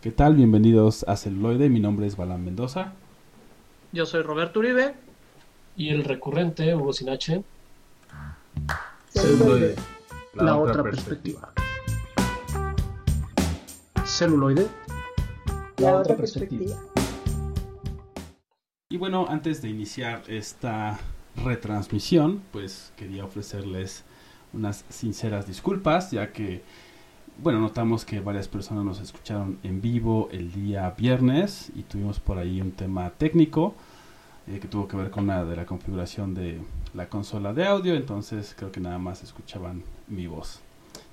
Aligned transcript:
¿Qué 0.00 0.10
tal? 0.10 0.34
Bienvenidos 0.34 1.04
a 1.06 1.14
Celuloide. 1.14 1.68
Mi 1.68 1.78
nombre 1.78 2.06
es 2.06 2.16
Balán 2.16 2.42
Mendoza. 2.42 2.94
Yo 3.92 4.06
soy 4.06 4.22
Roberto 4.22 4.60
Uribe. 4.60 4.94
Y 5.76 5.90
el 5.90 6.04
recurrente, 6.04 6.74
Hugo 6.74 6.94
Sinache. 6.94 7.44
Celuloide, 9.10 9.76
la, 10.32 10.56
otra, 10.56 10.82
perspectiva. 10.82 11.52
Celuloide, 14.06 14.68
la, 15.76 15.96
otra 15.96 16.16
perspectiva. 16.16 16.76
Y 18.88 18.96
bueno, 18.96 19.26
antes 19.28 19.60
de 19.60 19.68
iniciar 19.68 20.22
esta 20.28 20.98
retransmisión, 21.44 22.40
pues 22.52 22.90
quería 22.96 23.26
ofrecerles 23.26 24.04
unas 24.54 24.86
sinceras 24.88 25.46
disculpas, 25.46 26.10
ya 26.10 26.32
que 26.32 26.62
bueno, 27.42 27.58
notamos 27.58 28.04
que 28.04 28.20
varias 28.20 28.48
personas 28.48 28.84
nos 28.84 29.00
escucharon 29.00 29.58
en 29.62 29.80
vivo 29.80 30.28
el 30.30 30.52
día 30.52 30.90
viernes 30.90 31.72
y 31.74 31.82
tuvimos 31.82 32.20
por 32.20 32.36
ahí 32.36 32.60
un 32.60 32.72
tema 32.72 33.08
técnico 33.10 33.74
eh, 34.46 34.58
que 34.60 34.68
tuvo 34.68 34.86
que 34.86 34.96
ver 34.96 35.10
con 35.10 35.26
la 35.26 35.44
de 35.44 35.56
la 35.56 35.64
configuración 35.64 36.34
de 36.34 36.60
la 36.92 37.08
consola 37.08 37.54
de 37.54 37.66
audio, 37.66 37.94
entonces 37.94 38.54
creo 38.56 38.70
que 38.70 38.80
nada 38.80 38.98
más 38.98 39.22
escuchaban 39.22 39.82
mi 40.06 40.26
voz. 40.26 40.60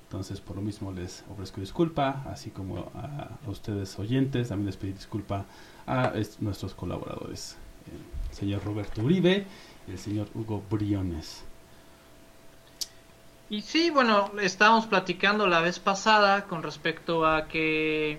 Entonces, 0.02 0.40
por 0.40 0.56
lo 0.56 0.62
mismo 0.62 0.92
les 0.92 1.24
ofrezco 1.30 1.62
disculpa, 1.62 2.22
así 2.30 2.50
como 2.50 2.90
a, 2.94 3.30
ustedes 3.46 3.98
oyentes, 3.98 4.48
también 4.48 4.66
les 4.66 4.76
pedí 4.76 4.92
disculpa 4.92 5.46
a 5.86 6.12
nuestros 6.40 6.74
colaboradores, 6.74 7.56
el 8.30 8.36
señor 8.36 8.64
Roberto 8.64 9.02
Uribe 9.02 9.46
y 9.86 9.92
el 9.92 9.98
señor 9.98 10.28
Hugo 10.34 10.62
Briones. 10.70 11.47
Y 13.50 13.62
sí, 13.62 13.88
bueno, 13.88 14.30
estábamos 14.40 14.86
platicando 14.86 15.46
la 15.46 15.60
vez 15.60 15.78
pasada 15.78 16.46
con 16.46 16.62
respecto 16.62 17.24
a 17.24 17.48
que 17.48 18.18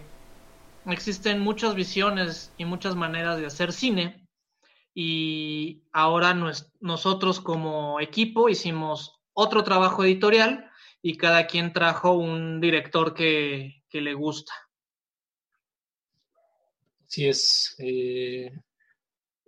existen 0.87 1.39
muchas 1.39 1.75
visiones 1.75 2.51
y 2.57 2.65
muchas 2.65 2.95
maneras 2.95 3.39
de 3.39 3.45
hacer 3.45 3.71
cine. 3.71 4.27
Y 4.95 5.83
ahora 5.91 6.35
nosotros 6.79 7.39
como 7.39 7.99
equipo 7.99 8.49
hicimos 8.49 9.19
otro 9.33 9.63
trabajo 9.63 10.03
editorial 10.03 10.67
y 11.03 11.15
cada 11.15 11.45
quien 11.45 11.73
trajo 11.73 12.13
un 12.13 12.59
director 12.59 13.13
que, 13.13 13.83
le 13.91 14.13
gusta. 14.15 14.51
Sí 17.05 17.27
es. 17.27 17.75
Eh, 17.77 18.51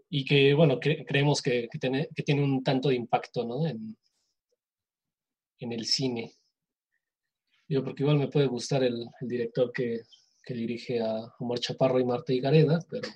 y 0.10 0.26
que, 0.26 0.54
bueno, 0.54 0.80
creemos 0.80 1.42
que, 1.42 1.68
tiene, 1.80 2.08
que, 2.16 2.22
tiene, 2.22 2.44
un 2.44 2.64
tanto 2.64 2.90
de 2.90 2.96
impacto 2.96 3.44
¿no? 3.46 3.66
en, 3.66 3.98
en 5.62 5.72
el 5.72 5.86
cine. 5.86 6.34
Yo, 7.68 7.84
porque 7.84 8.04
igual 8.04 8.18
me 8.18 8.28
puede 8.28 8.48
gustar 8.48 8.84
el, 8.84 9.08
director 9.22 9.72
que, 9.72 10.02
dirige 10.50 11.00
a 11.02 11.34
Omar 11.40 11.60
Chaparro 11.60 11.98
y 11.98 12.04
Marta 12.04 12.34
Higareda, 12.34 12.80
pero... 12.90 13.08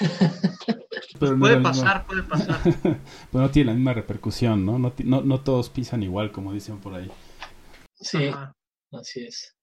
puede 1.38 1.60
pasar, 1.60 2.04
puede 2.06 2.22
pasar. 2.28 2.60
pero 2.82 3.44
no 3.44 3.50
tiene 3.52 3.70
la 3.70 3.74
misma 3.76 3.94
repercusión, 3.94 4.66
¿no? 4.66 4.78
No, 4.80 5.40
todos 5.42 5.70
pisan 5.70 6.02
igual, 6.02 6.32
como 6.32 6.52
dicen 6.52 6.80
por 6.80 6.94
ahí. 6.94 7.08
Sí, 7.94 8.30
así 8.90 9.26
es. 9.26 9.54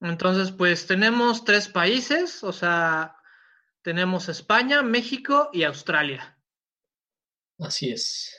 Entonces, 0.00 0.52
pues 0.52 0.86
tenemos 0.86 1.44
tres 1.44 1.68
países, 1.68 2.44
o 2.44 2.52
sea, 2.52 3.16
tenemos 3.80 4.28
España, 4.28 4.82
México 4.82 5.48
y 5.54 5.62
Australia. 5.62 6.38
Así 7.58 7.90
es. 7.90 8.37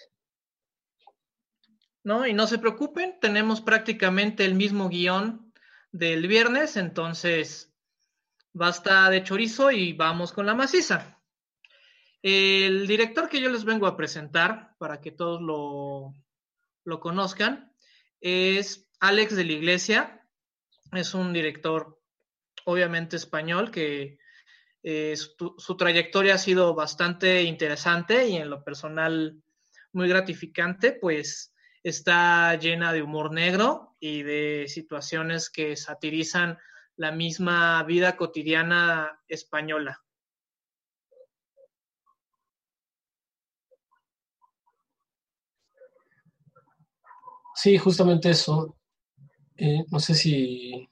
Y 2.25 2.33
no 2.33 2.47
se 2.47 2.57
preocupen, 2.57 3.19
tenemos 3.21 3.61
prácticamente 3.61 4.43
el 4.43 4.55
mismo 4.55 4.89
guion 4.89 5.53
del 5.91 6.27
viernes, 6.27 6.75
entonces 6.75 7.71
basta 8.51 9.11
de 9.11 9.23
chorizo 9.23 9.69
y 9.69 9.93
vamos 9.93 10.31
con 10.31 10.47
la 10.47 10.55
maciza. 10.55 11.21
El 12.23 12.87
director 12.87 13.29
que 13.29 13.39
yo 13.39 13.51
les 13.51 13.63
vengo 13.63 13.85
a 13.85 13.95
presentar, 13.95 14.75
para 14.79 15.01
que 15.01 15.11
todos 15.11 15.39
lo, 15.39 16.15
lo 16.83 16.99
conozcan, 16.99 17.71
es 18.21 18.89
Alex 18.99 19.35
de 19.35 19.45
la 19.45 19.53
Iglesia. 19.53 20.27
Es 20.91 21.13
un 21.13 21.31
director 21.31 22.01
obviamente 22.65 23.17
español 23.17 23.69
que 23.69 24.17
eh, 24.81 25.15
su 25.15 25.77
trayectoria 25.77 26.33
ha 26.33 26.39
sido 26.39 26.73
bastante 26.73 27.43
interesante 27.43 28.27
y 28.27 28.37
en 28.37 28.49
lo 28.49 28.63
personal 28.63 29.43
muy 29.93 30.09
gratificante, 30.09 30.91
pues 30.91 31.53
está 31.83 32.55
llena 32.55 32.93
de 32.93 33.01
humor 33.01 33.31
negro 33.31 33.95
y 33.99 34.23
de 34.23 34.65
situaciones 34.67 35.49
que 35.49 35.75
satirizan 35.75 36.57
la 36.95 37.11
misma 37.11 37.81
vida 37.83 38.17
cotidiana 38.17 39.21
española. 39.27 40.03
Sí, 47.55 47.77
justamente 47.77 48.29
eso. 48.29 48.77
Eh, 49.57 49.83
no 49.91 49.99
sé 49.99 50.13
si 50.13 50.89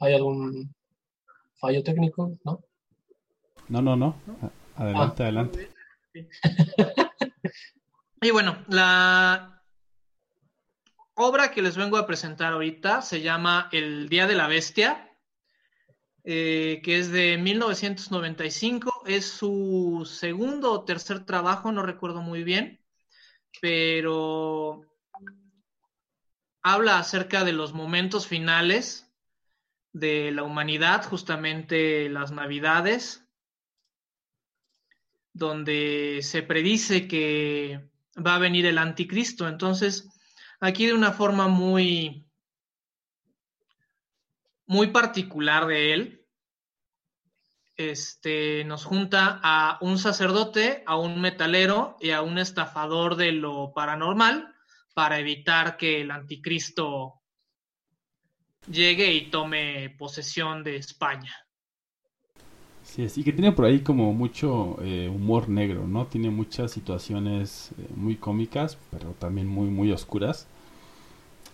hay 0.00 0.14
algún 0.14 0.74
fallo 1.58 1.82
técnico, 1.82 2.38
¿no? 2.44 2.62
No, 3.68 3.80
no, 3.80 3.96
no. 3.96 4.16
Adelante, 4.76 5.22
ah. 5.22 5.26
adelante. 5.26 5.70
y 8.20 8.30
bueno, 8.30 8.62
la 8.68 9.53
obra 11.14 11.50
que 11.50 11.62
les 11.62 11.76
vengo 11.76 11.96
a 11.96 12.06
presentar 12.06 12.52
ahorita 12.52 13.02
se 13.02 13.20
llama 13.20 13.68
El 13.72 14.08
Día 14.08 14.26
de 14.26 14.34
la 14.34 14.48
Bestia, 14.48 15.10
eh, 16.24 16.80
que 16.82 16.98
es 16.98 17.10
de 17.10 17.38
1995. 17.38 19.04
Es 19.06 19.26
su 19.26 20.08
segundo 20.10 20.72
o 20.72 20.84
tercer 20.84 21.24
trabajo, 21.24 21.72
no 21.72 21.82
recuerdo 21.82 22.22
muy 22.22 22.44
bien, 22.44 22.80
pero 23.60 24.82
habla 26.62 26.98
acerca 26.98 27.44
de 27.44 27.52
los 27.52 27.72
momentos 27.72 28.26
finales 28.26 29.12
de 29.92 30.32
la 30.32 30.42
humanidad, 30.42 31.04
justamente 31.04 32.08
las 32.08 32.32
navidades, 32.32 33.24
donde 35.32 36.20
se 36.22 36.42
predice 36.42 37.06
que 37.06 37.88
va 38.16 38.36
a 38.36 38.40
venir 38.40 38.66
el 38.66 38.78
anticristo. 38.78 39.46
Entonces, 39.46 40.13
aquí 40.60 40.86
de 40.86 40.94
una 40.94 41.12
forma 41.12 41.48
muy, 41.48 42.28
muy 44.66 44.88
particular 44.88 45.66
de 45.66 45.92
él. 45.92 46.26
Este, 47.76 48.64
nos 48.64 48.84
junta 48.84 49.40
a 49.42 49.78
un 49.80 49.98
sacerdote, 49.98 50.84
a 50.86 50.96
un 50.96 51.20
metalero 51.20 51.96
y 52.00 52.10
a 52.10 52.22
un 52.22 52.38
estafador 52.38 53.16
de 53.16 53.32
lo 53.32 53.72
paranormal 53.74 54.54
para 54.94 55.18
evitar 55.18 55.76
que 55.76 56.00
el 56.00 56.12
anticristo 56.12 57.20
llegue 58.70 59.12
y 59.12 59.30
tome 59.30 59.90
posesión 59.98 60.62
de 60.62 60.76
España. 60.76 61.43
Sí, 62.84 63.06
y 63.16 63.24
que 63.24 63.32
tiene 63.32 63.52
por 63.52 63.64
ahí 63.64 63.80
como 63.80 64.12
mucho 64.12 64.76
eh, 64.82 65.08
humor 65.08 65.48
negro, 65.48 65.88
¿no? 65.88 66.06
Tiene 66.06 66.30
muchas 66.30 66.70
situaciones 66.70 67.72
eh, 67.78 67.88
muy 67.96 68.16
cómicas, 68.16 68.78
pero 68.90 69.12
también 69.18 69.48
muy, 69.48 69.68
muy 69.68 69.90
oscuras 69.90 70.46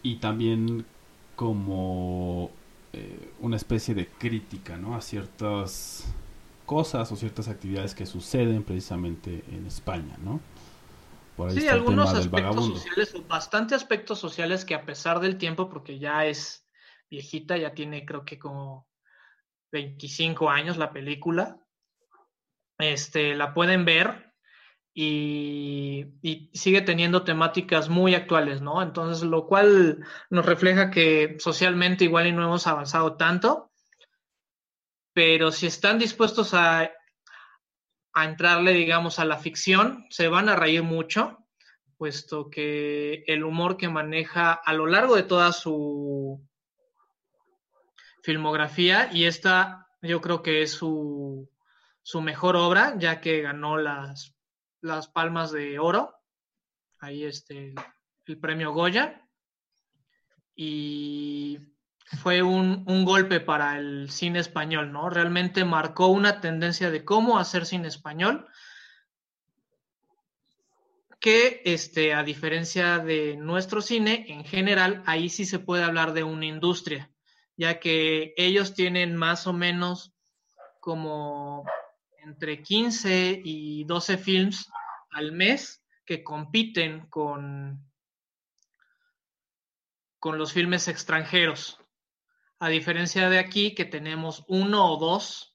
y 0.02 0.16
también 0.16 0.84
como 1.36 2.50
eh, 2.92 3.32
una 3.40 3.56
especie 3.56 3.94
de 3.94 4.08
crítica 4.08 4.76
¿no? 4.76 4.94
a 4.96 5.00
ciertas 5.00 6.12
cosas 6.66 7.10
o 7.12 7.16
ciertas 7.16 7.48
actividades 7.48 7.94
que 7.94 8.06
suceden 8.06 8.62
precisamente 8.62 9.44
en 9.50 9.66
España, 9.66 10.16
¿no? 10.24 10.40
sí, 11.50 11.68
algunos 11.68 12.12
aspectos 12.12 12.66
sociales 12.66 13.14
o 13.14 13.22
bastante 13.22 13.74
aspectos 13.74 14.18
sociales 14.18 14.64
que 14.64 14.74
a 14.74 14.84
pesar 14.84 15.20
del 15.20 15.38
tiempo, 15.38 15.68
porque 15.68 15.98
ya 15.98 16.26
es 16.26 16.66
viejita, 17.10 17.56
ya 17.56 17.74
tiene 17.74 18.04
creo 18.04 18.24
que 18.24 18.38
como 18.38 18.86
25 19.72 20.50
años 20.50 20.76
la 20.76 20.92
película, 20.92 21.58
este, 22.78 23.34
la 23.34 23.54
pueden 23.54 23.84
ver 23.84 24.32
y, 24.94 26.50
sigue 26.52 26.82
teniendo 26.82 27.22
temáticas 27.24 27.88
muy 27.88 28.14
actuales, 28.14 28.60
¿no? 28.60 28.82
Entonces, 28.82 29.22
lo 29.22 29.46
cual 29.46 30.04
nos 30.30 30.46
refleja 30.46 30.90
que 30.90 31.36
socialmente 31.38 32.04
igual 32.04 32.26
y 32.26 32.32
no 32.32 32.42
hemos 32.42 32.66
avanzado 32.66 33.16
tanto, 33.16 33.70
pero 35.12 35.52
si 35.52 35.66
están 35.66 35.98
dispuestos 35.98 36.54
a, 36.54 36.90
a 38.12 38.24
entrarle, 38.24 38.72
digamos, 38.72 39.18
a 39.18 39.24
la 39.24 39.38
ficción, 39.38 40.06
se 40.10 40.28
van 40.28 40.48
a 40.48 40.56
reír 40.56 40.82
mucho, 40.82 41.46
puesto 41.96 42.50
que 42.50 43.24
el 43.26 43.44
humor 43.44 43.76
que 43.76 43.88
maneja 43.88 44.52
a 44.52 44.72
lo 44.72 44.86
largo 44.86 45.16
de 45.16 45.22
toda 45.22 45.52
su 45.52 46.42
filmografía, 48.30 49.10
y 49.12 49.24
esta 49.24 49.88
yo 50.02 50.20
creo 50.20 50.42
que 50.42 50.62
es 50.62 50.70
su, 50.72 51.50
su 52.02 52.20
mejor 52.20 52.54
obra, 52.56 52.94
ya 52.96 53.20
que 53.20 53.42
ganó 53.42 53.76
las 53.76 54.36
las 54.82 55.08
palmas 55.08 55.52
de 55.52 55.78
oro, 55.78 56.14
ahí 57.00 57.24
este, 57.24 57.74
el 58.26 58.38
premio 58.38 58.72
Goya. 58.72 59.26
Y 60.54 61.58
fue 62.22 62.42
un, 62.42 62.84
un, 62.86 63.04
golpe 63.04 63.40
para 63.40 63.78
el 63.78 64.10
cine 64.10 64.38
español, 64.38 64.92
¿no? 64.92 65.10
Realmente 65.10 65.64
marcó 65.64 66.08
una 66.08 66.40
tendencia 66.40 66.90
de 66.90 67.04
cómo 67.04 67.38
hacer 67.38 67.66
cine 67.66 67.88
español, 67.88 68.46
que 71.20 71.62
este, 71.64 72.14
a 72.14 72.22
diferencia 72.22 72.98
de 72.98 73.36
nuestro 73.36 73.82
cine, 73.82 74.26
en 74.28 74.44
general, 74.44 75.02
ahí 75.06 75.28
sí 75.28 75.44
se 75.44 75.58
puede 75.58 75.84
hablar 75.84 76.12
de 76.14 76.24
una 76.24 76.46
industria, 76.46 77.09
ya 77.60 77.78
que 77.78 78.32
ellos 78.38 78.72
tienen 78.72 79.14
más 79.14 79.46
o 79.46 79.52
menos 79.52 80.14
como 80.80 81.66
entre 82.24 82.62
15 82.62 83.42
y 83.44 83.84
12 83.84 84.16
films 84.16 84.70
al 85.10 85.32
mes 85.32 85.84
que 86.06 86.24
compiten 86.24 87.06
con, 87.10 87.86
con 90.18 90.38
los 90.38 90.54
filmes 90.54 90.88
extranjeros. 90.88 91.78
A 92.60 92.70
diferencia 92.70 93.28
de 93.28 93.38
aquí, 93.38 93.74
que 93.74 93.84
tenemos 93.84 94.42
uno 94.48 94.90
o 94.90 94.96
dos 94.96 95.54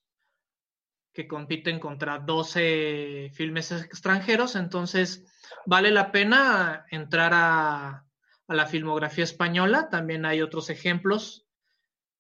que 1.12 1.28
compiten 1.28 1.80
contra 1.80 2.20
12 2.20 3.32
filmes 3.34 3.72
extranjeros, 3.72 4.56
entonces 4.56 5.26
vale 5.66 5.90
la 5.90 6.12
pena 6.12 6.86
entrar 6.92 7.32
a, 7.34 8.06
a 8.48 8.54
la 8.54 8.68
filmografía 8.68 9.24
española. 9.24 9.90
También 9.90 10.28
hay 10.28 10.44
otros 10.44 10.70
ejemplos 10.70 11.45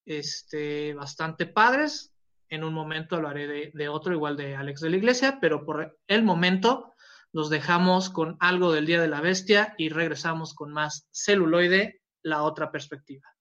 este, 0.05 0.93
bastante 0.93 1.45
padres. 1.45 2.13
En 2.49 2.63
un 2.63 2.73
momento 2.73 3.15
hablaré 3.15 3.47
de, 3.47 3.71
de, 3.73 3.89
otro, 3.89 4.13
igual 4.13 4.37
de 4.37 4.55
Alex 4.55 4.81
de 4.81 4.89
la 4.91 4.97
Iglesia, 4.97 5.39
pero 5.41 5.65
por 5.65 5.97
el 6.07 6.23
momento 6.23 6.93
los 7.31 7.49
dejamos 7.49 8.09
con 8.09 8.37
algo 8.39 8.71
del 8.71 8.85
Día 8.85 9.01
de 9.01 9.09
la 9.09 9.19
Bestia 9.19 9.75
y 9.77 9.89
regresamos 9.89 10.53
con 10.53 10.71
más 10.71 11.07
celuloide, 11.11 12.01
la 12.21 12.43
otra 12.43 12.71
perspectiva. 12.71 13.34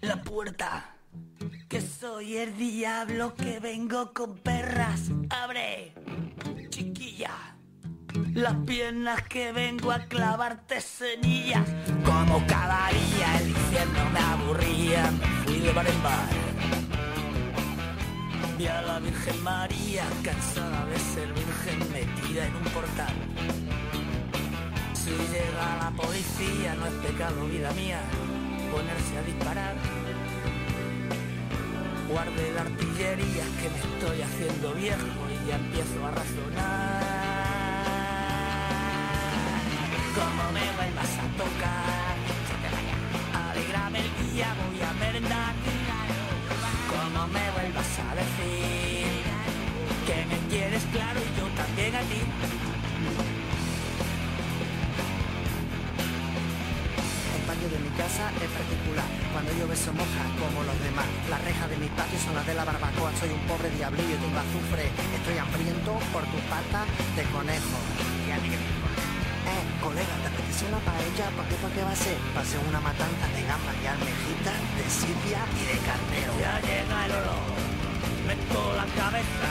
La 0.00 0.22
puerta. 0.22 0.96
Que 1.68 1.80
soy 1.80 2.36
el 2.36 2.56
diablo 2.56 3.34
que 3.34 3.60
vengo 3.60 4.12
con 4.12 4.38
perras. 4.38 5.10
Abre, 5.30 5.94
chiquilla. 6.68 7.56
Las 8.34 8.54
piernas 8.66 9.22
que 9.28 9.52
vengo 9.52 9.92
a 9.92 10.00
clavarte 10.06 10.80
cenillas. 10.80 11.68
Como 12.04 12.44
cada 12.46 12.88
día 12.88 13.40
el 13.40 13.48
infierno 13.50 14.10
me 14.10 14.20
aburría, 14.20 15.10
me 15.10 15.26
fui 15.44 15.60
de 15.60 15.72
bar 15.72 15.86
en 15.86 16.02
bar. 16.02 16.28
Vi 18.58 18.66
a 18.66 18.82
la 18.82 18.98
Virgen 18.98 19.42
María 19.42 20.04
cansada 20.22 20.84
de 20.86 20.98
ser 20.98 21.32
virgen 21.32 21.92
metida 21.92 22.46
en 22.46 22.56
un 22.56 22.64
portal. 22.64 23.14
Si 24.92 25.10
llega 25.10 25.76
la 25.82 25.90
policía 25.96 26.74
no 26.74 26.86
es 26.86 26.92
pecado, 27.06 27.46
vida 27.46 27.72
mía, 27.72 28.02
ponerse 28.70 29.18
a 29.18 29.22
disparar. 29.22 29.74
Guarde 32.08 32.52
la 32.54 32.62
artillería 32.62 33.44
que 33.60 33.68
me 33.70 33.78
estoy 33.78 34.22
haciendo 34.22 34.74
viejo 34.74 35.20
y 35.30 35.48
ya 35.48 35.56
empiezo 35.56 36.06
a 36.06 36.10
razonar. 36.10 37.40
Como 40.14 40.44
me 40.52 40.66
vuelvas 40.78 41.12
a 41.18 41.26
tocar, 41.42 42.14
alegrame 43.50 43.98
el 44.00 44.10
día, 44.32 44.48
voy 44.60 44.80
a 44.82 44.92
merendar. 44.94 45.54
Como 46.90 47.26
me 47.28 47.50
vuelvas 47.52 47.98
a 47.98 48.14
decir 48.14 49.22
que 50.06 50.16
me 50.26 50.38
quieres 50.48 50.84
claro 50.92 51.20
y 51.20 51.30
yo 51.38 51.46
también 51.56 51.94
a 51.94 52.00
ti. 52.00 52.69
Casa 58.00 58.32
es 58.40 58.50
particular. 58.56 59.04
Cuando 59.32 59.52
llueve 59.52 59.76
se 59.76 59.92
moja 59.92 60.24
como 60.40 60.64
los 60.64 60.78
demás. 60.80 61.04
Las 61.28 61.40
rejas 61.44 61.68
de 61.68 61.76
mis 61.76 61.92
patios 61.92 62.20
son 62.24 62.34
las 62.34 62.46
de 62.48 62.54
la 62.56 62.64
barbacoa. 62.64 63.12
Soy 63.20 63.28
un 63.28 63.44
pobre 63.44 63.68
diablillo, 63.76 64.16
tengo 64.16 64.40
azufre. 64.40 64.88
Estoy 64.88 65.36
hambriento 65.36 65.92
por 66.08 66.24
tu 66.32 66.38
pata 66.48 66.88
de 67.16 67.24
conejo. 67.28 67.76
Eh, 69.50 69.64
colega, 69.84 70.14
¿te 70.22 70.28
apetece 70.32 70.64
una 70.72 70.80
paella? 70.80 71.26
¿Para 71.36 71.48
qué, 71.48 71.56
para 71.60 71.74
qué 71.74 71.82
va 71.84 71.92
a 71.92 72.00
ser? 72.04 72.18
Va 72.36 72.40
a 72.40 72.48
ser 72.48 72.60
una 72.64 72.80
matanza 72.80 73.26
de 73.36 73.42
gambas 73.44 73.76
y 73.82 73.86
almejitas, 73.92 74.58
de 74.78 74.86
silvia 74.88 75.40
y 75.60 75.62
de 75.68 75.78
carnero. 75.84 76.32
Ya 76.40 76.54
llega 76.64 76.96
el 77.04 77.12
olor, 77.20 77.44
meto 78.28 78.60
la 78.80 78.86
cabeza 78.96 79.50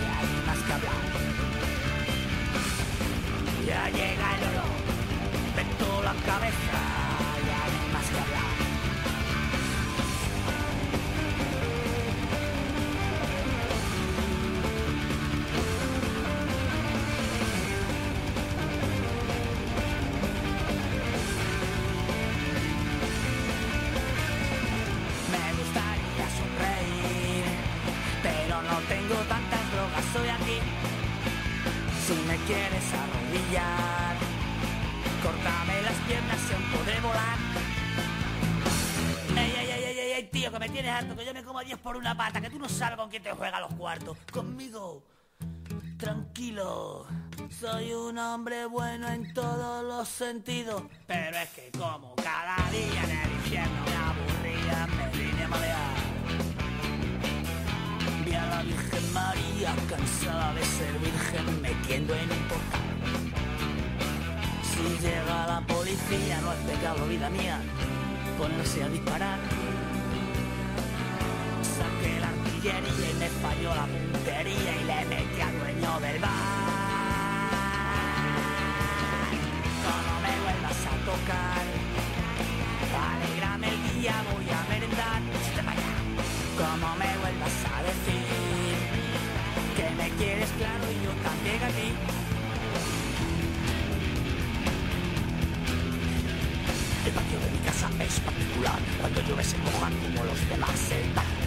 y 0.00 0.04
hay 0.16 0.30
más 0.48 0.60
que 0.66 0.72
hablar. 0.74 1.02
Ya 3.68 3.82
llega 3.94 4.26
el 4.36 4.42
olor, 4.50 4.74
meto 5.54 5.86
la 6.02 6.14
cabeza 6.24 6.95
quieres 32.46 32.86
arrodillar, 32.94 34.14
córtame 35.22 35.82
las 35.82 35.98
piernas 36.06 36.38
y 36.50 36.76
podré 36.76 37.00
volar. 37.00 37.75
Tío, 40.30 40.50
que 40.50 40.58
me 40.58 40.68
tienes 40.68 40.90
harto, 40.90 41.16
que 41.16 41.24
yo 41.24 41.32
me 41.32 41.42
como 41.42 41.58
a 41.58 41.64
10 41.64 41.78
por 41.78 41.96
una 41.96 42.16
pata, 42.16 42.40
que 42.40 42.50
tú 42.50 42.58
no 42.58 42.68
sabes 42.68 42.96
con 42.96 43.08
quién 43.08 43.22
te 43.22 43.32
juega 43.32 43.60
los 43.60 43.72
cuartos. 43.74 44.16
Conmigo, 44.32 45.04
tranquilo. 45.98 47.06
Soy 47.50 47.92
un 47.92 48.18
hombre 48.18 48.66
bueno 48.66 49.08
en 49.08 49.32
todos 49.32 49.84
los 49.84 50.08
sentidos. 50.08 50.82
Pero 51.06 51.36
es 51.36 51.48
que 51.50 51.70
como 51.78 52.14
cada 52.16 52.56
día 52.70 53.04
en 53.04 53.10
el 53.10 53.32
infierno 53.32 53.84
me 53.84 53.96
aburría, 53.96 54.86
me 54.86 55.18
vine 55.18 55.44
a 55.44 55.48
marear. 55.48 55.96
Vi 58.24 58.34
a 58.34 58.46
la 58.46 58.62
Virgen 58.62 59.12
María 59.12 59.74
cansada 59.88 60.54
de 60.54 60.64
ser 60.64 60.92
virgen 60.98 61.62
metiendo 61.62 62.14
en 62.14 62.30
un 62.32 62.48
portal. 62.48 62.80
Si 64.62 65.06
llega 65.06 65.46
la 65.46 65.60
policía 65.66 66.40
no 66.42 66.52
es 66.52 66.58
pecado, 66.58 67.06
vida 67.06 67.30
mía, 67.30 67.60
ponerse 68.38 68.82
a 68.82 68.88
disparar. 68.88 69.65
Saqué 71.76 72.20
la 72.20 72.28
artillería 72.28 73.10
y 73.10 73.14
me 73.20 73.28
falló 73.28 73.74
la 73.74 73.86
puntería 73.86 74.72
y 74.80 74.84
le 74.84 75.04
metí 75.06 75.40
al 75.40 75.58
dueño 75.58 76.00
del 76.00 76.18
bar. 76.20 76.30
Como 79.84 80.12
me 80.24 80.34
vuelvas 80.44 80.80
a 80.86 80.94
tocar, 81.04 81.64
alegrame 83.12 83.68
el 83.68 84.00
día, 84.00 84.14
voy 84.32 84.48
a 84.50 84.60
merendar. 84.70 85.20
Como 86.56 86.96
me 86.96 87.18
vuelvas 87.18 87.56
a 87.74 87.82
decir 87.82 88.24
que 89.76 89.90
me 89.94 90.08
quieres 90.16 90.50
claro 90.56 90.84
y 90.90 91.04
yo 91.04 91.12
también 91.22 91.62
a 91.62 91.68
ti. 91.68 91.88
El 97.06 97.12
patio 97.12 97.38
de 97.38 97.50
mi 97.50 97.58
casa 97.58 97.90
es 98.00 98.20
particular. 98.20 98.78
Cuando 98.98 99.20
llueve 99.20 99.44
se 99.44 99.58
mojan 99.58 99.92
como 100.00 100.24
los 100.24 100.48
demás. 100.48 100.90
El 100.90 101.10
patio 101.10 101.45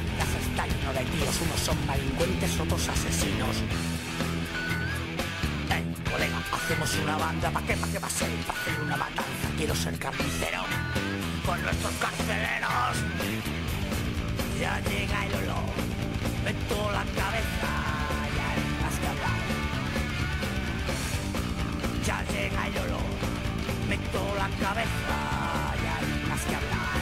lleno 0.67 0.93
de 0.93 1.05
tíos. 1.05 1.41
Unos 1.41 1.59
son 1.59 1.77
delincuentes, 1.87 2.59
otros 2.59 2.89
asesinos. 2.89 3.55
Ey, 5.69 5.83
colega, 6.11 6.39
hacemos 6.51 6.95
una 7.03 7.17
banda. 7.17 7.49
¿Para 7.51 7.65
qué? 7.65 7.73
¿Para 7.75 7.91
qué 7.91 7.99
va 7.99 8.07
a 8.07 8.11
ser? 8.11 8.29
Para 8.47 8.59
hacer 8.59 8.79
una 8.81 8.97
matanza. 8.97 9.47
Quiero 9.57 9.75
ser 9.75 9.97
carnicero 9.97 10.61
con 11.45 11.61
nuestros 11.61 11.93
carceleros. 11.93 12.95
Ya 14.59 14.79
llega 14.81 15.25
el 15.25 15.33
olor. 15.35 15.69
Meto 16.43 16.91
la 16.91 17.03
cabeza. 17.19 17.71
Ya 18.35 18.45
hay 18.51 18.61
más 18.83 18.95
que 18.99 19.07
hablar. 19.07 19.39
Ya 22.05 22.23
llega 22.33 22.67
el 22.67 22.77
olor. 22.85 23.09
Meto 23.87 24.35
la 24.35 24.49
cabeza. 24.65 25.15
Ya 25.83 25.97
hay 25.97 26.29
más 26.29 26.41
que 26.41 26.55
hablar. 26.55 26.98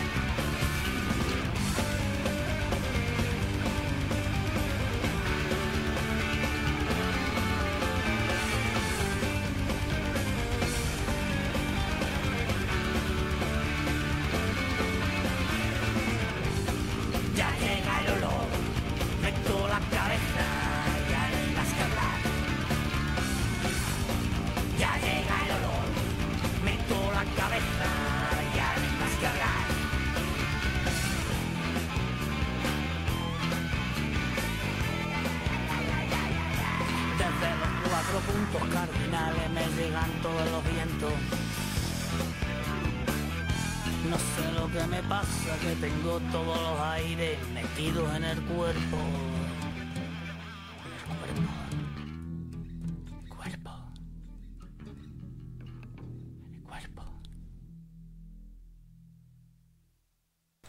En 47.79 48.23
el 48.23 48.41
cuerpo. 48.41 48.97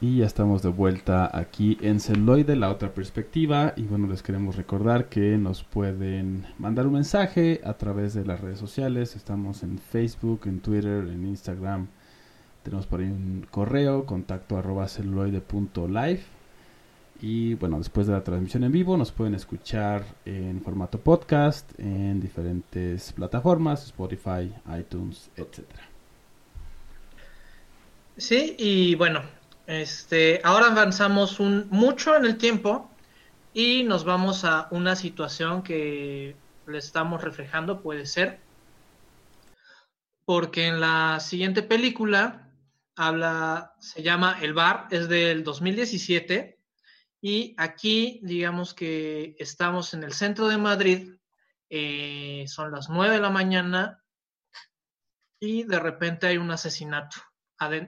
Y 0.00 0.18
ya 0.18 0.26
estamos 0.26 0.62
de 0.62 0.68
vuelta 0.68 1.28
aquí 1.36 1.76
en 1.80 1.98
Celoide, 1.98 2.54
la 2.54 2.70
otra 2.70 2.92
perspectiva. 2.92 3.72
Y 3.74 3.82
bueno, 3.84 4.06
les 4.06 4.22
queremos 4.22 4.56
recordar 4.56 5.08
que 5.08 5.38
nos 5.38 5.64
pueden 5.64 6.46
mandar 6.58 6.86
un 6.86 6.92
mensaje 6.92 7.60
a 7.64 7.72
través 7.78 8.14
de 8.14 8.24
las 8.26 8.40
redes 8.40 8.58
sociales. 8.58 9.16
Estamos 9.16 9.62
en 9.62 9.78
Facebook, 9.78 10.42
en 10.44 10.60
Twitter, 10.60 11.08
en 11.08 11.26
Instagram. 11.26 11.88
Tenemos 12.62 12.86
por 12.86 13.00
ahí 13.00 13.06
un 13.06 13.46
correo, 13.50 14.04
contacto 14.04 14.58
arroba 14.58 14.86
celuloide.live. 14.86 16.37
Y 17.20 17.54
bueno, 17.54 17.78
después 17.78 18.06
de 18.06 18.12
la 18.12 18.22
transmisión 18.22 18.62
en 18.62 18.70
vivo 18.70 18.96
nos 18.96 19.10
pueden 19.10 19.34
escuchar 19.34 20.04
en 20.24 20.62
formato 20.62 21.00
podcast 21.00 21.68
en 21.78 22.20
diferentes 22.20 23.12
plataformas, 23.12 23.84
Spotify, 23.86 24.52
iTunes, 24.78 25.28
etcétera. 25.36 25.88
Sí, 28.16 28.54
y 28.58 28.94
bueno, 28.94 29.22
este, 29.66 30.40
ahora 30.44 30.66
avanzamos 30.66 31.40
un, 31.40 31.66
mucho 31.70 32.16
en 32.16 32.24
el 32.24 32.36
tiempo 32.36 32.88
y 33.52 33.82
nos 33.82 34.04
vamos 34.04 34.44
a 34.44 34.68
una 34.70 34.94
situación 34.94 35.62
que 35.62 36.36
le 36.66 36.78
estamos 36.78 37.24
reflejando, 37.24 37.80
puede 37.80 38.06
ser, 38.06 38.38
porque 40.24 40.66
en 40.66 40.80
la 40.80 41.18
siguiente 41.18 41.62
película 41.62 42.48
habla, 42.94 43.74
se 43.80 44.02
llama 44.02 44.38
El 44.40 44.54
Bar, 44.54 44.86
es 44.90 45.08
del 45.08 45.42
2017 45.42 46.57
y 47.20 47.54
aquí 47.58 48.20
digamos 48.22 48.74
que 48.74 49.34
estamos 49.38 49.94
en 49.94 50.04
el 50.04 50.12
centro 50.12 50.48
de 50.48 50.58
Madrid, 50.58 51.14
eh, 51.68 52.44
son 52.46 52.72
las 52.72 52.88
9 52.88 53.14
de 53.14 53.20
la 53.20 53.30
mañana 53.30 54.02
y 55.40 55.64
de 55.64 55.78
repente 55.78 56.26
hay 56.26 56.38
un 56.38 56.50
asesinato 56.50 57.16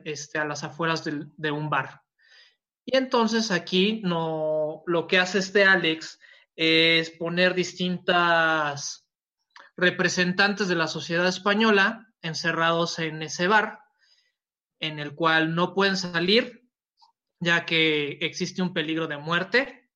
este, 0.05 0.39
a 0.39 0.45
las 0.45 0.65
afueras 0.65 1.05
de, 1.05 1.27
de 1.37 1.51
un 1.51 1.71
bar. 1.71 2.03
Y 2.85 2.97
entonces 2.97 3.51
aquí 3.51 4.01
no, 4.05 4.83
lo 4.87 5.07
que 5.07 5.19
hace 5.19 5.39
este 5.39 5.65
Alex 5.65 6.19
es 6.57 7.11
poner 7.11 7.55
distintas 7.55 9.07
representantes 9.77 10.69
de 10.69 10.75
la 10.75 10.89
sociedad 10.89 11.27
española 11.27 12.07
encerrados 12.23 12.99
en 12.99 13.23
ese 13.23 13.47
bar 13.49 13.81
en 14.81 14.99
el 14.99 15.15
cual 15.15 15.55
no 15.55 15.75
pueden 15.75 15.97
salir 15.97 16.60
ya 17.41 17.65
que 17.65 18.19
existe 18.21 18.63
un 18.63 18.73
peligro 18.73 19.07
de 19.07 19.17
muerte. 19.17 19.89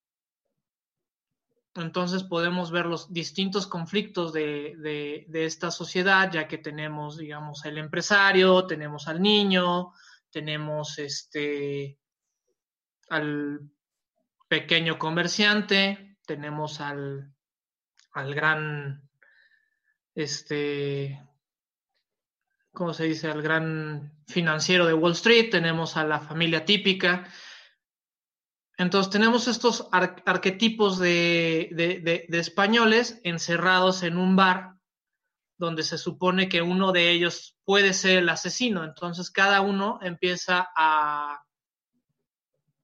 Entonces 1.74 2.22
podemos 2.22 2.70
ver 2.70 2.86
los 2.86 3.12
distintos 3.12 3.66
conflictos 3.66 4.32
de, 4.32 4.74
de, 5.28 5.44
esta 5.44 5.70
sociedad, 5.70 6.30
ya 6.32 6.46
que 6.46 6.58
tenemos, 6.58 7.18
digamos, 7.18 7.64
el 7.64 7.78
empresario, 7.78 8.66
tenemos 8.66 9.08
al 9.08 9.20
niño, 9.20 9.92
tenemos 10.30 10.98
este 10.98 11.98
al 13.08 13.60
pequeño 14.48 14.98
comerciante, 14.98 16.16
tenemos 16.26 16.80
al, 16.80 17.34
al 18.12 18.34
gran 18.34 19.08
este 20.14 21.20
¿cómo 22.74 22.92
se 22.92 23.04
dice?, 23.04 23.30
al 23.30 23.40
gran 23.40 24.12
financiero 24.26 24.86
de 24.86 24.92
Wall 24.92 25.12
Street, 25.12 25.48
tenemos 25.50 25.96
a 25.96 26.04
la 26.04 26.20
familia 26.20 26.64
típica. 26.64 27.26
Entonces 28.76 29.10
tenemos 29.10 29.48
estos 29.48 29.88
ar 29.92 30.22
arquetipos 30.26 30.98
de, 30.98 32.26
españoles 32.28 33.20
encerrados 33.22 34.02
en 34.02 34.18
un 34.18 34.34
bar 34.36 34.74
donde 35.56 35.84
se 35.84 35.96
supone 35.96 36.48
que 36.48 36.60
uno 36.60 36.90
de 36.90 37.10
ellos 37.10 37.56
puede 37.64 37.94
ser 37.94 38.18
el 38.18 38.28
asesino. 38.28 38.82
Entonces 38.82 39.30
cada 39.30 39.60
uno 39.60 40.00
empieza 40.02 40.68
a 40.76 41.44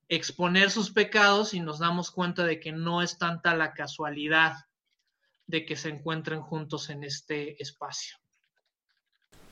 exponer 0.09 0.71
sus 0.71 0.93
pecados 0.93 1.53
y 1.53 1.61
nos 1.61 1.81
damos 1.81 2.13
cuenta 2.13 2.45
de 2.45 2.61
que 2.61 2.71
no 2.71 3.03
es 3.03 3.19
tanta 3.19 3.57
la 3.57 3.75
casualidad 3.75 4.55
de 5.47 5.67
que 5.67 5.75
se 5.75 5.89
encuentren 5.89 6.41
juntos 6.43 6.91
en 6.91 7.03
este 7.03 7.61
espacio 7.61 8.21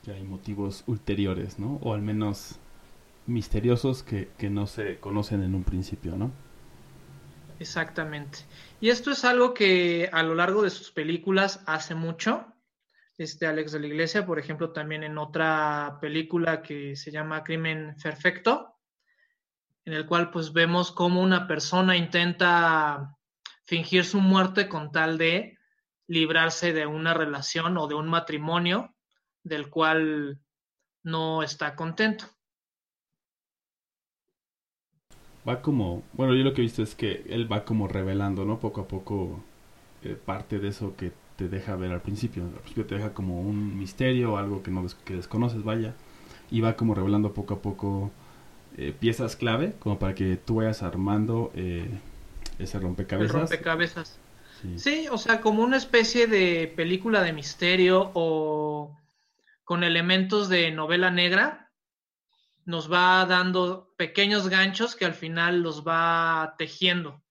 que 0.03 0.11
hay 0.11 0.23
motivos 0.23 0.83
ulteriores, 0.87 1.59
¿no? 1.59 1.79
O 1.81 1.93
al 1.93 2.01
menos 2.01 2.59
misteriosos 3.25 4.03
que, 4.03 4.29
que, 4.37 4.49
no 4.49 4.65
se 4.67 4.99
conocen 4.99 5.43
en 5.43 5.55
un 5.55 5.63
principio, 5.63 6.15
¿no? 6.15 6.31
Exactamente. 7.59 8.39
Y 8.79 8.89
esto 8.89 9.11
es 9.11 9.25
algo 9.25 9.53
que 9.53 10.09
a 10.11 10.23
lo 10.23 10.33
largo 10.33 10.63
de 10.63 10.69
sus 10.69 10.91
películas 10.91 11.61
hace 11.65 11.93
mucho. 11.93 12.45
Este 13.17 13.45
Alex 13.45 13.73
de 13.73 13.81
la 13.81 13.87
Iglesia, 13.87 14.25
por 14.25 14.39
ejemplo, 14.39 14.71
también 14.71 15.03
en 15.03 15.17
otra 15.17 15.97
película 15.99 16.61
que 16.61 16.95
se 16.95 17.11
llama 17.11 17.43
Crimen 17.43 17.95
Perfecto, 18.01 18.77
en 19.83 19.93
el 19.93 20.05
cual 20.05 20.31
pues 20.31 20.53
vemos 20.53 20.91
cómo 20.91 21.21
una 21.21 21.45
persona 21.45 21.97
intenta 21.97 23.17
fingir 23.65 24.05
su 24.05 24.21
muerte 24.21 24.69
con 24.69 24.91
tal 24.91 25.17
de 25.17 25.57
librarse 26.07 26.73
de 26.73 26.85
una 26.85 27.13
relación 27.13 27.77
o 27.77 27.87
de 27.87 27.95
un 27.95 28.07
matrimonio 28.07 28.95
del 29.49 29.69
cual 29.69 30.39
no 31.03 31.43
está 31.43 31.75
contento. 31.75 32.25
Va 35.47 35.61
como, 35.61 36.03
bueno, 36.13 36.35
yo 36.35 36.43
lo 36.43 36.53
que 36.53 36.61
he 36.61 36.63
visto 36.63 36.83
es 36.83 36.95
que 36.95 37.25
él 37.29 37.51
va 37.51 37.65
como 37.65 37.87
revelando, 37.87 38.45
¿no? 38.45 38.59
Poco 38.59 38.81
a 38.81 38.87
poco 38.87 39.41
eh, 40.03 40.15
parte 40.23 40.59
de 40.59 40.67
eso 40.67 40.95
que 40.95 41.11
te 41.37 41.47
deja 41.47 41.75
ver 41.75 41.91
al 41.91 42.01
principio. 42.01 42.43
Al 42.43 42.51
principio 42.51 42.85
te 42.85 42.95
deja 42.95 43.13
como 43.13 43.41
un 43.41 43.77
misterio, 43.77 44.37
algo 44.37 44.61
que 44.61 44.71
no 44.71 44.85
que 45.05 45.15
desconoces, 45.15 45.63
vaya, 45.63 45.93
y 46.51 46.61
va 46.61 46.75
como 46.75 46.93
revelando 46.93 47.33
poco 47.33 47.55
a 47.55 47.61
poco 47.61 48.11
eh, 48.77 48.93
piezas 48.97 49.35
clave, 49.35 49.73
como 49.79 49.97
para 49.97 50.13
que 50.13 50.35
tú 50.35 50.55
vayas 50.55 50.83
armando 50.83 51.51
eh, 51.55 51.89
ese 52.59 52.79
rompecabezas. 52.79 53.35
El 53.35 53.41
rompecabezas. 53.41 54.19
Sí. 54.61 54.77
sí, 54.77 55.07
o 55.09 55.17
sea, 55.17 55.39
como 55.39 55.63
una 55.63 55.77
especie 55.77 56.27
de 56.27 56.71
película 56.75 57.23
de 57.23 57.31
misterio 57.31 58.11
o 58.13 58.91
con 59.69 59.83
elementos 59.83 60.49
de 60.49 60.71
novela 60.71 61.11
negra, 61.11 61.71
nos 62.65 62.91
va 62.91 63.23
dando 63.27 63.93
pequeños 63.97 64.49
ganchos 64.49 64.95
que 64.95 65.05
al 65.05 65.13
final 65.13 65.61
los 65.61 65.87
va 65.87 66.55
tejiendo. 66.57 67.21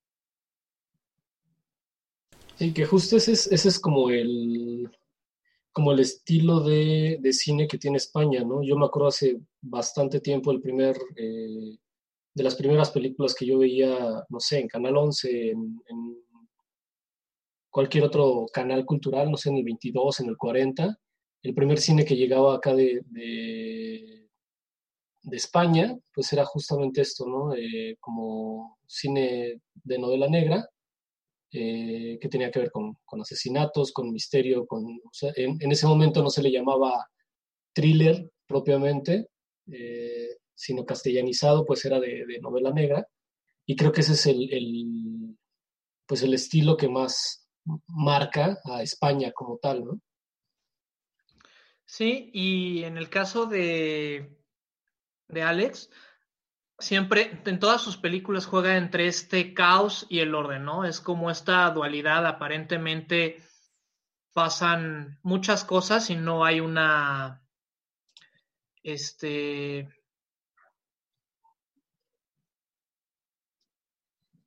Y 2.61 2.73
que 2.73 2.87
justo 2.87 3.17
ese 3.17 3.33
es, 3.33 3.51
ese 3.51 3.69
es 3.71 3.81
como 3.81 4.11
el 4.11 4.89
como 5.73 5.91
el 5.91 5.99
estilo 5.99 6.61
de, 6.61 7.19
de, 7.21 7.33
cine 7.33 7.67
que 7.67 7.77
tiene 7.77 7.97
España, 7.97 8.45
¿no? 8.45 8.63
Yo 8.63 8.77
me 8.77 8.87
acuerdo 8.87 9.09
hace 9.09 9.41
bastante 9.61 10.21
tiempo 10.21 10.53
el 10.53 10.61
primer, 10.61 10.97
eh, 11.17 11.77
de 12.35 12.45
las 12.45 12.55
primeras 12.55 12.93
películas 12.93 13.35
que 13.35 13.47
yo 13.47 13.59
veía, 13.59 14.25
no 14.29 14.39
sé, 14.39 14.61
en 14.61 14.69
Canal 14.69 14.97
11, 14.97 15.51
en, 15.51 15.83
en 15.89 16.17
cualquier 17.69 18.05
otro 18.05 18.47
canal 18.53 18.85
cultural, 18.85 19.29
no 19.29 19.37
sé, 19.37 19.49
en 19.49 19.57
el 19.57 19.65
22, 19.65 20.21
en 20.21 20.29
el 20.29 20.37
40, 20.37 20.99
el 21.43 21.55
primer 21.55 21.79
cine 21.79 22.05
que 22.05 22.17
llegaba 22.17 22.57
acá 22.57 22.75
de, 22.75 23.03
de, 23.11 24.29
España, 25.31 25.95
pues 26.15 26.33
era 26.33 26.45
justamente 26.47 27.03
esto, 27.03 27.27
¿no? 27.27 27.55
Eh, 27.55 27.97
como 28.01 28.79
cine 28.87 29.61
de 29.75 29.99
novela 29.99 30.27
negra, 30.27 30.67
eh, 31.53 32.19
que 32.21 32.29
tenía 32.29 32.51
que 32.51 32.61
ver 32.61 32.71
con, 32.71 32.97
asesinatos, 33.21 33.93
con 33.93 34.11
misterio, 34.11 34.67
con, 34.67 34.87
en, 35.37 35.73
ese 35.73 35.87
momento 35.87 36.23
no 36.23 36.31
se 36.31 36.43
le 36.43 36.51
llamaba 36.51 37.07
thriller 37.75 38.31
propiamente, 38.47 39.29
eh, 39.71 40.29
sino 40.55 40.87
castellanizado, 40.87 41.67
pues 41.67 41.85
era 41.85 42.01
de, 42.01 42.25
de, 42.27 42.41
novela 42.41 42.73
negra, 42.73 43.07
y 43.67 43.77
creo 43.77 43.93
que 43.93 44.01
ese 44.01 44.15
es 44.15 44.27
el, 44.27 44.53
el, 44.53 45.37
pues 46.07 46.23
el 46.23 46.33
estilo 46.33 46.77
que 46.77 46.89
más 46.89 47.47
marca 47.87 48.59
a 48.65 48.83
España 48.83 49.31
como 49.33 49.59
tal, 49.59 49.85
¿no? 49.85 50.01
Sí, 51.89 52.31
y 52.35 52.85
en 52.85 52.99
el 52.99 53.09
caso 53.09 53.47
de, 53.47 54.37
de 55.27 55.43
Alex, 55.43 55.89
siempre 56.79 57.41
en 57.47 57.59
todas 57.59 57.81
sus 57.81 57.97
películas 57.97 58.45
juega 58.45 58.77
entre 58.77 59.07
este 59.09 59.55
caos 59.55 60.07
y 60.11 60.19
el 60.19 60.35
orden, 60.35 60.67
¿no? 60.67 60.85
Es 60.85 61.01
como 61.01 61.31
esta 61.31 61.71
dualidad, 61.71 62.27
aparentemente 62.27 63.43
pasan 64.35 65.19
muchas 65.23 65.65
cosas 65.65 66.11
y 66.11 66.17
no 66.17 66.45
hay 66.45 66.61
una, 66.61 67.43
este, 68.83 69.89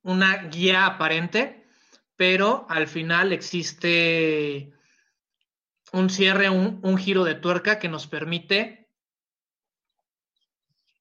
una 0.02 0.44
guía 0.44 0.86
aparente, 0.86 1.66
pero 2.14 2.66
al 2.68 2.86
final 2.86 3.32
existe 3.32 4.72
un 5.92 6.10
cierre, 6.10 6.50
un, 6.50 6.80
un 6.82 6.96
giro 6.96 7.24
de 7.24 7.34
tuerca 7.34 7.78
que 7.78 7.88
nos 7.88 8.06
permite 8.06 8.88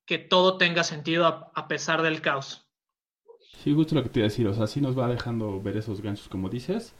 que 0.05 0.17
todo 0.17 0.57
tenga 0.57 0.83
sentido 0.83 1.25
a, 1.25 1.51
a 1.55 1.67
pesar 1.67 2.01
del 2.01 2.21
caos. 2.21 2.67
Sí, 3.63 3.73
justo 3.73 3.95
lo 3.95 4.03
que 4.03 4.09
te 4.09 4.19
iba 4.19 4.25
a 4.25 4.29
decir, 4.29 4.47
o 4.47 4.53
sea, 4.53 4.81
nos 4.81 4.97
va 4.97 5.07
dejando 5.07 5.61
ver 5.61 5.77
esos 5.77 6.01
ganchos 6.01 6.27
como 6.27 6.49
dices, 6.49 6.93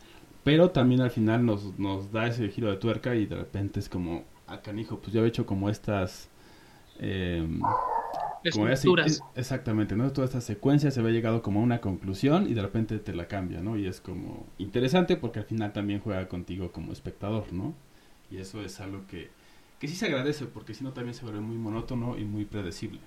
pero 0.43 0.71
también 0.71 1.01
al 1.01 1.12
final 1.12 1.45
nos, 1.45 1.77
nos 1.79 2.12
da 2.12 2.27
ese 2.27 2.50
giro 2.50 2.69
de 2.69 2.77
tuerca 2.77 3.15
y 3.15 3.25
de 3.25 3.36
repente 3.36 3.79
es 3.79 3.89
como, 3.89 4.25
ah, 4.48 4.62
canijo, 4.62 5.00
pues 5.00 5.13
ya 5.13 5.21
he 5.21 5.27
hecho 5.27 5.45
como 5.45 5.69
estas... 5.69 6.29
Así, 7.00 7.62
Estructuras. 8.43 9.21
exactamente, 9.36 9.95
¿no? 9.95 10.12
Toda 10.12 10.25
esta 10.25 10.41
secuencia 10.41 10.91
se 10.91 11.01
ve 11.01 11.12
llegado 11.12 11.41
como 11.41 11.60
a 11.60 11.63
una 11.63 11.81
conclusión 11.81 12.50
y 12.50 12.53
de 12.53 12.62
repente 12.62 12.98
te 13.00 13.13
la 13.13 13.27
cambia, 13.27 13.62
¿no? 13.62 13.77
Y 13.77 13.88
es 13.88 14.01
como 14.01 14.48
interesante 14.57 15.15
porque 15.15 15.39
al 15.39 15.45
final 15.45 15.74
también 15.74 16.00
juega 16.00 16.27
contigo 16.27 16.71
como 16.71 16.91
espectador, 16.91 17.53
¿no? 17.53 17.74
Y 18.31 18.38
eso 18.38 18.62
es 18.62 18.79
algo 18.79 19.05
que, 19.07 19.29
que 19.79 19.88
sí 19.88 19.95
se 19.95 20.07
agradece 20.07 20.45
porque 20.45 20.74
si 20.74 20.83
no 20.83 20.91
también 20.91 21.13
se 21.13 21.24
vuelve 21.24 21.41
muy 21.41 21.57
monótono 21.57 22.17
y 22.17 22.24
muy 22.24 22.45
predecible. 22.45 23.00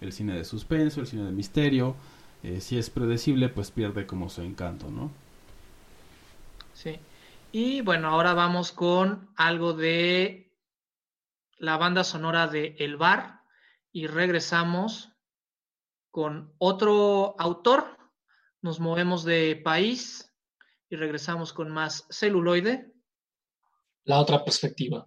El 0.00 0.12
cine 0.12 0.34
de 0.34 0.44
suspenso, 0.44 1.00
el 1.00 1.06
cine 1.06 1.24
de 1.24 1.32
misterio, 1.32 1.96
eh, 2.42 2.60
si 2.60 2.78
es 2.78 2.88
predecible 2.88 3.48
pues 3.48 3.70
pierde 3.70 4.06
como 4.06 4.28
su 4.30 4.42
encanto, 4.42 4.90
¿no? 4.90 5.10
Sí. 6.72 6.98
Y 7.50 7.80
bueno, 7.80 8.08
ahora 8.08 8.34
vamos 8.34 8.72
con 8.72 9.28
algo 9.36 9.72
de 9.72 10.52
la 11.58 11.76
banda 11.76 12.04
sonora 12.04 12.46
de 12.46 12.76
El 12.78 12.96
Bar 12.96 13.37
y 13.92 14.06
regresamos 14.06 15.12
con 16.10 16.54
otro 16.58 17.34
autor. 17.38 17.96
Nos 18.60 18.80
movemos 18.80 19.24
de 19.24 19.60
país 19.62 20.34
y 20.88 20.96
regresamos 20.96 21.52
con 21.52 21.70
más 21.70 22.06
celuloide. 22.10 22.92
La 24.04 24.18
otra 24.18 24.44
perspectiva. 24.44 25.06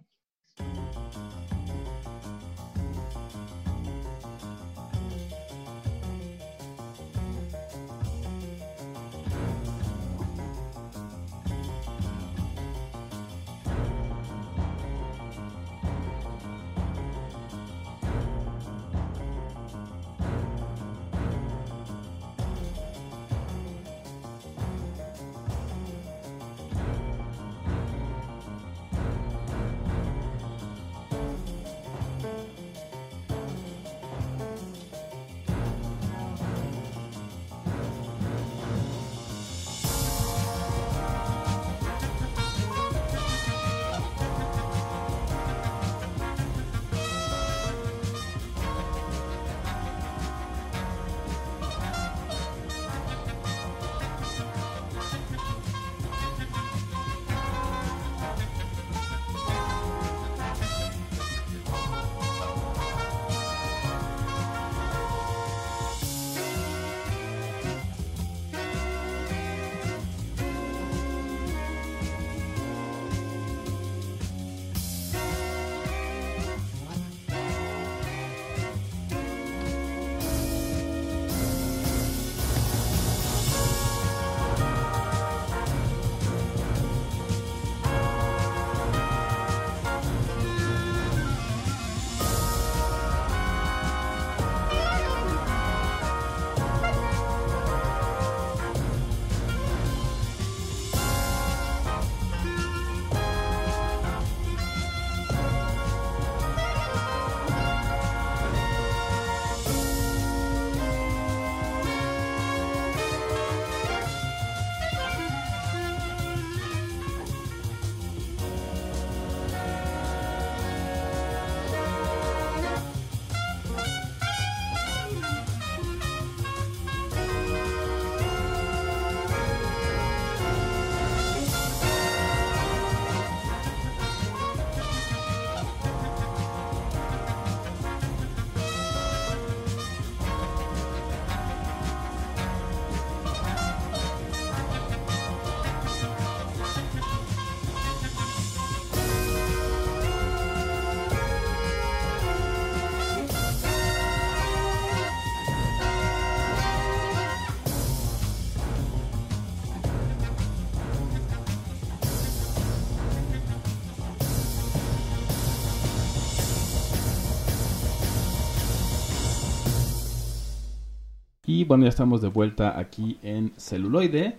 Y 171.54 171.64
bueno, 171.64 171.84
ya 171.84 171.90
estamos 171.90 172.22
de 172.22 172.28
vuelta 172.28 172.78
aquí 172.78 173.18
en 173.22 173.52
celuloide. 173.58 174.38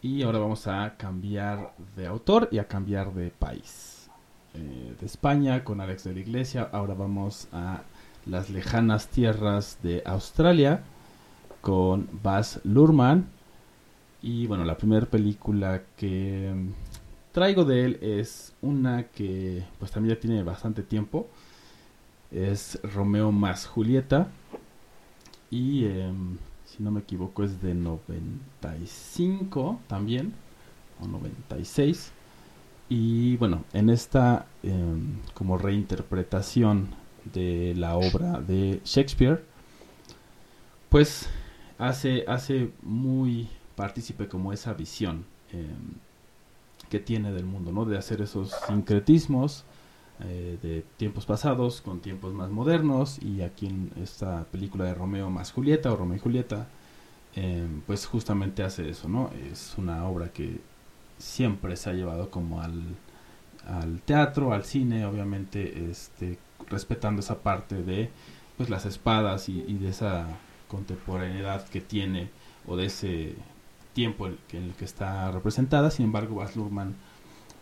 Y 0.00 0.22
ahora 0.22 0.38
vamos 0.38 0.68
a 0.68 0.94
cambiar 0.96 1.72
de 1.96 2.06
autor 2.06 2.48
y 2.52 2.58
a 2.58 2.68
cambiar 2.68 3.12
de 3.14 3.30
país. 3.30 4.08
Eh, 4.54 4.94
de 5.00 5.06
España 5.06 5.64
con 5.64 5.80
Alex 5.80 6.04
de 6.04 6.14
la 6.14 6.20
Iglesia. 6.20 6.68
Ahora 6.70 6.94
vamos 6.94 7.48
a 7.50 7.82
las 8.26 8.48
lejanas 8.48 9.08
tierras 9.08 9.78
de 9.82 10.04
Australia 10.06 10.84
con 11.62 12.08
Baz 12.22 12.60
Luhrmann. 12.62 13.26
Y 14.22 14.46
bueno, 14.46 14.64
la 14.64 14.78
primera 14.78 15.06
película 15.06 15.82
que 15.96 16.54
traigo 17.32 17.64
de 17.64 17.86
él 17.86 17.98
es 18.00 18.52
una 18.62 19.02
que 19.02 19.64
pues 19.80 19.90
también 19.90 20.14
ya 20.14 20.20
tiene 20.20 20.44
bastante 20.44 20.84
tiempo. 20.84 21.26
Es 22.30 22.78
Romeo 22.84 23.32
más 23.32 23.66
Julieta. 23.66 24.28
Y 25.50 25.84
eh, 25.84 26.12
si 26.64 26.82
no 26.82 26.90
me 26.90 27.00
equivoco 27.00 27.44
es 27.44 27.60
de 27.62 27.74
95 27.74 29.80
también, 29.86 30.34
o 31.00 31.06
96. 31.06 32.12
Y 32.88 33.36
bueno, 33.36 33.64
en 33.72 33.90
esta 33.90 34.46
eh, 34.62 34.72
como 35.34 35.58
reinterpretación 35.58 36.88
de 37.32 37.74
la 37.76 37.96
obra 37.96 38.40
de 38.40 38.80
Shakespeare, 38.84 39.44
pues 40.88 41.28
hace, 41.78 42.24
hace 42.28 42.70
muy 42.82 43.48
partícipe 43.74 44.28
como 44.28 44.52
esa 44.52 44.72
visión 44.74 45.24
eh, 45.52 45.66
que 46.88 47.00
tiene 47.00 47.32
del 47.32 47.44
mundo, 47.44 47.72
¿no? 47.72 47.84
De 47.84 47.98
hacer 47.98 48.22
esos 48.22 48.52
sincretismos 48.66 49.64
eh, 50.20 50.58
de 50.62 50.82
tiempos 50.96 51.26
pasados 51.26 51.80
con 51.82 52.00
tiempos 52.00 52.32
más 52.32 52.50
modernos 52.50 53.18
y 53.22 53.42
aquí 53.42 53.66
en 53.66 53.90
esta 54.02 54.44
película 54.44 54.84
de 54.84 54.94
Romeo 54.94 55.30
más 55.30 55.52
Julieta 55.52 55.92
o 55.92 55.96
Romeo 55.96 56.16
y 56.16 56.20
Julieta 56.20 56.68
eh, 57.34 57.66
pues 57.86 58.06
justamente 58.06 58.62
hace 58.62 58.88
eso 58.88 59.08
no 59.08 59.30
es 59.50 59.74
una 59.76 60.06
obra 60.08 60.32
que 60.32 60.60
siempre 61.18 61.76
se 61.76 61.90
ha 61.90 61.92
llevado 61.92 62.30
como 62.30 62.62
al, 62.62 62.82
al 63.66 64.00
teatro, 64.02 64.52
al 64.52 64.64
cine, 64.64 65.06
obviamente 65.06 65.90
este, 65.90 66.38
respetando 66.68 67.20
esa 67.20 67.42
parte 67.42 67.82
de 67.82 68.10
pues 68.56 68.70
las 68.70 68.86
espadas 68.86 69.48
y, 69.48 69.60
de 69.60 69.88
esa 69.88 70.26
contemporaneidad 70.68 71.68
que 71.68 71.80
tiene 71.80 72.30
o 72.66 72.76
de 72.76 72.86
ese 72.86 73.34
tiempo 73.92 74.26
en, 74.26 74.38
el 74.52 74.72
que 74.74 74.84
está 74.84 75.30
representada. 75.30 75.90
Sin 75.90 76.06
embargo, 76.06 76.36
Baz 76.36 76.56
Luhrmann 76.56 76.96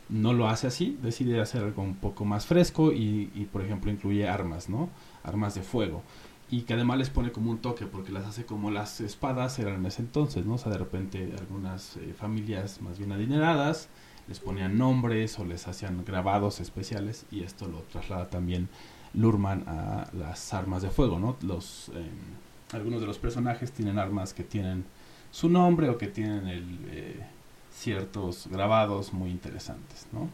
no 0.08 0.32
lo 0.32 0.48
hace 0.48 0.66
así, 0.66 0.98
decide 1.02 1.40
hacer 1.40 1.62
algo 1.62 1.82
un 1.82 1.94
poco 1.94 2.24
más 2.24 2.46
fresco 2.46 2.92
y, 2.92 3.30
y, 3.34 3.46
por 3.50 3.62
ejemplo 3.62 3.90
incluye 3.90 4.28
armas, 4.28 4.68
¿no? 4.68 4.90
Armas 5.22 5.54
de 5.54 5.62
fuego 5.62 6.02
y 6.50 6.62
que 6.62 6.74
además 6.74 6.98
les 6.98 7.10
pone 7.10 7.32
como 7.32 7.50
un 7.50 7.58
toque 7.58 7.86
porque 7.86 8.12
las 8.12 8.26
hace 8.26 8.44
como 8.44 8.70
las 8.70 9.00
espadas 9.00 9.58
eran 9.58 9.76
en 9.76 9.86
ese 9.86 10.02
entonces, 10.02 10.44
¿no? 10.46 10.54
O 10.54 10.58
sea, 10.58 10.70
de 10.70 10.78
repente 10.78 11.34
algunas 11.38 11.96
eh, 11.96 12.14
familias 12.16 12.82
más 12.82 12.98
bien 12.98 13.12
adineradas 13.12 13.88
les 14.28 14.40
ponían 14.40 14.78
nombres 14.78 15.38
o 15.38 15.44
les 15.44 15.66
hacían 15.68 16.04
grabados 16.04 16.60
especiales 16.60 17.26
y 17.30 17.42
esto 17.42 17.66
lo 17.66 17.80
traslada 17.80 18.28
también 18.28 18.68
Lurman 19.14 19.64
a 19.66 20.08
las 20.12 20.52
armas 20.54 20.82
de 20.82 20.90
fuego, 20.90 21.18
¿no? 21.18 21.36
Los 21.42 21.90
em, 21.90 22.76
algunos 22.76 23.00
de 23.00 23.06
los 23.06 23.18
personajes 23.18 23.72
tienen 23.72 23.98
armas 23.98 24.34
que 24.34 24.42
tienen 24.42 24.84
su 25.30 25.48
nombre 25.48 25.88
o 25.88 25.98
que 25.98 26.08
tienen 26.08 26.48
el, 26.48 26.78
eh, 26.88 27.26
ciertos 27.74 28.46
grabados 28.46 29.12
muy 29.12 29.30
interesantes, 29.30 30.06
¿no? 30.12 30.30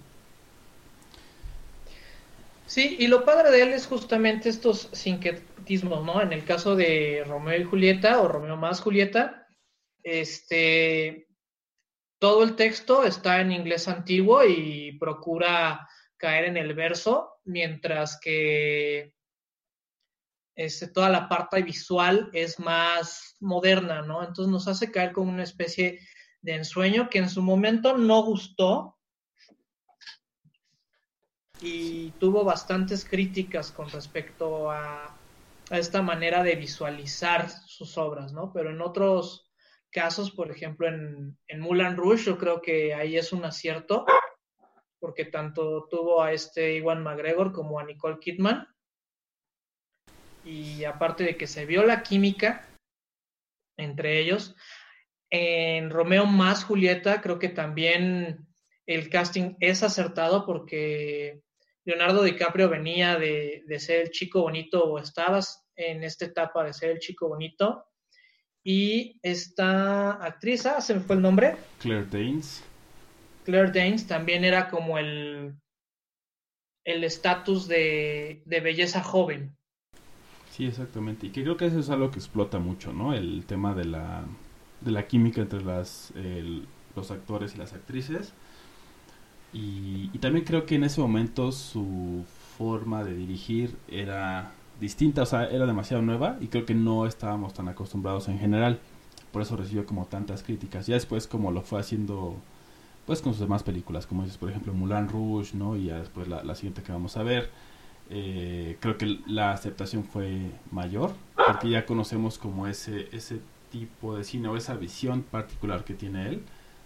Sí, 2.67 2.97
y 3.01 3.09
lo 3.09 3.25
padre 3.25 3.51
de 3.51 3.63
él 3.63 3.73
es 3.73 3.87
justamente 3.87 4.49
estos 4.49 4.89
sincretismos, 4.93 6.05
¿no? 6.05 6.23
En 6.23 6.33
el 6.33 6.45
caso 6.45 6.77
de 6.77 7.25
Romeo 7.27 7.61
y 7.61 7.65
Julieta 7.65 8.21
o 8.21 8.29
Romeo 8.29 8.57
más 8.57 8.81
Julieta, 8.81 9.49
este, 10.05 11.27
todo 12.21 12.45
el 12.45 12.55
texto 12.55 13.05
está 13.05 13.41
en 13.41 13.51
inglés 13.51 13.89
antiguo 13.89 14.45
y 14.45 14.97
procura 15.01 15.89
caer 16.17 16.45
en 16.45 16.57
el 16.57 16.75
verso, 16.75 17.41
mientras 17.45 18.21
que 18.21 19.15
este, 20.55 20.89
toda 20.89 21.09
la 21.09 21.29
parte 21.29 21.63
visual 21.63 22.31
es 22.33 22.61
más 22.61 23.37
moderna, 23.41 24.03
¿no? 24.03 24.23
Entonces 24.23 24.53
nos 24.53 24.69
hace 24.69 24.93
caer 24.93 25.13
como 25.13 25.33
una 25.33 25.43
especie 25.43 25.99
de 26.43 26.55
ensueño 26.55 27.11
que 27.11 27.19
en 27.19 27.29
su 27.29 27.43
momento 27.43 27.97
no 27.97 28.23
gustó, 28.23 28.97
y 31.61 32.11
tuvo 32.13 32.45
bastantes 32.45 33.05
críticas 33.05 33.71
con 33.71 33.91
respecto 33.91 34.71
a, 34.71 35.17
esta 35.71 36.03
manera 36.03 36.43
de 36.43 36.57
visualizar 36.57 37.49
sus 37.49 37.97
obras, 37.97 38.33
¿no? 38.33 38.53
Pero 38.53 38.71
en 38.71 38.81
otros 38.81 39.49
casos, 39.93 40.33
por 40.33 40.51
ejemplo, 40.51 40.89
en, 40.89 41.39
en 41.47 41.61
Moulin 41.61 41.97
Rouge, 41.97 42.25
yo 42.25 42.39
creo 42.39 42.61
que 42.61 42.93
ahí 42.93 43.17
es 43.17 43.33
un 43.33 43.45
acierto, 43.45 44.05
porque 44.99 45.27
tanto 45.27 45.87
tuvo 45.89 46.25
a 46.25 46.33
este 46.33 46.77
Iwan 46.79 47.05
McGregor 47.05 47.53
como 47.53 47.79
a 47.79 47.85
Nicole 47.85 48.19
Kidman. 48.19 48.67
Y 50.45 50.83
aparte 50.83 51.23
de 51.23 51.37
que 51.37 51.47
se 51.47 51.67
vio 51.67 51.85
la 51.85 52.03
química 52.03 52.67
entre 53.77 54.19
ellos, 54.19 54.57
en 55.31 55.91
Romeo 55.91 56.27
más 56.27 56.65
Julieta 56.65 57.21
creo 57.21 57.39
que 57.39 57.49
también 57.49 58.47
el 58.87 59.09
casting 59.09 59.55
es 59.61 59.83
acertado 59.83 60.45
porque 60.45 61.43
Leonardo 61.85 62.23
DiCaprio 62.23 62.69
venía 62.69 63.19
de, 63.19 63.63
ser 63.79 64.03
el 64.03 64.11
chico 64.11 64.43
bonito 64.43 64.85
o 64.85 64.99
estabas 64.99 65.65
en 65.77 66.03
esta 66.03 66.27
etapa 66.27 66.65
de 66.65 66.73
ser 66.73 66.91
el 66.91 66.99
chico 66.99 67.29
bonito. 67.29 67.85
Y 68.63 69.19
esta 69.23 70.13
actriz, 70.13 70.67
ah, 70.67 70.81
se 70.81 70.95
me 70.95 71.01
fue 71.01 71.17
el 71.17 71.23
nombre. 71.23 71.57
Claire 71.79 72.07
Danes. 72.11 72.63
Claire 73.45 73.71
Danes 73.73 74.07
también 74.07 74.45
era 74.45 74.69
como 74.69 74.99
el 74.99 75.55
el 76.85 77.05
estatus 77.05 77.69
de, 77.69 78.43
belleza 78.47 79.03
joven. 79.03 79.57
Sí, 80.51 80.67
exactamente. 80.67 81.27
Y 81.27 81.31
que 81.31 81.43
creo 81.43 81.57
que 81.57 81.67
eso 81.67 81.79
es 81.79 81.91
algo 81.91 82.11
que 82.11 82.19
explota 82.19 82.59
mucho, 82.59 82.93
¿no? 82.93 83.15
El 83.15 83.45
tema 83.47 83.75
de 83.75 83.85
la, 83.85 84.25
de 84.81 84.91
la 84.91 85.07
química 85.07 85.41
entre 85.41 85.63
las, 85.63 86.13
los 86.97 87.11
actores 87.11 87.55
y 87.55 87.59
las 87.59 87.73
actrices. 87.73 88.33
Y, 89.53 90.09
también 90.19 90.45
creo 90.45 90.67
que 90.67 90.77
en 90.77 90.85
ese 90.85 91.01
momento 91.01 91.51
su 91.53 92.25
forma 92.57 93.03
de 93.05 93.15
dirigir 93.15 93.77
era 93.89 94.53
distinta, 94.81 95.23
o 95.23 95.27
sea, 95.27 95.45
era 95.45 95.67
demasiado 95.67 96.03
nueva 96.03 96.37
y 96.41 96.49
creo 96.49 96.65
que 96.65 96.75
no 96.75 97.07
estábamos 97.07 97.55
tan 97.55 97.69
acostumbrados 97.69 98.29
en 98.29 98.39
general. 98.39 98.81
Por 99.33 99.43
eso 99.43 99.57
recibió 99.57 99.87
como 99.87 100.07
tantas 100.07 100.43
críticas. 100.43 100.87
Ya 100.87 100.95
después 100.95 101.27
como 101.27 101.51
lo 101.53 101.63
fue 101.63 101.81
haciendo 101.81 102.37
pues 103.07 103.23
con 103.23 103.33
sus 103.33 103.41
demás 103.41 103.63
películas, 103.63 104.07
como 104.07 104.23
dices, 104.23 104.39
por 104.39 104.51
ejemplo, 104.51 104.73
Mulan 104.73 105.09
Rouge, 105.09 105.57
¿no? 105.57 105.77
Y 105.77 105.87
ya 105.87 105.99
después 105.99 106.29
la, 106.29 106.55
siguiente 106.55 106.83
que 106.83 106.93
vamos 106.93 107.17
a 107.17 107.23
ver. 107.23 107.51
Eh, 108.09 108.77
creo 108.81 108.99
que 108.99 109.19
la 109.27 109.53
aceptación 109.53 110.05
fue 110.05 110.53
mayor, 110.71 111.13
porque 111.35 111.71
ya 111.71 111.87
conocemos 111.87 112.39
como 112.39 112.67
ese, 112.67 113.09
ese 113.13 113.41
tipo 113.71 114.17
de 114.17 114.25
cine 114.25 114.49
o 114.49 114.57
esa 114.57 114.75
visión 114.75 115.23
particular 115.23 115.85
que 115.85 115.95
tiene 115.95 116.29
él 116.29 116.43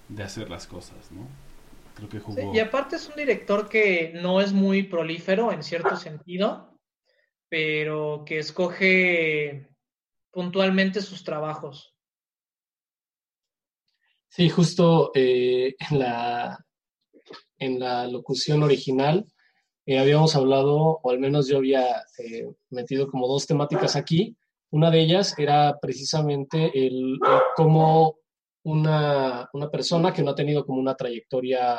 de 0.09 0.23
hacer 0.23 0.51
las 0.51 0.67
cosas, 0.67 1.11
¿no? 1.13 1.27
y 2.53 2.59
aparte 2.59 2.97
es 2.97 3.09
un 3.09 3.15
director 3.15 3.69
que 3.69 4.13
no 4.15 4.41
es 4.41 4.53
muy 4.53 4.83
prolífero 4.83 5.53
en 5.53 5.63
cierto 5.63 5.97
sentido, 5.97 6.77
pero 7.49 8.25
que 8.27 8.41
escoge 8.41 9.69
puntualmente 10.33 11.01
sus 11.01 11.23
trabajos. 11.23 11.95
Sí, 14.29 14.49
justo 14.49 15.13
eh, 15.15 15.77
en, 15.79 15.99
la, 16.01 16.59
en 17.59 17.79
la 17.79 18.09
locución 18.09 18.65
original 18.65 19.25
eh, 19.87 19.99
habíamos 19.99 20.35
hablado, 20.35 20.99
o 21.01 21.11
al 21.11 21.21
menos 21.21 21.47
yo 21.47 21.59
había 21.59 22.05
eh, 22.19 22.51
metido 22.71 23.09
como 23.09 23.29
dos 23.29 23.47
temáticas 23.47 23.95
aquí. 23.95 24.37
Una 24.75 24.91
de 24.91 25.03
ellas 25.03 25.39
era 25.39 25.79
precisamente 25.81 26.69
el 26.75 27.21
cómo 27.55 28.17
una, 28.65 29.49
persona 29.71 30.13
que 30.13 30.21
no 30.21 30.33
ha 30.33 30.35
tenido 30.35 30.67
como 30.67 30.81
una 30.81 30.97
trayectoria 30.97 31.79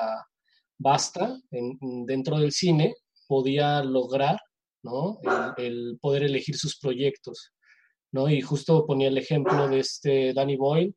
vasta 0.79 1.37
dentro 1.51 2.39
del 2.39 2.53
cine 2.53 2.95
podía 3.27 3.83
lograr 3.83 4.37
¿no? 4.81 5.19
el, 5.57 5.97
poder 5.99 6.23
elegir 6.23 6.55
sus 6.55 6.79
proyectos. 6.79 7.51
¿no? 8.13 8.29
Y 8.29 8.39
justo 8.39 8.85
ponía 8.85 9.09
el 9.09 9.17
ejemplo 9.17 9.67
de 9.67 9.79
este 9.79 10.33
Danny 10.33 10.55
Boyle, 10.55 10.95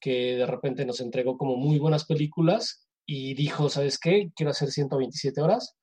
que 0.00 0.34
de 0.38 0.46
repente 0.46 0.84
nos 0.84 1.00
entregó 1.00 1.38
como 1.38 1.54
muy 1.54 1.78
buenas 1.78 2.06
películas 2.06 2.88
y 3.06 3.34
dijo, 3.34 3.68
¿sabes 3.68 4.00
qué? 4.00 4.32
Quiero 4.34 4.50
hacer 4.50 4.72
127 4.72 5.40
horas, 5.40 5.76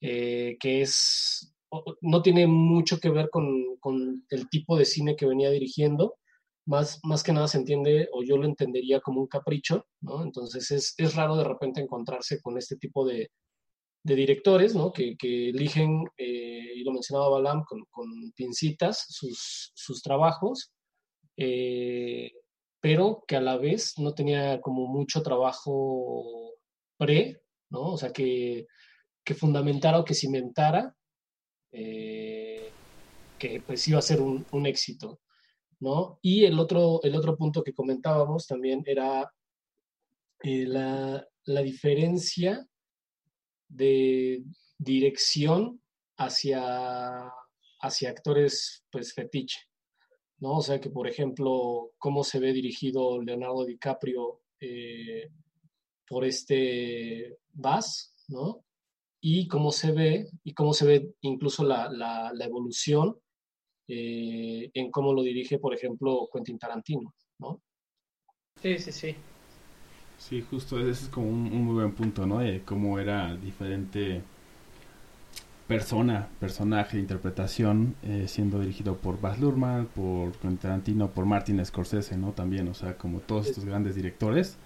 eh, 0.00 0.56
que 0.58 0.82
es, 0.82 1.54
no 2.00 2.22
tiene 2.22 2.46
mucho 2.46 2.98
que 2.98 3.10
ver 3.10 3.30
con, 3.30 3.76
con, 3.80 4.24
el 4.30 4.48
tipo 4.48 4.76
de 4.76 4.84
cine 4.84 5.16
que 5.16 5.26
venía 5.26 5.50
dirigiendo, 5.50 6.16
más, 6.66 7.00
más 7.02 7.22
que 7.22 7.32
nada 7.32 7.48
se 7.48 7.58
entiende, 7.58 8.08
o 8.12 8.22
yo 8.22 8.36
lo 8.36 8.46
entendería 8.46 9.00
como 9.00 9.20
un 9.20 9.26
capricho, 9.26 9.86
¿no? 10.00 10.22
Entonces 10.22 10.70
es, 10.70 10.94
es 10.98 11.14
raro 11.14 11.36
de 11.36 11.44
repente 11.44 11.80
encontrarse 11.80 12.40
con 12.42 12.58
este 12.58 12.76
tipo 12.76 13.06
de, 13.06 13.30
de 14.02 14.14
directores, 14.14 14.74
¿no? 14.74 14.92
Que, 14.92 15.16
eligen, 15.20 16.04
eh, 16.16 16.72
y 16.76 16.82
lo 16.84 16.92
mencionaba 16.92 17.28
Balam, 17.30 17.64
con, 17.64 17.84
con 17.90 18.32
pincitas 18.32 19.06
sus, 19.08 19.72
sus 19.74 20.02
trabajos, 20.02 20.72
eh, 21.36 22.32
pero 22.80 23.24
que 23.26 23.36
a 23.36 23.40
la 23.40 23.56
vez 23.56 23.94
no 23.98 24.14
tenía 24.14 24.60
como 24.60 24.86
mucho 24.86 25.22
trabajo 25.22 26.54
pre, 26.96 27.40
¿no? 27.70 27.92
O 27.92 27.96
sea, 27.96 28.12
que, 28.12 28.66
que 29.24 29.34
fundamentara 29.34 29.98
o 29.98 30.04
que 30.04 30.14
cimentara 30.14 30.94
eh, 31.72 32.70
que 33.38 33.62
pues 33.66 33.86
iba 33.88 33.98
a 33.98 34.02
ser 34.02 34.20
un, 34.20 34.46
un 34.52 34.66
éxito. 34.66 35.20
¿no? 35.80 36.18
Y 36.22 36.44
el 36.44 36.58
otro, 36.58 37.00
el 37.02 37.14
otro 37.14 37.36
punto 37.36 37.62
que 37.62 37.74
comentábamos 37.74 38.46
también 38.46 38.82
era 38.86 39.32
eh, 40.42 40.66
la, 40.66 41.62
diferencia 41.62 42.66
de 43.68 44.44
dirección 44.76 45.80
hacia, 46.16 47.30
hacia 47.80 48.10
actores 48.10 48.84
pues 48.90 49.14
fetiche, 49.14 49.60
¿no? 50.38 50.58
O 50.58 50.62
sea 50.62 50.80
que, 50.80 50.90
por 50.90 51.08
ejemplo, 51.08 51.92
cómo 51.98 52.22
se 52.24 52.38
ve 52.38 52.52
dirigido 52.52 53.20
Leonardo 53.22 53.64
DiCaprio 53.64 54.42
eh, 54.60 55.30
por 56.06 56.24
este 56.24 57.38
Bass, 57.52 58.14
¿no? 58.28 58.64
Y 59.20 59.48
cómo 59.48 59.72
se 59.72 59.92
ve, 59.92 60.28
y 60.44 60.54
cómo 60.54 60.72
se 60.72 60.86
ve 60.86 61.14
incluso 61.22 61.64
la, 61.64 61.90
la 61.90 62.44
evolución 62.44 63.16
eh, 63.90 64.70
en 64.74 64.90
cómo 64.90 65.14
lo 65.14 65.22
dirige, 65.22 65.58
por 65.58 65.74
ejemplo, 65.74 66.28
Quentin 66.30 66.58
Tarantino, 66.58 67.14
¿no? 67.38 67.62
Sí, 68.60 68.78
sí, 68.78 68.92
sí. 68.92 69.14
Sí, 70.18 70.42
justo 70.42 70.78
ese 70.78 70.90
es 70.90 71.08
como 71.08 71.28
un, 71.28 71.64
muy 71.64 71.74
buen 71.74 71.92
punto, 71.92 72.26
¿no? 72.26 72.40
De 72.40 72.60
cómo 72.64 72.98
era 72.98 73.34
diferente 73.36 74.22
persona, 75.66 76.28
personaje, 76.38 76.98
interpretación, 76.98 77.94
eh, 78.02 78.26
siendo 78.28 78.60
dirigido 78.60 78.96
por 78.96 79.20
Baz 79.20 79.38
Luhrmann, 79.40 79.86
por 79.86 80.32
Quentin 80.32 80.58
Tarantino, 80.58 81.08
por 81.10 81.24
Martin 81.24 81.64
Scorsese, 81.64 82.18
¿no? 82.18 82.32
También, 82.32 82.68
o 82.68 82.74
sea, 82.74 82.98
como 82.98 83.20
todos 83.20 83.46
estos 83.46 83.64
grandes 83.64 83.94
directores. 83.94 84.58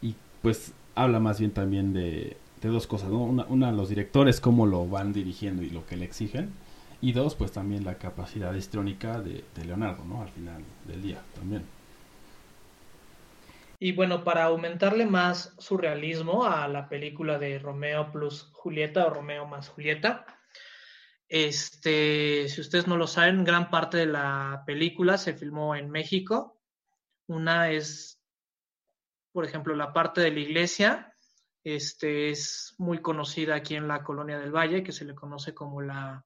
Y 0.00 0.14
pues 0.42 0.74
habla 0.94 1.18
más 1.18 1.40
bien 1.40 1.50
también 1.50 1.92
de, 1.92 2.36
de 2.60 2.68
dos 2.68 2.86
cosas, 2.86 3.10
¿no? 3.10 3.22
Una, 3.24 3.72
los 3.72 3.88
directores 3.88 4.40
cómo 4.40 4.66
lo 4.66 4.86
van 4.86 5.12
dirigiendo 5.12 5.62
y 5.62 5.70
lo 5.70 5.86
que 5.86 5.96
le 5.96 6.04
exigen, 6.04 6.52
y 7.00 7.12
dos, 7.12 7.34
pues 7.34 7.52
también 7.52 7.84
la 7.84 7.94
capacidad 7.94 8.52
histrónica 8.54 9.20
de 9.20 9.64
Leonardo, 9.64 10.04
¿no? 10.04 10.22
Al 10.22 10.28
final 10.30 10.62
del 10.86 11.02
día 11.02 11.22
también. 11.34 11.64
Y 13.82 13.92
bueno, 13.92 14.24
para 14.24 14.44
aumentarle 14.44 15.06
más 15.06 15.54
su 15.56 15.78
realismo 15.78 16.44
a 16.44 16.68
la 16.68 16.90
película 16.90 17.38
de 17.38 17.58
Romeo 17.58 18.12
plus 18.12 18.50
Julieta 18.52 19.06
o 19.06 19.10
Romeo 19.10 19.46
más 19.46 19.70
Julieta, 19.70 20.26
este, 21.30 22.46
si 22.50 22.60
ustedes 22.60 22.86
no 22.86 22.98
lo 22.98 23.06
saben, 23.06 23.42
gran 23.42 23.70
parte 23.70 23.96
de 23.96 24.06
la 24.06 24.64
película 24.66 25.16
se 25.16 25.32
filmó 25.32 25.74
en 25.74 25.90
México. 25.90 26.60
Una 27.26 27.70
es, 27.70 28.20
por 29.32 29.46
ejemplo, 29.46 29.74
la 29.74 29.94
parte 29.94 30.20
de 30.20 30.32
la 30.32 30.40
iglesia, 30.40 31.09
este, 31.64 32.30
es 32.30 32.74
muy 32.78 33.00
conocida 33.00 33.54
aquí 33.54 33.74
en 33.74 33.88
la 33.88 34.02
Colonia 34.02 34.38
del 34.38 34.54
Valle, 34.54 34.82
que 34.82 34.92
se 34.92 35.04
le 35.04 35.14
conoce 35.14 35.54
como 35.54 35.80
la, 35.82 36.24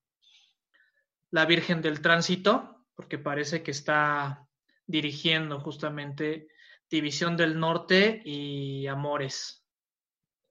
la 1.30 1.46
Virgen 1.46 1.82
del 1.82 2.00
Tránsito, 2.00 2.86
porque 2.94 3.18
parece 3.18 3.62
que 3.62 3.70
está 3.70 4.46
dirigiendo 4.86 5.60
justamente 5.60 6.48
División 6.90 7.36
del 7.36 7.58
Norte 7.58 8.22
y 8.24 8.86
Amores. 8.86 9.64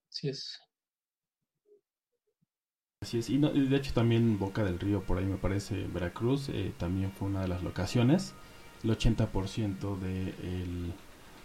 Así 0.09 0.29
es. 0.29 0.59
Así 3.01 3.19
es, 3.19 3.29
y 3.29 3.37
de 3.37 3.75
hecho 3.75 3.93
también 3.93 4.39
Boca 4.39 4.63
del 4.63 4.79
Río, 4.79 5.03
por 5.03 5.17
ahí 5.17 5.25
me 5.25 5.37
parece, 5.37 5.87
Veracruz, 5.87 6.47
eh, 6.49 6.73
también 6.77 7.11
fue 7.11 7.27
una 7.27 7.41
de 7.41 7.49
las 7.49 7.61
locaciones. 7.61 8.33
El 8.81 8.91
80% 8.91 9.99
de, 9.99 10.29
el, 10.29 10.93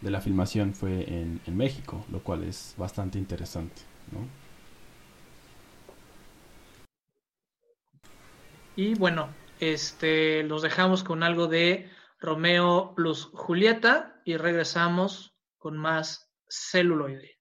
de 0.00 0.10
la 0.10 0.20
filmación 0.20 0.74
fue 0.74 1.02
en, 1.08 1.40
en, 1.46 1.56
México, 1.56 2.04
lo 2.10 2.20
cual 2.20 2.44
es 2.44 2.74
bastante 2.76 3.18
interesante, 3.18 3.82
¿no? 4.12 4.20
Y 8.76 8.94
bueno, 8.94 9.28
este, 9.58 10.44
los 10.44 10.62
dejamos 10.62 11.02
con 11.02 11.24
algo 11.24 11.48
de 11.48 11.90
Romeo 12.20 12.94
plus 12.94 13.28
Julieta 13.32 14.20
y 14.24 14.36
regresamos 14.36 15.34
con 15.58 15.76
más 15.76 16.30
celuloide. 16.48 17.36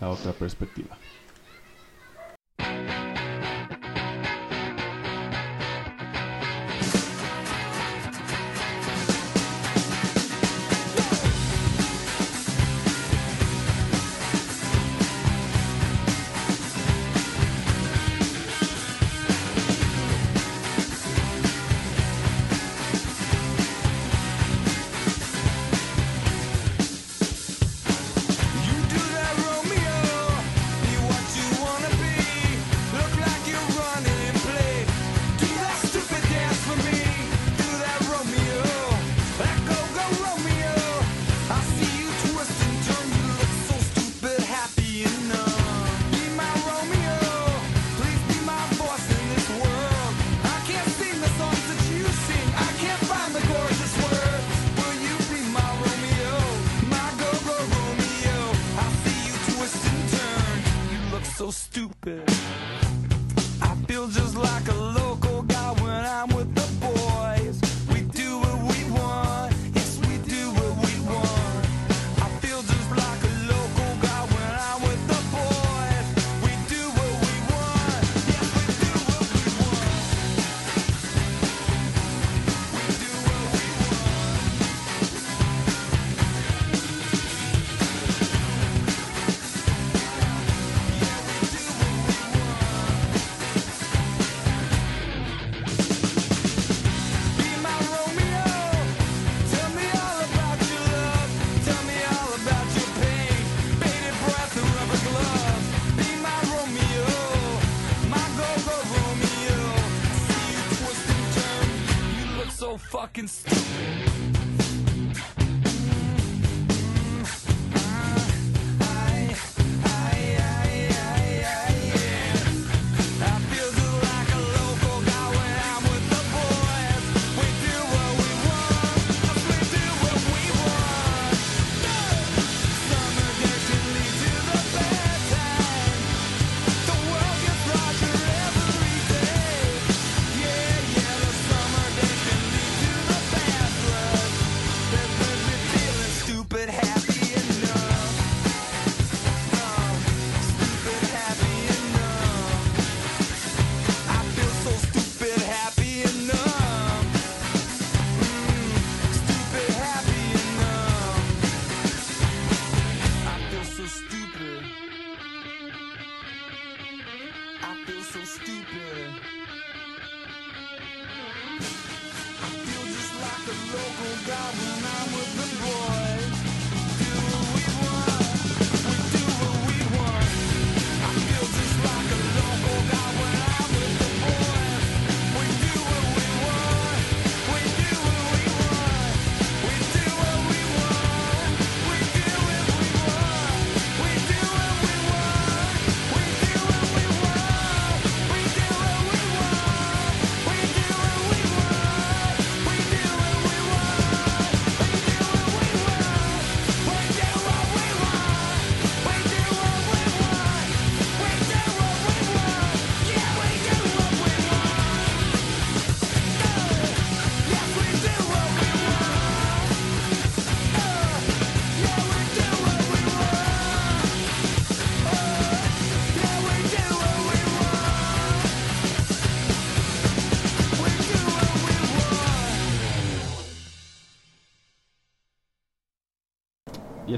La 0.00 0.10
otra 0.10 0.32
perspectiva. 0.32 0.98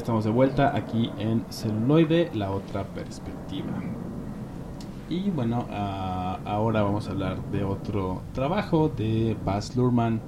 Estamos 0.04 0.24
de 0.24 0.30
vuelta 0.30 0.76
aquí 0.76 1.10
en 1.18 1.46
celuloide, 1.48 2.30
la 2.34 2.50
otra 2.50 2.84
perspectiva. 2.84 3.72
Y 5.08 5.30
bueno, 5.30 5.66
ah, 5.70 6.40
ahora 6.44 6.82
vamos 6.82 7.08
a 7.08 7.12
hablar 7.12 7.42
de 7.50 7.64
otro 7.64 8.20
trabajo 8.34 8.90
de 8.90 9.34
Baz 9.46 9.74
Luhrmann 9.74 10.20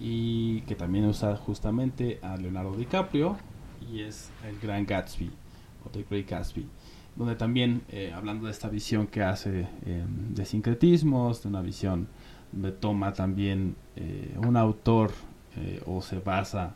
y 0.00 0.62
que 0.62 0.74
también 0.74 1.04
usa 1.04 1.36
justamente 1.36 2.18
a 2.20 2.36
Leonardo 2.36 2.72
DiCaprio 2.72 3.36
y 3.92 4.00
es 4.00 4.32
el 4.44 4.58
Gran 4.58 4.84
Gatsby 4.84 5.30
o 5.84 5.90
The 5.90 6.04
Great 6.10 6.28
Gatsby 6.28 6.66
donde 7.14 7.36
también 7.36 7.82
eh, 7.90 8.12
hablando 8.12 8.46
de 8.46 8.50
esta 8.50 8.68
visión 8.68 9.06
que 9.06 9.22
hace 9.22 9.68
em, 9.86 10.34
de 10.34 10.44
sincretismos, 10.44 11.44
de 11.44 11.48
una 11.48 11.62
visión 11.62 12.08
donde 12.50 12.72
toma 12.72 13.12
también 13.12 13.76
eh, 13.94 14.36
un 14.44 14.56
autor 14.56 15.12
eh, 15.56 15.80
o 15.86 16.02
se 16.02 16.18
basa 16.18 16.74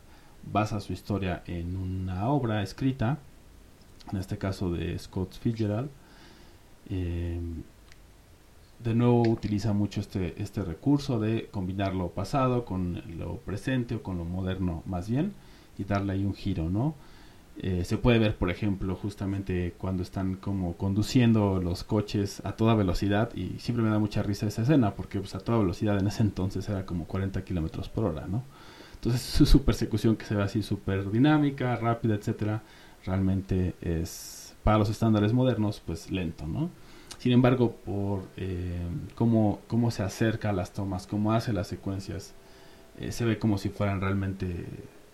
basa 0.53 0.81
su 0.81 0.92
historia 0.92 1.42
en 1.46 1.76
una 1.76 2.29
obra 2.29 2.62
escrita, 2.62 3.18
en 4.12 4.18
este 4.18 4.38
caso 4.38 4.70
de 4.72 4.98
Scott 4.98 5.35
Fitzgerald. 5.38 5.90
Em, 6.88 7.62
de 8.83 8.94
nuevo 8.94 9.22
utiliza 9.22 9.72
mucho 9.72 10.00
este, 10.00 10.40
este 10.42 10.62
recurso 10.64 11.20
de 11.20 11.48
combinar 11.50 11.94
lo 11.94 12.09
pasado 12.09 12.64
con 12.64 13.03
lo 13.18 13.37
presente 13.37 13.96
o 13.96 14.03
con 14.03 14.16
lo 14.18 14.24
moderno 14.24 14.83
más 14.87 15.09
bien 15.09 15.35
y 15.79 15.85
darle 15.85 16.14
ahí 16.14 16.24
un 16.24 16.35
giro, 16.35 16.70
¿no? 16.70 16.94
Eh, 17.62 17.85
se 17.85 17.98
puede 17.98 18.18
ver, 18.18 18.37
por 18.37 18.48
ejemplo, 18.50 18.94
justamente 18.96 19.74
cuando 19.76 20.03
están 20.03 20.37
como 20.37 20.76
conduciendo 20.76 21.61
los 21.61 21.85
coches 21.85 22.40
a 22.46 22.53
toda 22.53 22.74
velocidad 22.74 23.35
y 23.35 23.59
siempre 23.59 23.85
me 23.85 23.90
da 23.90 23.98
mucha 23.98 24.22
risa 24.22 24.46
esa 24.46 24.62
escena 24.62 24.94
porque 24.94 25.18
pues, 25.18 25.35
a 25.35 25.40
toda 25.40 25.59
velocidad 25.59 25.98
en 25.98 26.07
ese 26.07 26.22
entonces 26.22 26.66
era 26.70 26.87
como 26.87 27.05
40 27.05 27.44
kilómetros 27.44 27.90
por 27.90 28.07
hora, 28.07 28.26
¿no? 28.26 28.44
Entonces 29.02 29.48
su, 29.48 29.64
persecución 29.64 30.14
que 30.14 30.26
se 30.26 30.34
ve 30.34 30.42
así 30.42 30.62
súper 30.62 31.10
dinámica, 31.10 31.74
rápida, 31.76 32.16
etcétera, 32.16 32.62
realmente 33.06 33.74
es 33.80 34.54
para 34.62 34.76
los 34.76 34.90
estándares 34.90 35.32
modernos 35.32 35.82
pues 35.84 36.10
lento, 36.10 36.46
¿no? 36.46 36.68
Sin 37.16 37.32
embargo, 37.32 37.72
por 37.72 38.24
eh, 38.36 38.78
cómo, 39.14 39.60
cómo 39.68 39.90
se 39.90 40.02
acerca 40.02 40.50
a 40.50 40.52
las 40.52 40.74
tomas, 40.74 41.06
cómo 41.06 41.32
hace 41.32 41.54
las 41.54 41.68
secuencias, 41.68 42.34
eh, 42.98 43.10
se 43.10 43.24
ve 43.24 43.38
como 43.38 43.56
si 43.56 43.70
fueran 43.70 44.02
realmente 44.02 44.66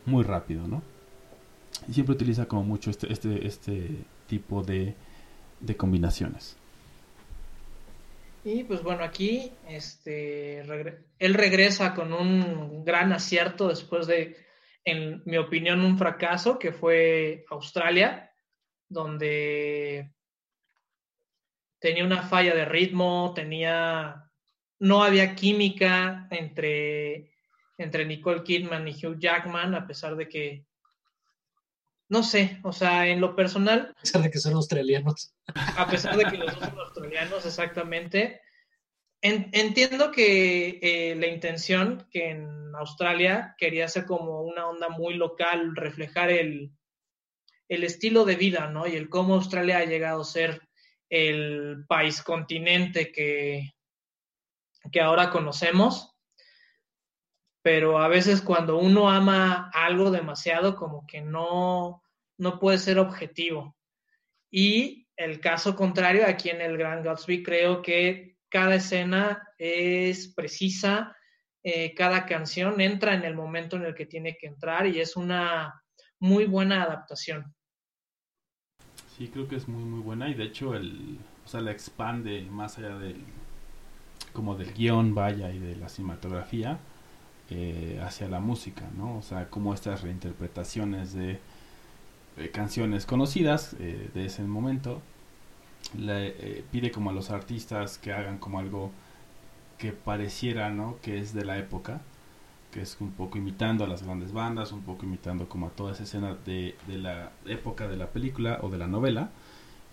muy 0.04 0.24
rápido, 0.24 0.66
¿no? 0.66 0.82
Y 1.88 1.92
siempre 1.92 2.16
utiliza 2.16 2.46
como 2.46 2.64
mucho 2.64 2.90
este, 2.90 3.12
este, 3.12 3.46
este 3.46 4.04
tipo 4.26 4.64
de, 4.64 4.96
de 5.60 5.76
combinaciones. 5.76 6.56
Y 8.48 8.62
pues 8.62 8.80
bueno, 8.80 9.02
aquí 9.02 9.50
este, 9.66 10.60
él 10.60 11.34
regresa 11.34 11.96
con 11.96 12.12
un 12.12 12.84
gran 12.84 13.12
acierto 13.12 13.66
después 13.66 14.06
de, 14.06 14.36
en 14.84 15.20
mi 15.24 15.36
opinión, 15.36 15.80
un 15.80 15.98
fracaso 15.98 16.56
que 16.56 16.70
fue 16.70 17.44
Australia, 17.50 18.32
donde 18.88 20.12
tenía 21.80 22.04
una 22.04 22.22
falla 22.22 22.54
de 22.54 22.64
ritmo, 22.66 23.32
tenía, 23.34 24.30
no 24.78 25.02
había 25.02 25.34
química 25.34 26.28
entre, 26.30 27.32
entre 27.78 28.06
Nicole 28.06 28.44
Kidman 28.44 28.86
y 28.86 28.92
Hugh 28.92 29.18
Jackman, 29.18 29.74
a 29.74 29.88
pesar 29.88 30.14
de 30.14 30.28
que 30.28 30.65
no 32.08 32.22
sé, 32.22 32.60
o 32.62 32.72
sea, 32.72 33.08
en 33.08 33.20
lo 33.20 33.34
personal. 33.34 33.92
A 33.96 34.00
pesar 34.00 34.22
de 34.22 34.30
que 34.30 34.38
son 34.38 34.54
australianos. 34.54 35.34
A 35.76 35.88
pesar 35.88 36.16
de 36.16 36.24
que 36.24 36.36
los 36.36 36.54
dos 36.54 36.68
son 36.68 36.78
australianos, 36.78 37.46
exactamente. 37.46 38.40
entiendo 39.20 40.12
que 40.12 40.78
eh, 40.82 41.16
la 41.16 41.26
intención 41.26 42.06
que 42.10 42.30
en 42.30 42.74
Australia 42.76 43.54
quería 43.58 43.88
ser 43.88 44.06
como 44.06 44.42
una 44.42 44.68
onda 44.68 44.88
muy 44.88 45.14
local, 45.14 45.74
reflejar 45.74 46.30
el, 46.30 46.70
el 47.68 47.84
estilo 47.84 48.24
de 48.24 48.36
vida, 48.36 48.68
¿no? 48.68 48.86
Y 48.86 48.96
el 48.96 49.08
cómo 49.08 49.34
Australia 49.34 49.78
ha 49.78 49.84
llegado 49.84 50.20
a 50.20 50.24
ser 50.24 50.62
el 51.08 51.84
país 51.88 52.22
continente 52.22 53.12
que, 53.12 53.74
que 54.92 55.00
ahora 55.00 55.30
conocemos 55.30 56.15
pero 57.66 57.98
a 57.98 58.06
veces 58.06 58.42
cuando 58.42 58.78
uno 58.78 59.10
ama 59.10 59.72
algo 59.74 60.12
demasiado, 60.12 60.76
como 60.76 61.04
que 61.04 61.20
no, 61.20 62.00
no 62.38 62.60
puede 62.60 62.78
ser 62.78 63.00
objetivo. 63.00 63.76
Y 64.52 65.08
el 65.16 65.40
caso 65.40 65.74
contrario, 65.74 66.26
aquí 66.28 66.48
en 66.48 66.60
el 66.60 66.78
Gran 66.78 67.02
Gatsby, 67.02 67.42
creo 67.42 67.82
que 67.82 68.36
cada 68.48 68.76
escena 68.76 69.48
es 69.58 70.32
precisa, 70.32 71.16
eh, 71.64 71.92
cada 71.96 72.24
canción 72.24 72.80
entra 72.80 73.14
en 73.14 73.24
el 73.24 73.34
momento 73.34 73.74
en 73.74 73.86
el 73.86 73.96
que 73.96 74.06
tiene 74.06 74.36
que 74.36 74.46
entrar 74.46 74.86
y 74.86 75.00
es 75.00 75.16
una 75.16 75.82
muy 76.20 76.44
buena 76.44 76.84
adaptación. 76.84 77.52
Sí, 79.18 79.26
creo 79.26 79.48
que 79.48 79.56
es 79.56 79.66
muy 79.66 79.82
muy 79.82 80.02
buena 80.02 80.28
y 80.28 80.34
de 80.34 80.44
hecho 80.44 80.76
el, 80.76 81.18
o 81.44 81.48
sea, 81.48 81.62
la 81.62 81.72
expande 81.72 82.42
más 82.42 82.78
allá 82.78 82.96
del 82.96 83.24
como 84.32 84.54
del 84.54 84.72
guion, 84.72 85.16
vaya, 85.16 85.50
y 85.50 85.58
de 85.58 85.74
la 85.74 85.88
cinematografía 85.88 86.78
eh, 87.48 88.00
hacia 88.02 88.28
la 88.28 88.40
música, 88.40 88.82
¿no? 88.98 89.18
O 89.18 89.22
sea, 89.22 89.48
como 89.50 89.72
estas 89.72 90.02
reinterpretaciones 90.02 91.14
de, 91.14 91.38
canciones 92.52 93.06
conocidas 93.06 93.76
eh, 93.78 94.10
de 94.12 94.26
ese 94.26 94.42
momento, 94.42 95.00
le 95.96 96.28
eh, 96.28 96.64
pide 96.72 96.90
como 96.90 97.10
a 97.10 97.12
los 97.12 97.30
artistas 97.30 97.98
que 97.98 98.12
hagan 98.12 98.38
como 98.38 98.58
algo 98.58 98.90
que 99.78 99.92
pareciera, 99.92 100.70
¿no? 100.70 100.98
Que 101.02 101.20
es 101.20 101.34
de 101.34 101.44
la 101.44 101.56
época, 101.56 102.00
que 102.72 102.82
es 102.82 102.96
un 103.00 103.12
poco 103.12 103.38
imitando 103.38 103.84
a 103.84 103.86
las 103.86 104.02
grandes 104.02 104.32
bandas, 104.32 104.72
un 104.72 104.82
poco 104.82 105.06
imitando 105.06 105.48
como 105.48 105.68
a 105.68 105.70
toda 105.70 105.92
esa 105.92 106.02
escena 106.02 106.36
de, 106.44 106.74
de 106.88 106.98
la 106.98 107.30
época 107.46 107.86
de 107.86 107.96
la 107.96 108.08
película 108.08 108.58
o 108.62 108.70
de 108.70 108.78
la 108.78 108.88
novela, 108.88 109.30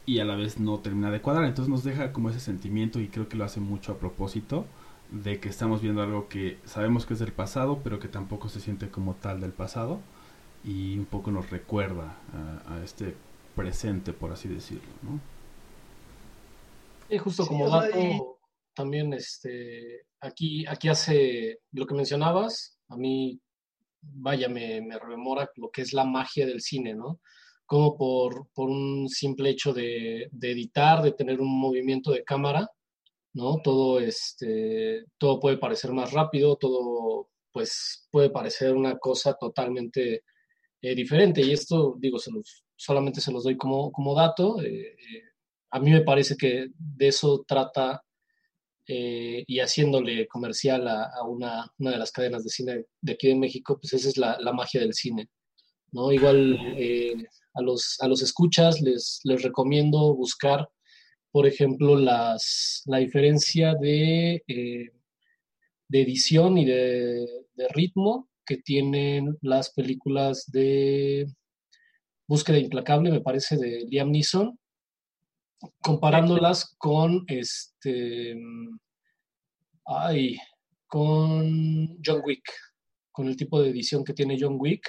y 0.08 0.20
a 0.20 0.26
la 0.26 0.36
vez 0.36 0.60
no 0.60 0.80
termina 0.80 1.12
de 1.12 1.22
cuadrar, 1.22 1.46
entonces 1.46 1.70
nos 1.70 1.84
deja 1.84 2.12
como 2.14 2.32
ese 2.32 2.40
sentimiento 2.40 3.00
y 3.00 3.10
creo 3.10 3.30
que 3.30 3.38
lo 3.38 3.46
hace 3.46 3.60
mucho 3.60 3.92
a 3.92 4.00
propósito 4.00 4.66
de 5.14 5.40
que 5.40 5.48
estamos 5.48 5.82
viendo 5.82 6.02
algo 6.02 6.28
que 6.28 6.58
sabemos 6.66 7.06
que 7.06 7.14
es 7.14 7.20
del 7.20 7.32
pasado, 7.32 7.82
pero 7.84 8.00
que 8.00 8.08
tampoco 8.08 8.50
se 8.50 8.60
siente 8.60 8.90
como 8.90 9.14
tal 9.14 9.42
del 9.42 9.52
pasado 9.52 10.00
y 10.64 10.98
un 10.98 11.06
poco 11.06 11.30
nos 11.30 11.52
recuerda 11.52 12.18
a, 12.68 12.84
este 12.84 13.14
presente, 13.56 14.12
por 14.12 14.32
así 14.32 14.48
decirlo, 14.48 14.90
¿no? 15.04 15.20
Y 17.10 17.20
justo 17.20 17.46
como 17.46 17.70
dato, 17.70 18.40
también 18.74 19.14
este, 19.14 20.08
aquí, 20.20 20.66
aquí 20.66 20.90
hace 20.90 21.60
lo 21.74 21.86
que 21.86 21.94
mencionabas, 21.94 22.80
a 22.88 22.98
mí, 22.98 23.40
vaya, 24.02 24.50
me, 24.50 24.82
me 24.82 24.98
rememora 24.98 25.48
lo 25.58 25.70
que 25.70 25.84
es 25.84 25.94
la 25.94 26.06
magia 26.06 26.48
del 26.48 26.62
cine, 26.62 26.96
¿no? 26.96 27.20
Como 27.68 27.96
por, 27.96 28.48
por 28.56 28.68
un 28.68 29.08
simple 29.10 29.52
hecho 29.52 29.74
de, 29.74 30.28
de 30.32 30.52
editar, 30.52 31.04
de 31.04 31.12
tener 31.12 31.40
un 31.40 31.60
movimiento 31.60 32.12
de 32.12 32.24
cámara, 32.24 32.68
¿no? 33.34 33.60
Todo, 33.64 34.00
este, 34.00 35.06
todo 35.18 35.40
puede 35.40 35.58
parecer 35.58 35.92
más 35.92 36.12
rápido, 36.12 36.56
todo 36.56 37.30
pues 37.54 38.08
puede 38.12 38.30
parecer 38.32 38.74
una 38.76 38.98
cosa 38.98 39.36
totalmente 39.40 40.24
eh, 40.82 40.96
diferente. 40.96 41.42
Y 41.42 41.54
esto, 41.54 41.96
digo, 42.00 42.20
se 42.20 42.32
solamente 42.76 43.22
se 43.22 43.32
los 43.32 43.44
doy 43.44 43.56
como, 43.56 43.92
como 43.92 44.16
dato. 44.16 44.62
Eh, 44.62 44.96
eh, 44.98 45.24
a 45.72 45.80
mí 45.80 45.92
me 45.92 46.02
parece 46.02 46.36
que 46.36 46.68
de 46.76 47.08
eso 47.08 47.46
trata 47.48 48.04
y 48.86 49.62
haciéndole 49.62 50.28
comercial 50.28 50.86
a, 50.90 51.24
una, 51.26 51.72
una, 51.78 51.92
de 51.92 51.98
las 51.98 52.12
cadenas 52.12 52.44
de 52.44 52.50
cine 52.50 52.86
de 53.00 53.14
aquí 53.14 53.30
en 53.30 53.40
México, 53.40 53.80
pues 53.80 53.94
esa 53.94 54.10
es 54.10 54.18
la, 54.18 54.38
la 54.42 54.52
magia 54.52 54.82
del 54.82 54.94
cine. 54.94 55.30
¿no? 55.94 56.12
Igual 56.12 56.60
a, 57.54 57.62
los, 57.62 57.96
a 58.02 58.08
los 58.10 58.22
escuchas 58.22 58.82
les, 58.82 59.22
les 59.24 59.42
recomiendo 59.42 60.14
buscar 60.14 60.68
por 61.34 61.48
ejemplo, 61.48 61.96
las, 61.96 62.84
la 62.86 63.00
diferencia 63.00 63.74
de, 63.74 64.44
eh, 64.48 64.92
de 65.88 66.02
edición 66.02 66.60
y 66.60 66.66
de, 66.66 67.28
ritmo 67.74 68.30
que 68.46 68.58
tienen 68.58 69.36
las 69.42 69.72
películas 69.72 70.46
de 70.52 71.26
Búsqueda 72.28 72.60
Implacable, 72.60 73.10
me 73.10 73.22
parece, 73.22 73.58
de 73.58 73.84
Liam 73.90 74.12
Neeson, 74.12 74.60
comparándolas 75.82 76.76
con 76.78 77.26
este. 77.28 78.40
Ay, 79.86 80.38
con 80.86 81.98
John 82.06 82.22
Wick, 82.24 82.48
con 83.12 83.28
el 83.28 83.36
tipo 83.36 83.60
de 83.60 83.72
edición 83.72 84.04
que 84.04 84.14
tiene 84.14 84.38
John 84.40 84.58
Wick. 84.60 84.88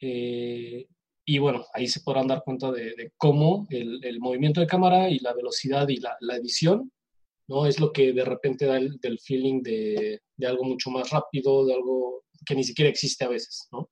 Eh, 0.00 0.88
y 1.30 1.38
bueno, 1.38 1.64
ahí 1.74 1.86
se 1.86 2.00
podrán 2.00 2.26
dar 2.26 2.42
cuenta 2.42 2.72
de, 2.72 3.12
cómo 3.16 3.68
el, 3.70 4.18
movimiento 4.18 4.60
de 4.60 4.66
cámara 4.66 5.08
y 5.08 5.20
la 5.20 5.32
velocidad 5.32 5.86
y 5.88 5.98
la, 5.98 6.36
edición, 6.36 6.90
¿no? 7.46 7.66
Es 7.66 7.78
lo 7.78 7.92
que 7.92 8.12
de 8.12 8.24
repente 8.24 8.66
da 8.66 8.76
el 8.76 8.98
del 8.98 9.20
feeling 9.20 9.62
de, 9.62 10.20
algo 10.44 10.64
mucho 10.64 10.90
más 10.90 11.08
rápido, 11.10 11.64
de 11.64 11.74
algo 11.74 12.24
que 12.44 12.56
ni 12.56 12.64
siquiera 12.64 12.90
existe 12.90 13.24
a 13.24 13.28
veces, 13.28 13.68
¿no? 13.70 13.88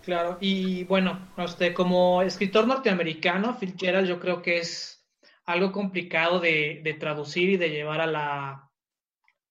Claro, 0.00 0.38
y 0.40 0.84
bueno, 0.84 1.30
usted 1.36 1.74
como 1.74 2.22
escritor 2.22 2.66
norteamericano, 2.66 3.54
Fitzgerald, 3.58 4.08
yo 4.08 4.18
creo 4.18 4.40
que 4.40 4.56
es 4.56 5.06
algo 5.44 5.72
complicado 5.72 6.40
de, 6.40 6.80
de 6.82 6.94
traducir 6.94 7.50
y 7.50 7.58
de 7.58 7.68
llevar 7.68 8.00
a 8.00 8.06
la, 8.06 8.70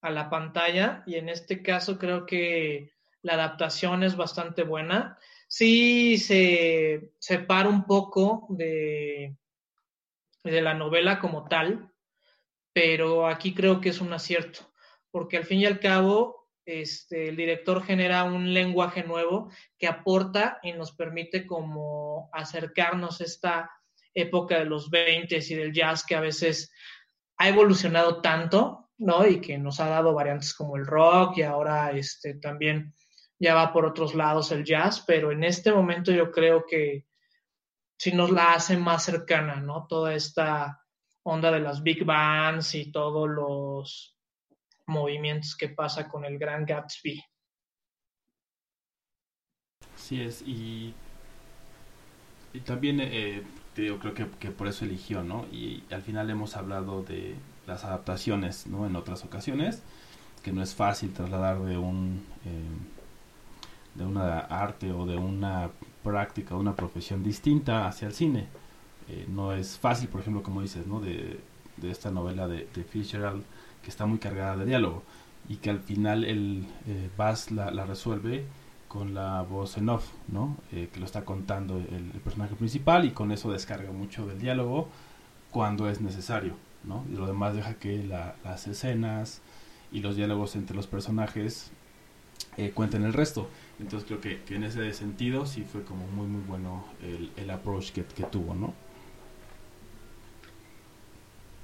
a 0.02 0.10
la 0.10 0.28
pantalla, 0.32 1.04
y 1.06 1.18
en 1.18 1.30
este 1.30 1.62
caso 1.62 2.00
creo 2.00 2.26
que 2.26 2.90
la 3.22 3.34
adaptación 3.34 4.04
es 4.04 4.16
bastante 4.16 4.64
buena. 4.64 5.18
Sí 5.48 6.18
se 6.18 7.12
separa 7.20 7.70
un 7.70 7.86
poco 7.86 8.48
de, 8.50 9.36
de 10.44 10.62
la 10.62 10.74
novela 10.74 11.20
como 11.20 11.48
tal, 11.48 11.92
pero 12.74 13.28
aquí 13.28 13.54
creo 13.54 13.82
que 13.82 13.90
es 13.90 14.02
un 14.02 14.14
acierto, 14.14 14.72
porque 15.12 15.38
al 15.38 15.46
fin 15.46 15.60
y 15.60 15.66
al 15.66 15.80
cabo 15.80 16.42
este, 16.66 17.30
el 17.30 17.36
director 17.36 17.84
genera 17.84 18.24
un 18.24 18.54
lenguaje 18.54 19.04
nuevo 19.04 19.50
que 19.78 19.88
aporta 19.88 20.60
y 20.62 20.74
nos 20.74 20.94
permite 20.94 21.46
como 21.46 22.30
acercarnos 22.32 23.20
a 23.20 23.24
esta 23.24 23.72
época 24.14 24.60
de 24.60 24.66
los 24.66 24.90
20 24.90 25.38
y 25.38 25.56
del 25.56 25.74
jazz 25.74 26.06
que 26.06 26.16
a 26.16 26.22
veces 26.22 26.72
ha 27.38 27.50
evolucionado 27.50 28.22
tanto, 28.22 28.92
¿no? 28.98 29.26
Y 29.26 29.42
que 29.42 29.58
nos 29.58 29.80
ha 29.80 29.90
dado 29.90 30.14
variantes 30.14 30.54
como 30.54 30.78
el 30.78 30.86
rock 30.86 31.38
y 31.38 31.42
ahora 31.42 31.92
este, 31.92 32.36
también 32.36 32.94
ya 33.42 33.56
va 33.56 33.74
por 33.74 33.86
otros 33.86 34.14
lados 34.14 34.52
el 34.52 34.64
jazz, 34.64 35.04
pero 35.06 35.32
en 35.32 35.44
este 35.44 35.74
momento 35.74 36.12
yo 36.12 36.30
creo 36.32 36.64
que 36.64 37.08
sí 37.98 38.12
nos 38.12 38.30
la 38.30 38.54
hace 38.54 38.78
más 38.78 39.04
cercana, 39.04 39.56
¿no? 39.56 39.88
Toda 39.88 40.14
esta 40.14 40.86
onda 41.24 41.52
de 41.52 41.60
las 41.60 41.82
big 41.82 42.06
bands 42.06 42.76
y 42.76 42.92
todos 42.92 43.28
los 43.28 44.16
movimientos 44.86 45.58
que 45.58 45.70
pasa 45.70 46.08
con 46.08 46.24
el 46.24 46.38
Gran 46.38 46.68
Gatsby. 46.68 47.24
Sí 49.96 50.22
es, 50.22 50.44
y, 50.44 50.94
también 52.64 53.00
eh, 53.02 53.42
creo 53.74 54.00
que, 54.14 54.28
que, 54.40 54.52
por 54.52 54.68
eso 54.68 54.86
eligió, 54.86 55.24
¿no? 55.24 55.48
Y, 55.52 55.84
al 55.90 56.04
final 56.04 56.30
hemos 56.30 56.56
hablado 56.58 57.02
de 57.02 57.36
las 57.66 57.86
adaptaciones, 57.86 58.68
¿no? 58.68 58.86
En 58.86 58.96
otras 58.96 59.26
ocasiones, 59.26 59.82
que 60.44 60.52
no 60.52 60.62
es 60.62 60.76
fácil 60.76 61.12
trasladar 61.12 61.60
de 61.64 61.80
un... 61.80 62.24
Eh, 62.46 63.01
de 63.96 64.06
una 64.06 64.40
arte 64.40 64.92
o 64.92 65.06
de 65.06 65.18
una 65.18 65.70
práctica, 66.04 66.56
una 66.56 66.76
profesión 66.76 67.24
distinta 67.24 67.88
hacia 67.88 68.08
el 68.08 68.14
cine. 68.14 68.48
Eh, 69.10 69.26
no 69.30 69.54
es 69.54 69.78
fácil, 69.78 70.08
por 70.10 70.22
ejemplo, 70.22 70.44
como 70.44 70.62
dices, 70.62 70.88
¿no? 70.88 71.00
De, 71.02 71.40
de 71.78 71.92
esta 71.92 72.12
novela 72.12 72.48
de, 72.48 72.68
de, 72.74 72.84
Fitzgerald, 72.84 73.44
que 73.84 73.90
está 73.90 74.06
muy 74.06 74.20
cargada 74.20 74.58
de 74.58 74.66
diálogo 74.66 75.04
y 75.50 75.58
que 75.58 75.70
al 75.70 75.80
final 75.80 76.24
el 76.24 76.66
eh, 76.88 77.10
Bass 77.18 77.52
la, 77.52 77.72
la, 77.72 77.86
resuelve 77.86 78.46
con 78.88 79.14
la 79.14 79.42
voz 79.42 79.78
en 79.78 79.90
off, 79.90 80.12
¿no? 80.28 80.58
Eh, 80.72 80.90
que 80.94 81.00
lo 81.00 81.06
está 81.06 81.26
contando 81.26 81.78
el, 81.78 82.12
el, 82.14 82.22
personaje 82.22 82.56
principal 82.56 83.06
y 83.06 83.12
con 83.12 83.32
eso 83.32 83.52
descarga 83.52 83.92
mucho 83.92 84.28
del 84.28 84.40
diálogo 84.40 84.90
cuando 85.50 85.90
es 85.90 86.02
necesario, 86.02 86.56
¿no? 86.84 87.06
Y 87.12 87.16
lo 87.16 87.26
demás 87.28 87.56
deja 87.56 87.76
que 87.76 88.04
la, 88.04 88.36
las 88.44 88.68
escenas 88.68 89.42
y 89.92 90.00
los 90.00 90.16
diálogos 90.16 90.56
entre 90.56 90.76
los 90.76 90.88
personajes 90.88 91.72
eh, 92.58 92.72
cuenten 92.72 93.04
el 93.04 93.14
resto. 93.14 93.50
Entonces 93.82 94.08
creo 94.08 94.22
que, 94.22 94.56
en 94.56 94.64
ese 94.64 94.94
sentido 94.94 95.46
sí 95.48 95.64
fue 95.64 95.84
como 95.84 96.06
muy 96.08 96.28
muy 96.28 96.42
bueno 96.44 96.86
el, 97.02 97.32
el 97.36 97.50
approach 97.50 97.92
que, 97.92 98.06
que, 98.06 98.24
tuvo, 98.24 98.54
¿no? 98.54 98.74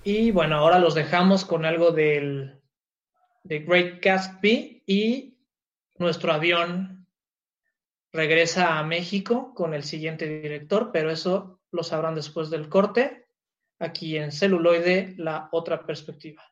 Y 0.04 0.32
bueno, 0.32 0.56
ahora 0.56 0.80
los 0.80 0.96
dejamos 0.96 1.46
con 1.46 1.64
algo 1.64 1.92
del 1.92 2.60
de 3.44 3.60
Great 3.60 4.04
Gatsby 4.04 4.84
y 4.88 5.38
nuestro 6.00 6.34
avión 6.34 7.08
regresa 8.12 8.80
a 8.80 8.84
México 8.84 9.54
con 9.54 9.76
el 9.76 9.84
siguiente 9.84 10.28
director, 10.28 10.90
pero 10.92 11.12
eso 11.12 11.62
lo 11.72 11.84
sabrán 11.84 12.16
después 12.16 12.50
del 12.50 12.68
corte, 12.68 13.28
aquí 13.80 14.18
en 14.18 14.32
celuloide, 14.32 15.14
la 15.18 15.50
otra 15.52 15.86
perspectiva. 15.86 16.44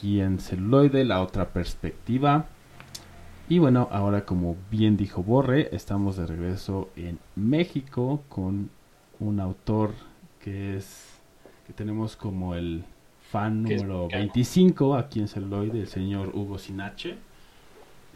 Aquí 0.00 0.22
en 0.22 0.38
celuloide, 0.38 1.04
la 1.04 1.20
otra 1.20 1.50
perspectiva. 1.50 2.46
Y 3.50 3.58
bueno, 3.58 3.86
ahora 3.90 4.24
como 4.24 4.56
bien 4.70 4.96
dijo 4.96 5.22
Borre, 5.22 5.68
estamos 5.76 6.16
de 6.16 6.26
regreso 6.26 6.88
en 6.96 7.18
México 7.36 8.22
con 8.30 8.70
un 9.18 9.40
autor 9.40 9.92
que 10.42 10.78
es 10.78 11.20
que 11.66 11.74
tenemos 11.74 12.16
como 12.16 12.54
el 12.54 12.82
fan 13.30 13.62
número 13.62 14.08
25 14.08 14.94
aquí 14.94 15.20
en 15.20 15.28
Celuloide, 15.28 15.80
el 15.80 15.88
señor 15.88 16.30
Hugo 16.34 16.56
Sinache. 16.56 17.18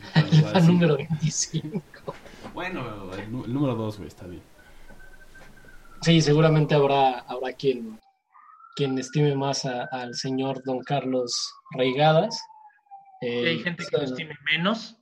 El 0.15 0.43
fan 0.43 0.67
número 0.67 0.97
25. 0.97 1.83
Bueno, 2.53 2.83
el, 3.15 3.31
número 3.31 3.77
2, 3.77 3.99
güey, 3.99 4.09
está 4.09 4.27
bien. 4.27 4.43
Sí, 6.01 6.21
seguramente 6.21 6.75
habrá, 6.75 7.21
habrá 7.21 7.53
quien, 7.53 7.99
quien 8.75 8.99
estime 8.99 9.35
más 9.35 9.65
al 9.65 10.15
señor 10.15 10.63
don 10.65 10.81
Carlos 10.81 11.53
Reigadas. 11.71 12.41
Eh, 13.21 13.49
hay 13.49 13.59
gente 13.61 13.85
que 13.89 13.97
lo 13.97 14.03
estime 14.05 14.35
menos. 14.53 14.97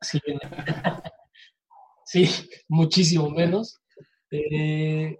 Sí, 0.00 0.18
sí 2.04 2.28
muchísimo 2.68 3.30
menos. 3.30 3.80
Eh, 4.30 5.16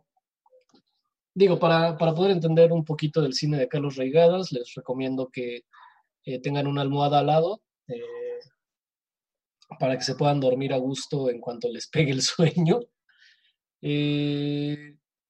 digo, 1.34 1.58
para, 1.58 1.96
poder 1.96 2.32
entender 2.32 2.72
un 2.72 2.84
poquito 2.84 3.20
del 3.20 3.34
cine 3.34 3.58
de 3.58 3.68
Carlos 3.68 3.96
Reigadas, 3.96 4.52
les 4.52 4.72
recomiendo 4.74 5.28
que 5.30 5.62
eh, 6.24 6.40
tengan 6.40 6.66
una 6.66 6.82
almohada 6.82 7.20
al 7.20 7.26
lado 7.26 7.62
para 9.78 9.96
que 9.96 10.04
se 10.04 10.14
puedan 10.14 10.38
dormir 10.38 10.74
a 10.74 10.76
gusto 10.76 11.30
en 11.30 11.40
cuanto 11.40 11.68
les 11.68 11.88
pegue 11.88 12.12
el 12.12 12.22
sueño. 12.22 12.80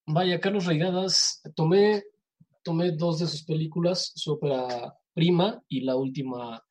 vaya, 0.07 0.41
Carlos 0.41 0.67
Reigadas, 0.67 1.43
tomé, 1.55 2.03
tomé 2.63 2.93
dos 2.93 3.19
de 3.19 3.27
sus 3.27 3.45
películas, 3.45 4.13
su 4.15 4.33
ópera 4.33 4.95
prima 5.15 5.63
y 5.69 5.83
la 5.83 5.97
última 5.97 6.63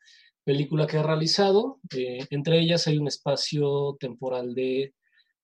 película 0.43 0.87
que 0.87 0.97
ha 0.97 1.03
realizado. 1.03 1.79
Eh, 1.95 2.25
entre 2.29 2.59
ellas 2.59 2.87
hay 2.87 2.97
un 2.97 3.07
espacio 3.07 3.95
temporal 3.99 4.53
de 4.53 4.93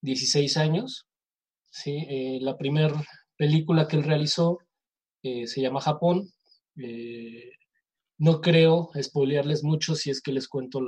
16 0.02 0.58
años. 0.58 1.08
¿sí? 1.70 2.06
Eh, 2.10 2.40
la 2.42 2.58
primera 2.58 2.94
película 3.36 3.88
que 3.88 3.98
él 3.98 4.04
realizó 4.04 4.60
eh, 5.24 5.48
se 5.48 5.62
llama 5.62 5.82
Japón. 5.82 6.30
no 8.20 8.42
creo 8.42 8.90
spoilearles 9.00 9.64
mucho 9.64 9.96
si 9.96 10.10
es 10.10 10.22
que 10.22 10.32
les 10.32 10.48
cuento 10.48 10.80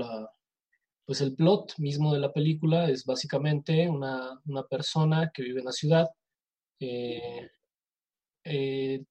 pues 1.06 1.22
el 1.22 1.36
plot 1.36 1.74
mismo 1.80 2.14
de 2.14 2.20
la 2.20 2.32
película. 2.32 2.90
Es 2.90 3.06
básicamente 3.06 3.88
una, 3.88 4.40
una 4.46 4.64
persona 4.64 5.32
que 5.34 5.44
vive 5.44 5.60
en 5.60 5.66
la 5.66 5.72
ciudad. 5.72 6.08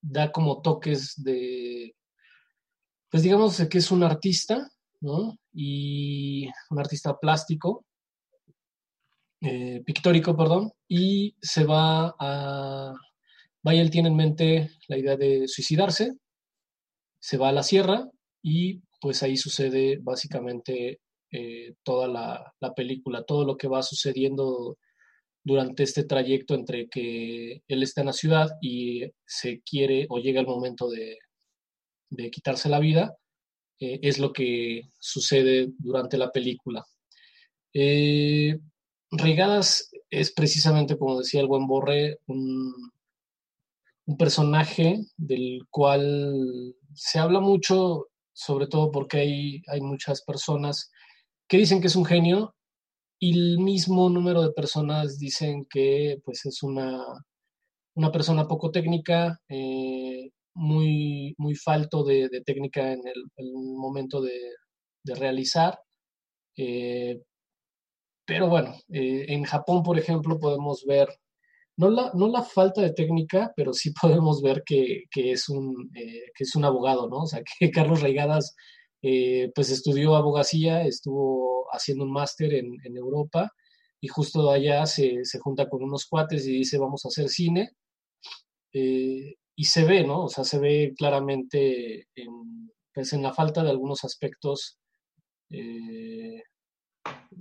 Da 0.00 0.32
como 0.32 0.62
toques 0.62 1.14
de, 1.22 1.94
pues 3.10 3.22
digamos 3.22 3.56
que 3.70 3.78
es 3.78 3.90
un 3.90 4.02
artista 4.02 4.68
y 5.52 6.48
un 6.70 6.78
artista 6.78 7.18
plástico, 7.18 7.84
eh, 9.40 9.82
pictórico, 9.84 10.36
perdón, 10.36 10.72
y 10.88 11.36
se 11.40 11.64
va 11.64 12.14
a, 12.18 12.92
vaya, 13.62 13.82
él 13.82 13.90
tiene 13.90 14.08
en 14.08 14.16
mente 14.16 14.70
la 14.88 14.98
idea 14.98 15.16
de 15.16 15.46
suicidarse, 15.46 16.14
se 17.20 17.36
va 17.36 17.50
a 17.50 17.52
la 17.52 17.62
sierra 17.62 18.08
y 18.42 18.80
pues 19.00 19.22
ahí 19.22 19.36
sucede 19.36 19.98
básicamente 20.02 21.00
eh, 21.30 21.74
toda 21.84 22.08
la, 22.08 22.72
película, 22.74 23.22
todo 23.22 23.44
lo 23.44 23.56
que 23.56 23.68
va 23.68 23.82
sucediendo 23.82 24.76
durante 25.48 25.82
este 25.82 26.04
trayecto 26.04 26.54
entre 26.54 26.88
que 26.90 27.62
él 27.66 27.82
está 27.82 28.02
en 28.02 28.08
la 28.08 28.12
ciudad 28.12 28.50
y 28.60 29.10
se 29.24 29.62
quiere 29.62 30.06
o 30.10 30.18
llega 30.18 30.40
el 30.42 30.46
momento 30.46 30.90
de, 30.90 31.18
quitarse 32.30 32.68
la 32.68 32.78
vida 32.78 33.16
eh, 33.80 33.98
es 34.02 34.18
lo 34.18 34.32
que 34.32 34.82
sucede 34.98 35.68
durante 35.78 36.18
la 36.18 36.30
película. 36.30 36.84
Eh, 37.72 38.58
Regadas 39.10 39.90
es 40.10 40.32
precisamente, 40.32 40.98
como 40.98 41.18
decía 41.18 41.40
el 41.40 41.46
buen 41.46 41.66
Borre, 41.66 42.18
un, 42.26 42.74
personaje 44.18 45.00
del 45.16 45.66
cual 45.70 46.74
se 46.94 47.18
habla 47.18 47.40
mucho, 47.40 48.08
sobre 48.32 48.66
todo 48.66 48.90
porque 48.90 49.18
hay, 49.18 49.62
hay 49.68 49.80
muchas 49.80 50.22
personas 50.22 50.90
que 51.46 51.58
dicen 51.58 51.80
que 51.80 51.86
es 51.88 51.96
un 51.96 52.06
genio 52.06 52.54
y 53.20 53.38
el 53.38 53.58
mismo 53.58 54.08
número 54.10 54.42
de 54.42 54.52
personas 54.52 55.18
dicen 55.18 55.66
que 55.68 56.18
pues 56.24 56.46
es 56.46 56.62
una, 56.62 57.02
una 57.98 58.12
persona 58.12 58.46
poco 58.46 58.70
técnica, 58.70 59.40
eh, 59.48 60.30
muy, 60.54 61.34
muy 61.38 61.54
falto 61.56 62.04
de, 62.04 62.28
técnica 62.46 62.92
en 62.92 63.00
el, 63.06 63.52
momento 63.52 64.20
de, 64.20 64.32
realizar. 65.04 65.78
Eh, 66.56 67.20
pero 68.26 68.48
bueno, 68.48 68.74
eh, 68.92 69.26
en 69.28 69.44
Japón, 69.44 69.82
por 69.82 69.98
ejemplo, 69.98 70.38
podemos 70.38 70.84
ver, 70.86 71.08
no 71.76 71.90
la, 71.90 72.12
no 72.14 72.28
la 72.28 72.42
falta 72.42 72.82
de 72.82 72.92
técnica, 72.92 73.52
pero 73.56 73.72
sí 73.72 73.92
podemos 74.00 74.42
ver 74.42 74.62
que, 74.64 75.04
es, 75.14 75.48
un, 75.48 75.90
que 75.92 76.44
es 76.44 76.54
un 76.54 76.64
abogado, 76.64 77.08
¿no? 77.08 77.22
O 77.22 77.26
sea, 77.26 77.42
que 77.58 77.70
Carlos 77.70 78.02
Reigadas, 78.02 78.54
pues 79.00 79.70
estudió 79.70 80.16
abogacía, 80.16 80.84
estuvo 80.84 81.66
haciendo 81.72 82.04
un 82.04 82.12
máster 82.12 82.54
en, 82.54 82.96
Europa 82.96 83.52
y 84.00 84.08
justo 84.08 84.50
allá 84.50 84.86
se, 84.86 85.24
se, 85.24 85.38
junta 85.38 85.68
con 85.68 85.82
unos 85.82 86.06
cuates 86.06 86.46
y 86.46 86.52
dice, 86.58 86.78
vamos 86.78 87.04
a 87.04 87.08
hacer 87.08 87.28
cine 87.28 87.72
y 89.58 89.64
se 89.64 89.84
ve, 89.84 90.04
¿no? 90.04 90.24
O 90.24 90.28
sea, 90.28 90.44
se 90.44 90.60
ve 90.60 90.94
claramente 90.96 92.06
en, 92.14 92.70
pues, 92.94 93.12
en 93.12 93.22
la 93.22 93.34
falta 93.34 93.64
de 93.64 93.70
algunos 93.70 94.04
aspectos 94.04 94.78
eh, 95.50 96.42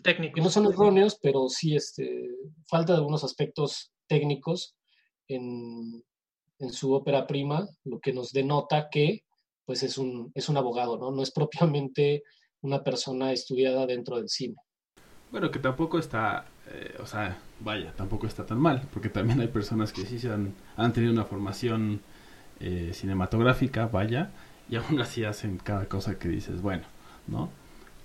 técnicos. 0.03 0.35
Que 0.35 0.41
no 0.41 0.49
son 0.49 0.65
erróneos, 0.65 1.19
pero 1.21 1.47
sí 1.47 1.75
este, 1.75 2.27
falta 2.67 2.93
de 2.93 2.99
algunos 2.99 3.23
aspectos 3.23 3.91
técnicos 4.07 4.75
en, 5.27 6.03
su 6.71 6.91
ópera 6.91 7.27
prima, 7.27 7.69
lo 7.83 7.99
que 7.99 8.13
nos 8.13 8.31
denota 8.31 8.89
que 8.89 9.21
pues 9.67 9.83
es 9.83 9.97
un, 9.97 10.31
es 10.33 10.47
un 10.47 10.55
abogado, 10.55 10.97
¿no? 10.97 11.11
No 11.11 11.21
es 11.21 11.29
propiamente 11.29 12.23
una 12.61 12.83
persona 12.83 13.33
estudiada 13.33 13.85
dentro 13.85 14.15
del 14.15 14.29
cine. 14.29 14.55
Bueno, 15.29 15.51
que 15.51 15.59
tampoco 15.59 15.99
está, 15.99 16.45
eh, 16.71 16.95
o 17.01 17.05
sea, 17.05 17.37
vaya, 17.59 17.91
tampoco 17.91 18.27
está 18.27 18.45
tan 18.45 18.59
mal, 18.59 18.87
porque 18.93 19.09
también 19.09 19.41
hay 19.41 19.49
personas 19.49 19.91
que 19.91 20.05
sí 20.05 20.19
se 20.19 20.31
han, 20.31 20.53
han 20.77 20.93
tenido 20.93 21.11
una 21.11 21.25
formación 21.25 21.99
eh, 22.61 22.91
cinematográfica, 22.93 23.87
vaya, 23.87 24.31
y 24.69 24.77
aún 24.77 25.01
así 25.01 25.25
hacen 25.25 25.57
cada 25.57 25.87
cosa 25.87 26.17
que 26.17 26.29
dices, 26.29 26.61
bueno, 26.61 26.83
¿no? 27.27 27.49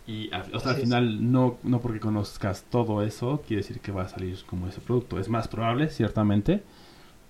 Y 0.05 0.31
o 0.53 0.59
sea, 0.59 0.73
al 0.73 0.79
final, 0.79 1.31
no, 1.31 1.59
no 1.63 1.81
porque 1.81 2.01
conozcas 2.01 2.65
todo 2.71 3.05
eso, 3.05 3.41
quiere 3.47 3.63
decir 3.63 3.79
que 3.79 3.93
va 3.93 4.03
a 4.03 4.09
salir 4.09 4.37
como 4.47 4.67
ese 4.67 4.81
producto. 4.81 5.21
Es 5.21 5.29
más 5.29 5.47
probable, 5.47 5.91
ciertamente, 5.91 6.65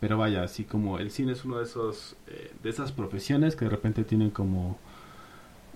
pero 0.03 0.18
vaya, 0.18 0.42
así 0.42 0.64
como 0.64 0.98
el 0.98 1.12
cine 1.12 1.30
es 1.30 1.44
uno 1.44 1.59
de 1.59 1.62
esos, 1.62 2.16
eh, 2.26 2.50
de 2.61 2.70
esas 2.70 2.90
profesiones 2.90 3.55
que 3.55 3.66
de 3.66 3.70
repente 3.70 4.03
tienen 4.03 4.30
como 4.30 4.76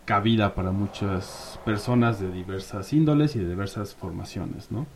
cabida 0.04 0.52
para 0.56 0.72
muchas 0.72 1.60
personas 1.64 2.18
de 2.18 2.32
diversas 2.32 2.92
índoles 2.92 3.36
y 3.36 3.38
de 3.38 3.48
diversas 3.48 3.94
formaciones, 3.94 4.72
¿no? 4.72 4.88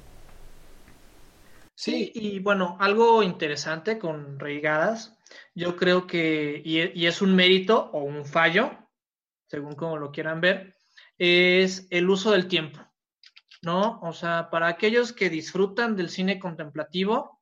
Sí, 1.77 2.11
y 2.13 2.41
bueno, 2.41 2.77
algo 2.81 3.23
interesante 3.23 4.01
con 4.01 4.41
Reigadas, 4.41 5.17
yo 5.55 5.77
creo 5.77 6.09
que, 6.09 6.61
y, 6.65 7.07
es 7.07 7.23
un 7.23 7.37
mérito 7.37 7.89
o 7.93 8.03
un 8.03 8.25
fallo, 8.25 8.73
según 9.47 9.77
como 9.77 9.97
lo 9.97 10.11
quieran 10.11 10.41
ver, 10.41 10.75
es 11.19 11.87
el 11.91 12.11
uso 12.11 12.33
del 12.33 12.49
tiempo, 12.49 12.81
¿no? 13.63 14.01
O 14.03 14.13
sea, 14.13 14.51
para 14.51 14.67
aquellos 14.67 15.13
que 15.13 15.31
disfrutan 15.31 15.95
del 15.95 16.09
cine 16.09 16.41
contemplativo, 16.41 17.40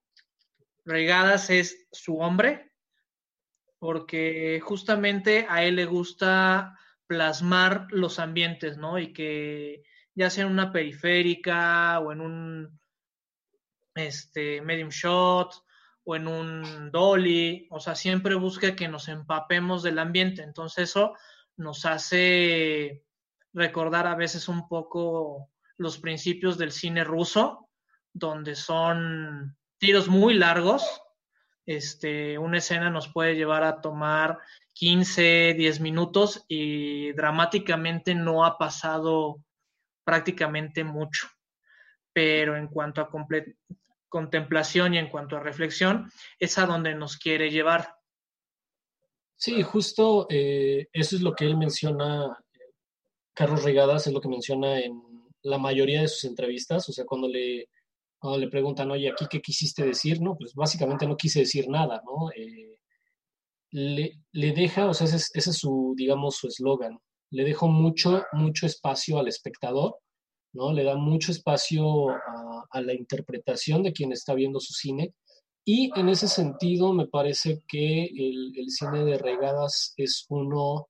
Reigadas 0.89 1.51
es 1.51 1.87
su 1.93 2.17
hombre, 2.19 2.73
porque 3.79 4.59
justamente 4.65 5.45
a 5.47 5.63
él 5.63 5.77
le 5.77 5.85
gusta 5.85 6.79
plasmar 7.07 7.89
los 7.91 8.19
ambientes, 8.19 8.79
¿no? 8.79 8.99
Y 8.99 9.13
que 9.13 9.83
ya 10.15 10.31
sea 10.31 10.47
en 10.47 10.51
una 10.51 10.73
periférica 10.73 12.01
o 12.01 12.11
en 12.11 12.23
un 12.23 12.81
este, 13.95 14.63
medium 14.63 14.89
shot 14.89 15.63
o 16.05 16.17
en 16.17 16.27
un 16.27 16.91
dolly, 16.91 17.69
o 17.71 17.81
sea, 17.81 17.95
siempre 17.95 18.35
busca 18.35 18.75
que 18.75 18.89
nos 18.89 19.09
empapemos 19.09 19.83
del 19.83 19.99
ambiente. 19.99 20.43
Entonces 20.43 20.89
eso 20.89 21.13
nos 21.59 21.85
hace 21.85 23.05
recordar 23.53 24.07
a 24.07 24.15
veces 24.15 24.49
un 24.49 24.67
poco 24.69 25.51
los 25.77 25.99
principios 25.99 26.57
del 26.57 26.73
cine 26.73 27.05
ruso, 27.05 27.69
donde 28.15 28.55
son 28.55 29.55
tiros 29.79 30.09
muy 30.09 30.35
largos. 30.35 31.03
Este, 31.67 32.39
una 32.39 32.59
escena 32.59 32.91
nos 32.91 33.13
puede 33.13 33.35
llevar 33.35 33.63
a 33.63 33.81
tomar 33.81 34.39
15, 34.75 35.55
10 35.57 35.81
minutos 35.81 36.45
y 36.49 37.13
dramáticamente 37.13 38.15
no 38.15 38.45
ha 38.45 38.57
pasado 38.59 39.43
prácticamente 40.05 40.85
mucho. 40.85 41.29
Pero 42.13 42.57
en 42.57 42.69
cuanto 42.69 43.01
a 43.01 43.11
contemplación 44.09 44.95
y 44.95 44.99
en 44.99 45.11
cuanto 45.11 45.37
a 45.37 45.41
reflexión, 45.41 46.11
es 46.39 46.59
a 46.59 46.67
donde 46.67 46.95
nos 46.95 47.17
quiere 47.17 47.51
llevar. 47.51 47.95
Sí, 49.37 49.63
justo 49.63 50.27
eh, 50.31 50.89
eso 50.93 51.17
es 51.17 51.23
lo 51.23 51.35
que 51.35 51.45
él 51.45 51.57
menciona, 51.57 52.37
Carlos 53.35 53.63
Regadas, 53.63 54.07
es 54.07 54.13
lo 54.13 54.21
que 54.21 54.29
menciona 54.29 54.81
en 54.81 55.01
la 55.43 55.59
mayoría 55.59 56.01
de 56.01 56.09
sus 56.09 56.25
entrevistas, 56.25 56.89
o 56.89 56.93
sea, 56.93 57.05
cuando 57.05 57.29
le, 57.29 57.69
le 58.23 58.49
preguntan, 58.49 58.91
oye, 58.91 59.11
aquí 59.11 59.27
qué 59.31 59.41
quisiste 59.41 59.85
decir, 59.85 60.21
¿no? 60.21 60.37
Pues 60.37 60.55
básicamente 60.55 61.07
no 61.07 61.17
quise 61.17 61.41
decir 61.41 61.69
nada, 61.69 62.03
¿no? 62.05 62.31
Eh, 62.33 62.79
le, 63.71 64.21
le 64.33 64.53
deja, 64.53 64.87
o 64.87 64.95
sea, 64.95 65.07
ese 65.07 65.17
es, 65.17 65.31
ese 65.35 65.51
es 65.51 65.59
su, 65.59 65.95
digamos, 65.97 66.37
su 66.37 66.49
eslogan, 66.49 66.99
le 67.31 67.45
dejo 67.45 67.69
mucho, 67.69 68.25
mucho 68.33 68.67
espacio 68.67 69.19
al 69.19 69.29
espectador, 69.29 69.97
¿no? 70.55 70.73
Le 70.73 70.85
da 70.85 70.97
mucho 70.97 71.31
espacio 71.31 72.09
a, 72.11 72.65
a 72.71 72.81
la 72.81 72.95
interpretación 72.95 73.83
de 73.83 73.93
quien 73.93 74.13
está 74.13 74.35
viendo 74.35 74.61
su 74.61 74.73
cine. 74.73 75.15
Y 75.65 75.91
en 75.99 76.09
ese 76.09 76.29
sentido, 76.29 76.95
me 76.95 77.07
parece 77.07 77.63
que 77.69 78.05
el, 78.05 78.53
el 78.57 78.71
cine 78.71 79.05
de 79.05 79.19
Regadas 79.19 79.93
es 79.99 80.25
uno 80.31 80.89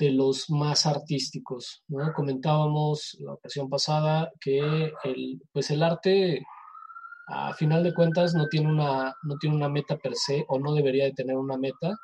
de 0.00 0.10
los 0.10 0.48
más 0.48 0.86
artísticos. 0.86 1.84
¿no? 1.88 2.12
Comentábamos 2.14 3.16
la 3.20 3.34
ocasión 3.34 3.68
pasada 3.68 4.32
que 4.40 4.92
el, 5.04 5.42
pues 5.52 5.70
el 5.70 5.82
arte, 5.82 6.42
a 7.28 7.52
final 7.54 7.84
de 7.84 7.94
cuentas, 7.94 8.34
no 8.34 8.48
tiene, 8.48 8.68
una, 8.68 9.14
no 9.22 9.36
tiene 9.38 9.56
una 9.56 9.68
meta 9.68 9.98
per 9.98 10.14
se 10.14 10.44
o 10.48 10.58
no 10.58 10.74
debería 10.74 11.04
de 11.04 11.12
tener 11.12 11.36
una 11.36 11.58
meta. 11.58 11.96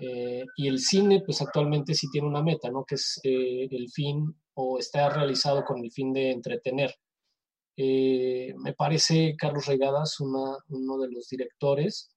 Eh, 0.00 0.44
y 0.56 0.68
el 0.68 0.78
cine, 0.78 1.22
pues 1.24 1.42
actualmente 1.42 1.94
sí 1.94 2.08
tiene 2.10 2.28
una 2.28 2.42
meta, 2.42 2.70
¿no? 2.70 2.84
Que 2.84 2.94
es 2.94 3.20
eh, 3.24 3.68
el 3.70 3.90
fin 3.90 4.34
o 4.54 4.78
está 4.78 5.08
realizado 5.10 5.64
con 5.64 5.84
el 5.84 5.90
fin 5.90 6.12
de 6.12 6.30
entretener. 6.30 6.94
Eh, 7.76 8.54
me 8.58 8.72
parece 8.74 9.34
Carlos 9.36 9.66
Regadas 9.66 10.20
una, 10.20 10.56
uno 10.68 10.98
de 10.98 11.10
los 11.10 11.28
directores 11.28 12.14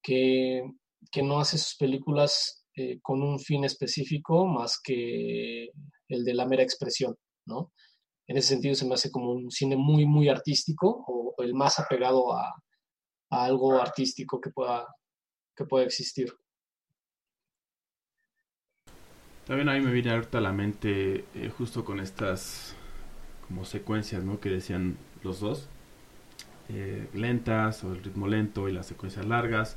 que, 0.00 0.62
que 1.10 1.22
no 1.22 1.40
hace 1.40 1.58
sus 1.58 1.76
películas 1.76 2.61
eh, 2.74 3.00
con 3.02 3.22
un 3.22 3.38
fin 3.38 3.64
específico 3.64 4.46
más 4.46 4.80
que 4.82 5.68
el 6.08 6.24
de 6.24 6.32
la 6.32 6.46
mera 6.46 6.62
expresión, 6.62 7.14
¿no? 7.44 7.70
En 8.26 8.38
ese 8.38 8.48
sentido 8.48 8.74
se 8.74 8.86
me 8.86 8.94
hace 8.94 9.10
como 9.10 9.32
un 9.32 9.50
cine 9.50 9.76
muy, 9.76 10.06
muy 10.06 10.30
artístico 10.30 11.04
o, 11.06 11.34
el 11.42 11.52
más 11.52 11.78
apegado 11.78 12.32
a, 12.34 12.50
algo 13.28 13.78
artístico 13.78 14.40
que 14.40 14.48
pueda, 14.48 14.86
que 15.54 15.66
pueda 15.66 15.84
existir. 15.84 16.32
También 19.46 19.68
a 19.68 19.74
mí 19.74 19.80
me 19.80 19.92
viene 19.92 20.12
ahorita 20.12 20.38
a 20.38 20.40
la 20.40 20.52
mente 20.52 21.26
eh, 21.34 21.50
justo 21.50 21.84
con 21.84 22.00
estas 22.00 22.74
como 23.48 23.66
secuencias, 23.66 24.24
¿no? 24.24 24.40
Que 24.40 24.48
decían 24.48 24.96
los 25.22 25.40
dos. 25.40 25.68
Eh, 26.70 27.06
lentas 27.12 27.84
o 27.84 27.92
el 27.92 28.02
ritmo 28.02 28.28
lento 28.28 28.66
y 28.70 28.72
las 28.72 28.86
secuencias 28.86 29.26
largas. 29.26 29.76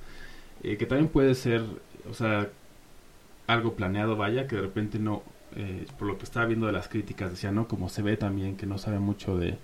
Que 0.61 0.85
también 0.85 1.09
puede 1.09 1.35
ser, 1.35 1.63
o 2.09 2.13
sea, 2.13 2.49
algo 3.47 3.75
planeado, 3.75 4.15
vaya, 4.15 4.47
que 4.47 4.55
de 4.55 4.61
repente 4.61 4.99
no, 4.99 5.23
eh, 5.55 5.85
por 5.97 6.07
lo 6.07 6.17
que 6.17 6.23
estaba 6.23 6.45
viendo 6.45 6.67
de 6.67 6.73
las 6.73 6.87
críticas, 6.87 7.31
decía, 7.31 7.51
¿no? 7.51 7.67
Como 7.67 7.89
se 7.89 8.01
ve 8.01 8.17
también 8.17 8.57
que 8.57 8.65
no 8.65 8.77
sabe 8.77 8.99
mucho 8.99 9.37
de 9.37 9.57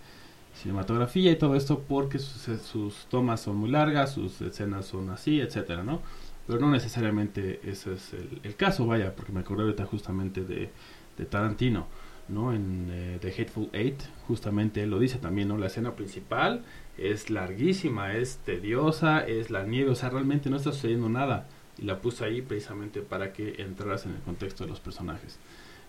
cinematografía 0.54 1.32
y 1.32 1.38
todo 1.38 1.56
esto 1.56 1.84
porque 1.88 2.20
sus, 2.20 2.62
sus 2.62 3.06
tomas 3.06 3.42
son 3.42 3.56
muy 3.58 3.70
largas, 3.70 4.14
sus 4.14 4.42
escenas 4.42 4.86
son 4.86 5.10
así, 5.10 5.40
etcétera, 5.40 5.84
¿no? 5.84 6.02
Pero 6.48 6.60
no 6.60 6.70
necesariamente 6.72 7.62
ese 7.64 7.94
es 7.94 8.14
el, 8.14 8.40
el 8.44 8.56
caso, 8.56 8.86
vaya, 8.86 9.16
porque 9.16 9.32
me 9.32 9.42
acordé 9.42 9.64
ahorita 9.64 9.86
justamente 9.86 10.44
de, 10.44 10.70
de 11.18 11.26
Tarantino, 11.26 11.88
¿no? 12.28 12.54
En 12.54 12.88
eh, 12.92 13.18
The 13.22 13.30
Hateful 13.30 13.70
Eight, 13.74 14.02
justamente 14.28 14.84
él 14.84 14.90
lo 14.90 15.00
dice 15.00 15.18
también, 15.18 15.48
¿no? 15.48 15.58
La 15.58 15.68
escena 15.68 15.96
principal 15.96 16.64
es 16.98 17.30
larguísima, 17.30 18.14
es 18.14 18.38
tediosa, 18.38 19.20
es 19.20 19.50
la 19.52 19.64
nieve, 19.64 19.92
o 19.92 19.96
sea, 19.96 20.10
realmente 20.10 20.50
no 20.50 20.58
está 20.58 20.72
sucediendo 20.72 21.10
nada. 21.10 21.48
Y 21.82 21.86
la 21.86 22.00
puse 22.00 22.24
ahí 22.24 22.42
precisamente 22.42 23.02
para 23.02 23.34
que 23.34 23.56
entraras 23.62 24.06
en 24.06 24.14
el 24.14 24.22
contexto 24.22 24.64
de 24.64 24.70
los 24.70 24.80
personajes. 24.80 25.38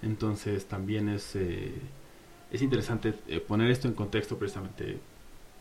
Entonces 0.03 0.67
también 0.67 1.09
es, 1.09 1.37
eh, 1.37 1.73
es 2.51 2.63
interesante 2.63 3.15
eh, 3.29 3.41
poner 3.41 3.71
esto 3.71 3.87
en 3.89 3.95
contexto 3.95 4.39
precisamente 4.39 4.99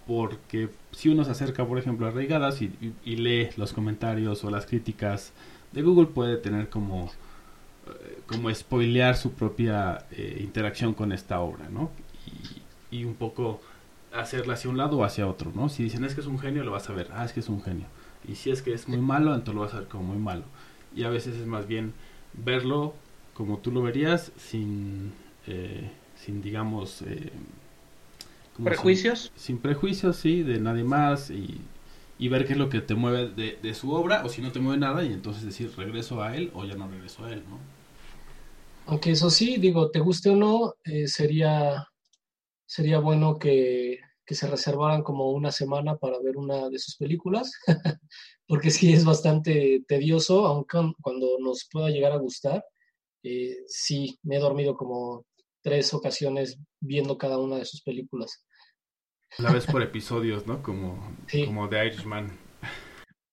porque 0.07 0.69
si 0.91 1.09
uno 1.09 1.23
se 1.23 1.31
acerca, 1.31 1.65
por 1.65 1.77
ejemplo, 1.77 2.07
a 2.07 2.11
Reigadas 2.11 2.61
y, 2.61 2.71
lee 3.05 3.49
los 3.55 3.71
comentarios 3.71 4.43
o 4.43 4.49
las 4.49 4.65
críticas 4.65 5.31
de 5.71 5.83
Google, 5.83 6.07
puede 6.07 6.37
tener 6.37 6.69
como 6.69 7.11
como 8.27 8.53
spoilear 8.53 9.17
su 9.17 9.33
propia 9.33 10.05
eh, 10.11 10.39
interacción 10.41 10.93
con 10.93 11.11
esta 11.11 11.39
obra, 11.41 11.67
¿no? 11.69 11.91
Y, 12.91 12.99
y, 12.99 13.05
un 13.05 13.15
poco 13.15 13.61
hacerla 14.13 14.53
hacia 14.53 14.69
un 14.69 14.77
lado 14.77 14.97
o 14.97 15.03
hacia 15.03 15.27
otro, 15.27 15.51
¿no? 15.53 15.69
Si 15.69 15.83
dicen 15.83 16.05
es 16.05 16.15
que 16.15 16.21
es 16.21 16.27
un 16.27 16.39
genio, 16.39 16.63
lo 16.63 16.71
vas 16.71 16.89
a 16.89 16.93
ver, 16.93 17.09
ah, 17.13 17.25
es 17.25 17.33
que 17.33 17.41
es 17.41 17.49
un 17.49 17.61
genio. 17.61 17.87
Y 18.27 18.35
si 18.35 18.51
es 18.51 18.61
que 18.61 18.73
es 18.73 18.87
muy 18.87 18.99
malo, 18.99 19.33
entonces 19.33 19.55
lo 19.55 19.61
vas 19.61 19.73
a 19.73 19.79
ver 19.79 19.87
como 19.87 20.03
muy 20.03 20.17
malo. 20.17 20.43
Y 20.95 21.03
a 21.03 21.09
veces 21.09 21.35
es 21.35 21.45
más 21.45 21.67
bien 21.67 21.93
verlo 22.33 22.93
como 23.33 23.57
tú 23.57 23.71
lo 23.71 23.81
verías 23.81 24.31
sin, 24.37 25.13
eh, 25.47 25.89
sin 26.15 26.41
digamos... 26.41 27.01
Eh, 27.03 27.31
¿Prejuicios? 28.63 29.31
Sin, 29.35 29.55
sin, 29.55 29.57
prejuicios, 29.59 30.17
sí, 30.17 30.43
de 30.43 30.59
nadie 30.59 30.83
más 30.83 31.31
y, 31.31 31.61
y 32.19 32.27
ver 32.27 32.45
qué 32.45 32.53
es 32.53 32.59
lo 32.59 32.69
que 32.69 32.81
te 32.81 32.93
mueve 32.93 33.29
de, 33.29 33.57
de, 33.61 33.73
su 33.73 33.91
obra 33.91 34.23
o 34.23 34.29
si 34.29 34.41
no 34.41 34.51
te 34.51 34.59
mueve 34.59 34.79
nada 34.79 35.03
y 35.03 35.07
entonces 35.07 35.43
decir 35.43 35.71
regreso 35.75 36.21
a 36.21 36.35
él 36.35 36.51
o 36.53 36.65
ya 36.65 36.75
no 36.75 36.87
regreso 36.87 37.25
a 37.25 37.33
él, 37.33 37.43
¿no? 37.49 37.57
Aunque 38.85 39.11
eso 39.11 39.29
sí, 39.31 39.57
digo, 39.57 39.89
te 39.89 39.99
guste 39.99 40.29
o 40.29 40.35
no, 40.35 40.75
eh, 40.83 41.07
sería, 41.07 41.87
sería 42.65 42.99
bueno 42.99 43.39
que, 43.39 43.99
que, 44.31 44.35
se 44.35 44.47
reservaran 44.47 45.03
como 45.03 45.31
una 45.31 45.51
semana 45.51 45.97
para 45.97 46.19
ver 46.19 46.37
una 46.37 46.69
de 46.69 46.79
sus 46.79 46.95
películas, 46.95 47.51
porque 48.47 48.69
sí 48.69 48.93
es 48.93 49.03
bastante 49.03 49.83
tedioso, 49.87 50.45
aunque 50.45 50.77
cuando 51.01 51.37
nos 51.39 51.67
pueda 51.69 51.89
llegar 51.89 52.13
a 52.13 52.17
gustar, 52.17 52.63
eh, 53.23 53.57
sí, 53.67 54.17
me 54.23 54.37
he 54.37 54.39
dormido 54.39 54.75
como 54.75 55.25
tres 55.61 55.93
ocasiones 55.93 56.57
viendo 56.79 57.17
cada 57.17 57.37
una 57.37 57.57
de 57.57 57.65
sus 57.65 57.81
películas. 57.81 58.45
La 59.37 59.51
vez 59.51 59.65
por 59.65 59.81
episodios, 59.81 60.47
¿no? 60.47 60.61
Como, 60.63 61.15
sí. 61.27 61.45
como 61.45 61.67
The 61.69 61.85
Irishman. 61.85 62.37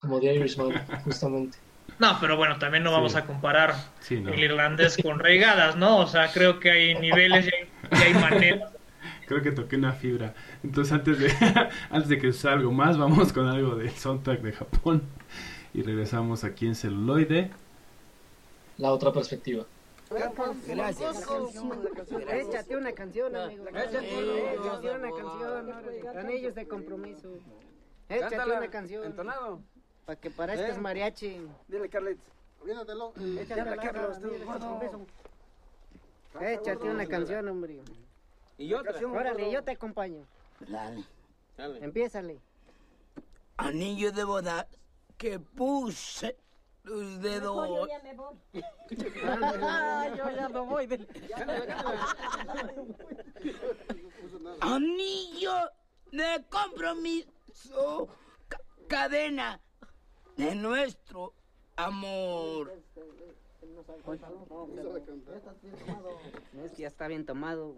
Como 0.00 0.20
The 0.20 0.34
Irishman, 0.34 0.86
justamente. 1.04 1.58
No, 1.98 2.16
pero 2.20 2.36
bueno, 2.36 2.58
también 2.58 2.84
no 2.84 2.92
vamos 2.92 3.12
sí. 3.12 3.18
a 3.18 3.26
comparar 3.26 3.74
sí, 3.98 4.20
no. 4.20 4.32
el 4.32 4.38
irlandés 4.38 4.96
con 5.02 5.18
regadas, 5.18 5.74
¿no? 5.74 5.98
O 5.98 6.06
sea, 6.06 6.30
creo 6.30 6.60
que 6.60 6.70
hay 6.70 6.94
niveles 6.94 7.46
y 7.46 7.50
hay, 7.50 7.68
y 7.90 8.04
hay 8.04 8.14
maneras. 8.14 8.77
Creo 9.28 9.42
que 9.42 9.52
toqué 9.52 9.76
una 9.76 9.92
fibra. 9.92 10.34
Entonces, 10.64 10.90
antes 10.90 11.18
de, 11.18 11.30
antes 11.90 12.08
de 12.08 12.18
que 12.18 12.32
suceda 12.32 12.54
algo 12.54 12.72
más, 12.72 12.96
vamos 12.96 13.30
con 13.34 13.46
algo 13.46 13.76
del 13.76 13.90
soundtrack 13.90 14.40
de 14.40 14.52
Japón. 14.52 15.02
Y 15.74 15.82
regresamos 15.82 16.44
aquí 16.44 16.66
en 16.66 16.74
celuloide. 16.74 17.50
La 18.78 18.90
otra 18.90 19.12
perspectiva. 19.12 19.66
Gracias. 20.66 21.26
Échate 22.30 22.76
una 22.76 22.92
canción, 22.92 23.36
amigo. 23.36 23.66
Échate 23.68 24.90
una 24.94 25.10
canción. 25.10 26.16
Anillos 26.16 26.54
de 26.54 26.66
compromiso. 26.66 27.28
Échate 28.08 28.36
una 28.36 28.68
canción. 28.68 29.04
Entonado. 29.04 29.60
Para 30.06 30.18
que 30.18 30.30
parezcas 30.30 30.78
eh. 30.78 30.80
mariachi. 30.80 31.36
Dile, 31.68 31.90
Carlos, 31.90 32.14
tú. 32.62 32.66
Échate 36.40 36.88
una 36.88 37.06
canción, 37.06 37.46
hombre. 37.46 37.82
¿Y 38.58 38.74
otra? 38.74 38.98
Órale, 39.06 39.50
yo 39.52 39.62
te 39.62 39.70
acompaño. 39.72 40.26
Dale. 40.66 41.04
Dale. 41.56 41.84
Empiézale. 41.84 42.40
Anillo 43.56 44.12
de 44.12 44.24
boda 44.24 44.68
que 45.16 45.38
puse 45.38 46.36
tus 46.82 47.20
dedos. 47.20 47.68
Yo 47.68 47.86
ya 47.86 47.98
me 48.00 48.14
voy. 48.14 48.36
yo 50.16 50.30
ya 50.30 50.48
no 50.48 50.64
voy. 50.66 50.88
Anillo 54.60 55.54
de 56.10 56.44
compromiso. 56.50 58.08
Cadena 58.88 59.60
de 60.36 60.54
nuestro 60.54 61.34
amor. 61.76 62.72
Es 66.64 66.72
que 66.72 66.82
ya 66.82 66.88
está 66.88 67.06
bien 67.08 67.26
tomado. 67.26 67.74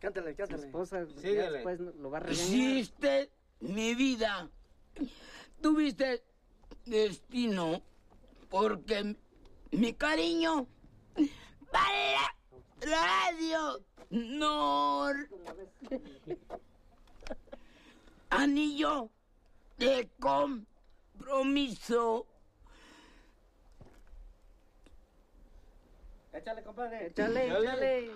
Cántale, 0.00 0.34
cántale. 0.34 0.62
Tu 0.62 0.66
esposa 0.66 1.04
después 1.04 1.80
lo 1.80 2.10
va 2.10 2.18
a 2.18 2.20
regañar. 2.20 2.46
Hiciste 2.46 3.30
mi 3.60 3.94
vida. 3.94 4.50
Tuviste 5.60 6.22
destino 6.84 7.82
porque 8.48 9.16
mi 9.70 9.94
cariño 9.94 10.66
para 11.70 12.12
la 12.12 12.34
radio 12.80 13.80
no 14.10 15.06
anillo 18.30 19.10
de 19.78 20.08
compromiso. 20.20 22.26
Échale, 26.36 26.62
compadre. 26.62 27.06
Échale, 27.06 27.46
échale. 27.46 28.10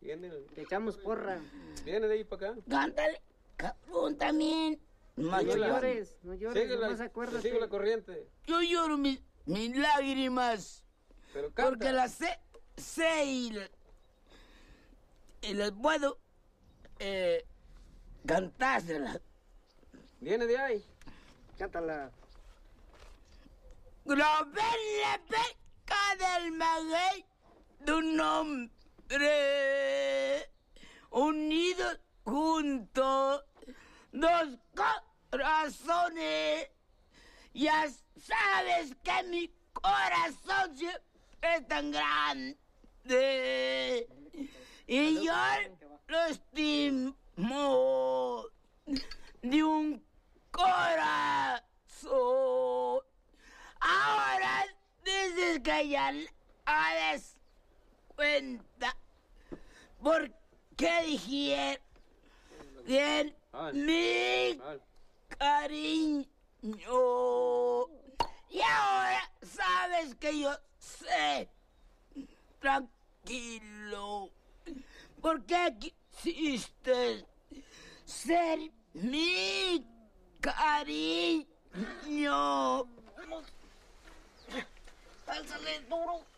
Viene. 0.00 0.30
Te 0.54 0.62
echamos 0.62 0.96
porra. 0.96 1.40
Viene 1.84 2.06
de 2.06 2.14
ahí 2.14 2.24
para 2.24 2.50
acá. 2.50 2.60
Cántale, 2.68 3.20
cabrón, 3.56 4.16
también. 4.16 4.80
No 5.16 5.40
llores, 5.40 6.18
no 6.22 6.34
llores, 6.34 6.62
sigue 6.62 6.76
la, 6.76 6.86
nomás 6.88 7.00
acuérdate. 7.00 7.42
Sigue 7.42 7.58
la 7.58 7.68
corriente. 7.68 8.28
Yo 8.44 8.60
lloro 8.60 8.98
mis, 8.98 9.20
mis 9.46 9.76
lágrimas. 9.76 10.84
Pero 11.32 11.52
canta. 11.52 11.70
Porque 11.70 11.92
las 11.92 12.12
sé, 12.12 12.38
sé 12.76 13.24
y, 13.24 13.58
y 15.40 15.54
las 15.54 15.72
puedo 15.72 16.18
eh, 16.98 17.46
cantárselas. 18.26 19.20
Viene 20.20 20.46
de 20.46 20.58
ahí. 20.58 20.84
Cántala. 21.58 22.12
grabé 24.04 24.62
la 25.00 25.20
pesca 25.26 26.16
del 26.18 26.52
maguey 26.52 27.24
de 27.86 27.92
un 27.92 28.20
hombre 28.20 28.70
unidos 31.10 32.00
juntos, 32.24 33.44
dos 34.10 34.58
corazones. 35.30 36.68
Ya 37.54 37.86
sabes 38.16 38.96
que 39.04 39.22
mi 39.28 39.54
corazón 39.72 40.76
es 41.40 41.68
tan 41.68 41.92
grande 41.92 44.08
y 44.88 45.24
yo 45.24 45.32
lo 46.08 46.24
estimo 46.24 47.16
de 49.42 49.64
un 49.64 50.04
corazón. 50.50 51.70
Ahora 53.78 54.66
dices 55.04 55.60
que 55.60 55.88
ya 55.88 56.12
das 56.74 57.35
cuenta 58.16 58.96
por 60.02 60.30
qué 60.76 61.02
dije 61.04 61.80
bien 62.84 63.36
mi 63.72 64.58
cariño. 65.38 66.26
Y 68.48 68.60
ahora 68.60 69.30
sabes 69.42 70.14
que 70.16 70.40
yo 70.40 70.50
sé, 70.78 71.48
tranquilo, 72.58 74.30
porque 75.20 75.76
quisiste 76.22 77.26
ser 78.04 78.58
mi 78.94 79.84
cariño. 80.40 81.46
Álzale 85.26 85.80
duro. 85.88 86.35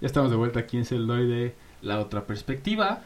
Ya 0.00 0.06
estamos 0.06 0.30
de 0.30 0.36
vuelta 0.38 0.60
aquí 0.60 0.78
en 0.78 0.86
Celuloide, 0.86 1.54
la 1.82 2.00
otra 2.00 2.26
perspectiva, 2.26 3.02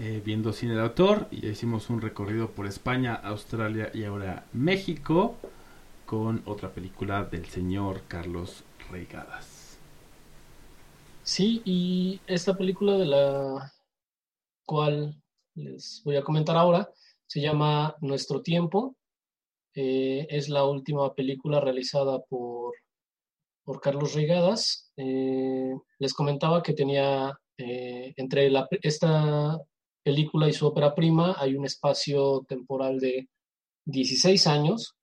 eh, 0.00 0.20
viendo 0.24 0.52
cine 0.52 0.74
de 0.74 0.80
autor. 0.80 1.28
Y 1.30 1.42
ya 1.42 1.50
hicimos 1.50 1.88
un 1.88 2.00
recorrido 2.00 2.50
por 2.50 2.66
España, 2.66 3.14
Australia 3.14 3.92
y 3.94 4.02
ahora 4.02 4.44
México 4.52 5.36
con 6.04 6.42
otra 6.44 6.70
película 6.70 7.22
del 7.22 7.46
señor 7.46 8.02
Carlos 8.08 8.64
Reigadas. 8.90 9.78
Sí, 11.22 11.62
y 11.64 12.20
esta 12.26 12.56
película 12.56 12.98
de 12.98 13.06
la 13.06 13.72
cual 14.64 15.14
les 15.54 16.02
voy 16.04 16.16
a 16.16 16.24
comentar 16.24 16.56
ahora 16.56 16.90
se 17.28 17.40
llama 17.40 17.94
Nuestro 18.00 18.42
Tiempo. 18.42 18.96
Eh, 19.74 20.26
es 20.28 20.48
la 20.48 20.64
última 20.64 21.14
película 21.14 21.60
realizada 21.60 22.20
por, 22.24 22.74
por 23.64 23.80
Carlos 23.80 24.14
Reigadas. 24.14 24.92
Eh, 24.96 25.72
les 25.98 26.14
comentaba 26.14 26.62
que 26.62 26.74
tenía 26.74 27.38
eh, 27.56 28.12
entre 28.16 28.50
esta 28.82 29.58
película 30.02 30.48
y 30.48 30.52
su 30.52 30.66
ópera 30.66 30.94
prima 30.94 31.36
hay 31.38 31.54
un 31.54 31.64
espacio 31.64 32.44
temporal 32.48 32.98
de 32.98 33.28
16 33.86 34.46
años. 34.46 34.94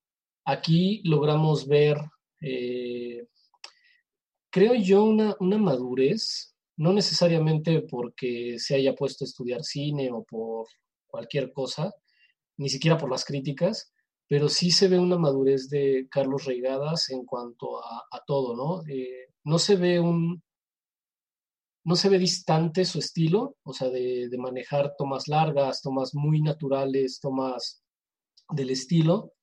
Aquí 0.45 1.01
logramos 1.03 1.68
ver, 1.68 1.97
creo 4.49 4.74
yo, 4.74 5.03
una, 5.03 5.36
una 5.39 5.57
madurez, 5.57 6.55
no 6.78 6.93
necesariamente 6.93 7.82
porque 7.82 8.57
se 8.57 8.76
haya 8.76 8.95
puesto 8.95 9.24
a 9.24 9.28
estudiar 9.28 9.64
cine 9.64 10.10
o 10.12 10.24
por 10.24 10.66
cualquier 11.07 11.51
cosa, 11.51 11.93
ni 12.57 12.70
siquiera 12.70 12.97
por 12.97 13.12
las 13.12 13.26
críticas, 13.26 13.93
pero 14.30 14.48
sí 14.48 14.70
se 14.70 14.88
ve 14.88 15.00
una 15.00 15.18
madurez 15.18 15.70
de 15.70 16.08
Carlos 16.10 16.46
Reigadas 16.46 17.10
en 17.10 17.26
cuanto 17.26 17.80
a, 17.84 18.24
todo, 18.28 18.56
¿no? 18.56 18.88
Eh, 18.88 19.34
no 19.44 19.58
se 19.58 19.76
ve 19.76 20.00
un, 20.00 20.44
no 21.84 21.96
se 21.96 22.10
ve 22.10 22.20
distante 22.20 22.86
su 22.86 23.00
estilo, 23.00 23.58
o 23.64 23.74
sea, 23.74 23.90
de, 23.90 24.30
de, 24.30 24.38
manejar 24.38 24.94
tomas 25.00 25.28
largas, 25.28 25.82
tomas 25.82 26.14
muy 26.14 26.44
naturales, 26.44 27.20
tomas 27.20 27.82
del 28.52 28.70
estilo. 28.70 29.34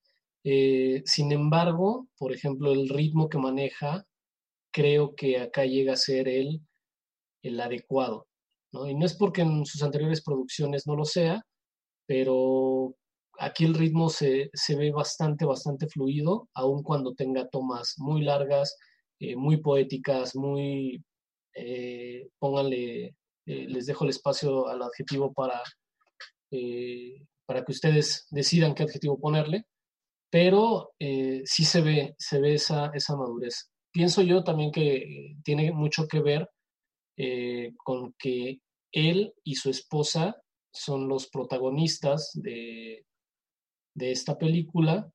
Eh, 0.45 1.03
sin 1.05 1.32
embargo, 1.32 2.07
por 2.16 2.32
ejemplo, 2.32 2.72
el 2.72 2.89
ritmo 2.89 3.28
que 3.28 3.39
maneja, 3.39 4.05
creo 4.72 5.16
que 5.16 5.41
acá 5.41 5.64
llega 5.64 5.95
a 5.95 5.97
ser 5.97 6.28
el, 6.28 6.61
el 7.43 7.61
adecuado, 7.61 8.28
¿no? 8.72 8.87
Y 8.89 8.95
no 8.95 9.05
es 9.05 9.14
porque 9.16 9.43
en 9.43 9.66
sus 9.66 9.82
anteriores 9.82 10.22
producciones 10.22 10.87
no 10.87 10.95
lo 10.95 11.05
sea, 11.05 11.43
pero 12.07 12.95
aquí 13.39 13.64
el 13.64 13.74
ritmo 13.74 14.09
se, 14.09 14.51
se, 14.53 14.76
ve 14.76 14.91
bastante, 14.91 15.45
bastante 15.45 15.89
fluido, 15.89 16.49
aun 16.55 16.82
cuando 16.82 17.14
tenga 17.14 17.49
tomas 17.49 17.95
muy 17.99 18.22
largas, 18.22 18.76
eh, 19.18 19.37
muy 19.37 19.59
poéticas, 19.59 20.37
muy, 20.37 21.03
eh, 21.55 22.28
pónganle, 22.39 23.07
eh, 23.07 23.14
les 23.47 23.87
dejo 23.87 24.05
el 24.05 24.11
espacio 24.11 24.68
al 24.68 24.82
adjetivo 24.82 25.32
para, 25.32 25.62
para 27.47 27.64
que 27.64 27.72
ustedes 27.72 28.26
decidan 28.30 28.74
qué 28.74 28.82
adjetivo 28.84 29.18
ponerle, 29.18 29.64
pero 30.30 30.91
sí 30.99 31.64
se 31.64 31.80
ve, 31.80 32.14
se 32.18 32.41
ve 32.41 32.55
esa, 32.55 32.91
esa 32.95 33.16
madurez. 33.16 33.70
Pienso 33.93 34.22
yo 34.22 34.45
también 34.45 34.70
que 34.70 35.37
tiene 35.45 35.72
mucho 35.72 36.07
que 36.07 36.20
ver 36.20 36.49
con 37.84 38.14
que 38.18 38.61
él 38.93 39.32
y 39.45 39.55
su 39.55 39.70
esposa 39.70 40.37
son 40.72 41.09
los 41.09 41.28
protagonistas 41.28 42.30
de, 42.34 43.07
de 43.97 44.12
esta 44.12 44.38
película, 44.38 45.11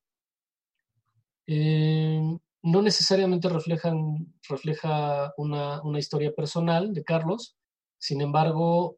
eh, 1.48 2.20
no 2.64 2.82
necesariamente 2.82 3.48
reflejan, 3.48 4.34
refleja 4.50 5.34
una, 5.38 5.82
una, 5.84 6.00
historia 6.00 6.34
personal 6.34 6.94
de 6.94 7.04
Carlos, 7.04 7.56
sin 8.00 8.22
embargo, 8.22 8.98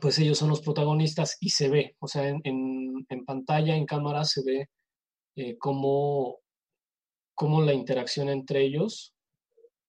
pues 0.00 0.18
ellos 0.18 0.38
son 0.38 0.50
los 0.50 0.60
protagonistas 0.60 1.38
y 1.40 1.50
se 1.50 1.70
ve, 1.70 1.96
o 2.00 2.06
sea, 2.06 2.28
en, 2.28 2.42
en, 2.44 3.24
pantalla, 3.24 3.74
en 3.74 3.86
cámara, 3.86 4.24
se 4.24 4.42
ve 4.44 4.68
eh, 5.36 5.56
cómo, 5.58 6.40
cómo 7.34 7.62
la 7.62 7.72
interacción 7.72 8.28
entre 8.28 8.62
ellos 8.62 9.14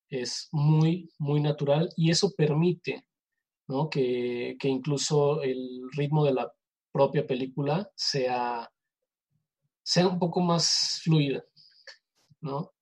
es 0.10 0.48
muy, 0.54 1.10
muy 1.20 1.42
natural 1.42 1.90
y 1.98 2.12
eso 2.12 2.32
permite 2.38 3.06
¿no? 3.68 3.90
que, 3.90 4.56
que 4.60 4.70
incluso 4.70 5.42
el 5.42 5.82
ritmo 5.98 6.24
de 6.24 6.34
la 6.34 6.54
propia 6.94 7.28
película 7.28 7.92
sea 7.96 8.70
sea 9.88 10.06
un 10.06 10.20
poco 10.20 10.42
más 10.42 11.00
fluida, 11.02 11.46
¿no? 12.42 12.74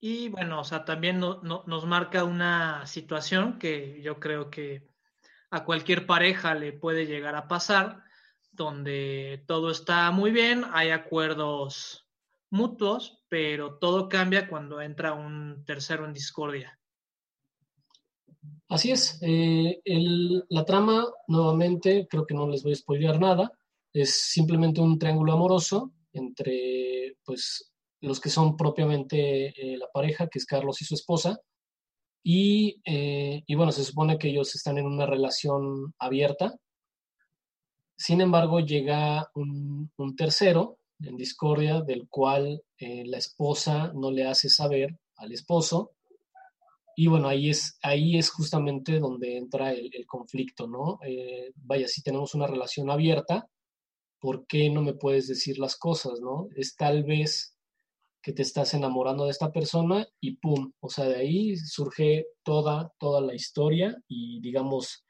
Y 0.00 0.28
bueno, 0.28 0.58
o 0.58 0.64
sea, 0.64 0.84
también 0.84 1.20
no, 1.20 1.40
no, 1.42 1.62
nos 1.68 1.86
marca 1.86 2.24
una 2.24 2.84
situación 2.88 3.60
que 3.60 4.02
yo 4.02 4.18
creo 4.18 4.50
que 4.50 4.90
a 5.52 5.64
cualquier 5.64 6.04
pareja 6.04 6.56
le 6.56 6.72
puede 6.72 7.06
llegar 7.06 7.36
a 7.36 7.46
pasar, 7.46 8.02
donde 8.50 9.44
todo 9.46 9.70
está 9.70 10.10
muy 10.10 10.32
bien, 10.32 10.64
hay 10.72 10.90
acuerdos 10.90 12.08
mutuos, 12.50 13.22
pero 13.28 13.78
todo 13.78 14.08
cambia 14.08 14.48
cuando 14.48 14.80
entra 14.80 15.12
un 15.12 15.64
tercero 15.64 16.04
en 16.06 16.12
discordia. 16.12 16.76
Así 18.68 18.90
es, 18.90 19.20
eh, 19.22 19.80
el, 19.84 20.44
la 20.48 20.64
trama, 20.64 21.06
nuevamente, 21.28 22.08
creo 22.10 22.26
que 22.26 22.34
no 22.34 22.48
les 22.48 22.64
voy 22.64 22.72
a 22.72 22.76
spoilear 22.76 23.20
nada, 23.20 23.52
es 23.92 24.14
simplemente 24.14 24.80
un 24.80 24.98
triángulo 24.98 25.32
amoroso 25.32 25.92
entre 26.12 27.16
pues 27.24 27.72
los 28.00 28.20
que 28.20 28.30
son 28.30 28.56
propiamente 28.56 29.48
eh, 29.48 29.78
la 29.78 29.88
pareja, 29.92 30.28
que 30.28 30.38
es 30.38 30.46
Carlos 30.46 30.82
y 30.82 30.84
su 30.84 30.94
esposa, 30.94 31.40
y, 32.24 32.80
eh, 32.84 33.42
y, 33.46 33.54
bueno, 33.54 33.72
se 33.72 33.84
supone 33.84 34.18
que 34.18 34.28
ellos 34.28 34.54
están 34.54 34.78
en 34.78 34.86
una 34.86 35.06
relación 35.06 35.94
abierta. 35.98 36.54
Sin 37.96 38.20
embargo, 38.20 38.60
llega 38.60 39.28
un, 39.34 39.90
un 39.96 40.16
tercero 40.16 40.78
en 41.00 41.16
discordia 41.16 41.80
del 41.80 42.08
cual 42.08 42.62
eh, 42.78 43.04
la 43.06 43.18
esposa 43.18 43.92
no 43.94 44.10
le 44.10 44.26
hace 44.26 44.48
saber 44.48 44.96
al 45.16 45.32
esposo. 45.32 45.92
Y 46.96 47.06
bueno, 47.06 47.28
ahí 47.28 47.50
es, 47.50 47.78
ahí 47.82 48.18
es 48.18 48.30
justamente 48.30 49.00
donde 49.00 49.36
entra 49.36 49.72
el, 49.72 49.90
el 49.92 50.06
conflicto, 50.06 50.66
¿no? 50.66 50.98
vaya, 51.56 51.88
si 51.88 52.02
tenemos 52.02 52.34
una 52.34 52.46
relación 52.46 52.90
abierta, 52.90 53.48
¿por 54.22 54.46
qué 54.46 54.70
no 54.70 54.82
me 54.82 54.94
puedes 54.94 55.26
decir 55.26 55.58
las 55.58 55.76
cosas, 55.76 56.20
no? 56.20 56.48
Es 56.54 56.76
tal 56.76 57.02
vez 57.02 57.58
que 58.22 58.32
te 58.32 58.42
estás 58.42 58.72
enamorando 58.72 59.24
de 59.24 59.32
esta 59.32 59.50
persona 59.50 60.06
y 60.20 60.36
pum, 60.36 60.72
o 60.78 60.88
sea, 60.88 61.06
de 61.06 61.16
ahí 61.16 61.56
surge 61.56 62.26
toda, 62.44 62.92
toda 63.00 63.20
la 63.20 63.34
historia 63.34 63.96
y 64.06 64.40
digamos 64.40 65.04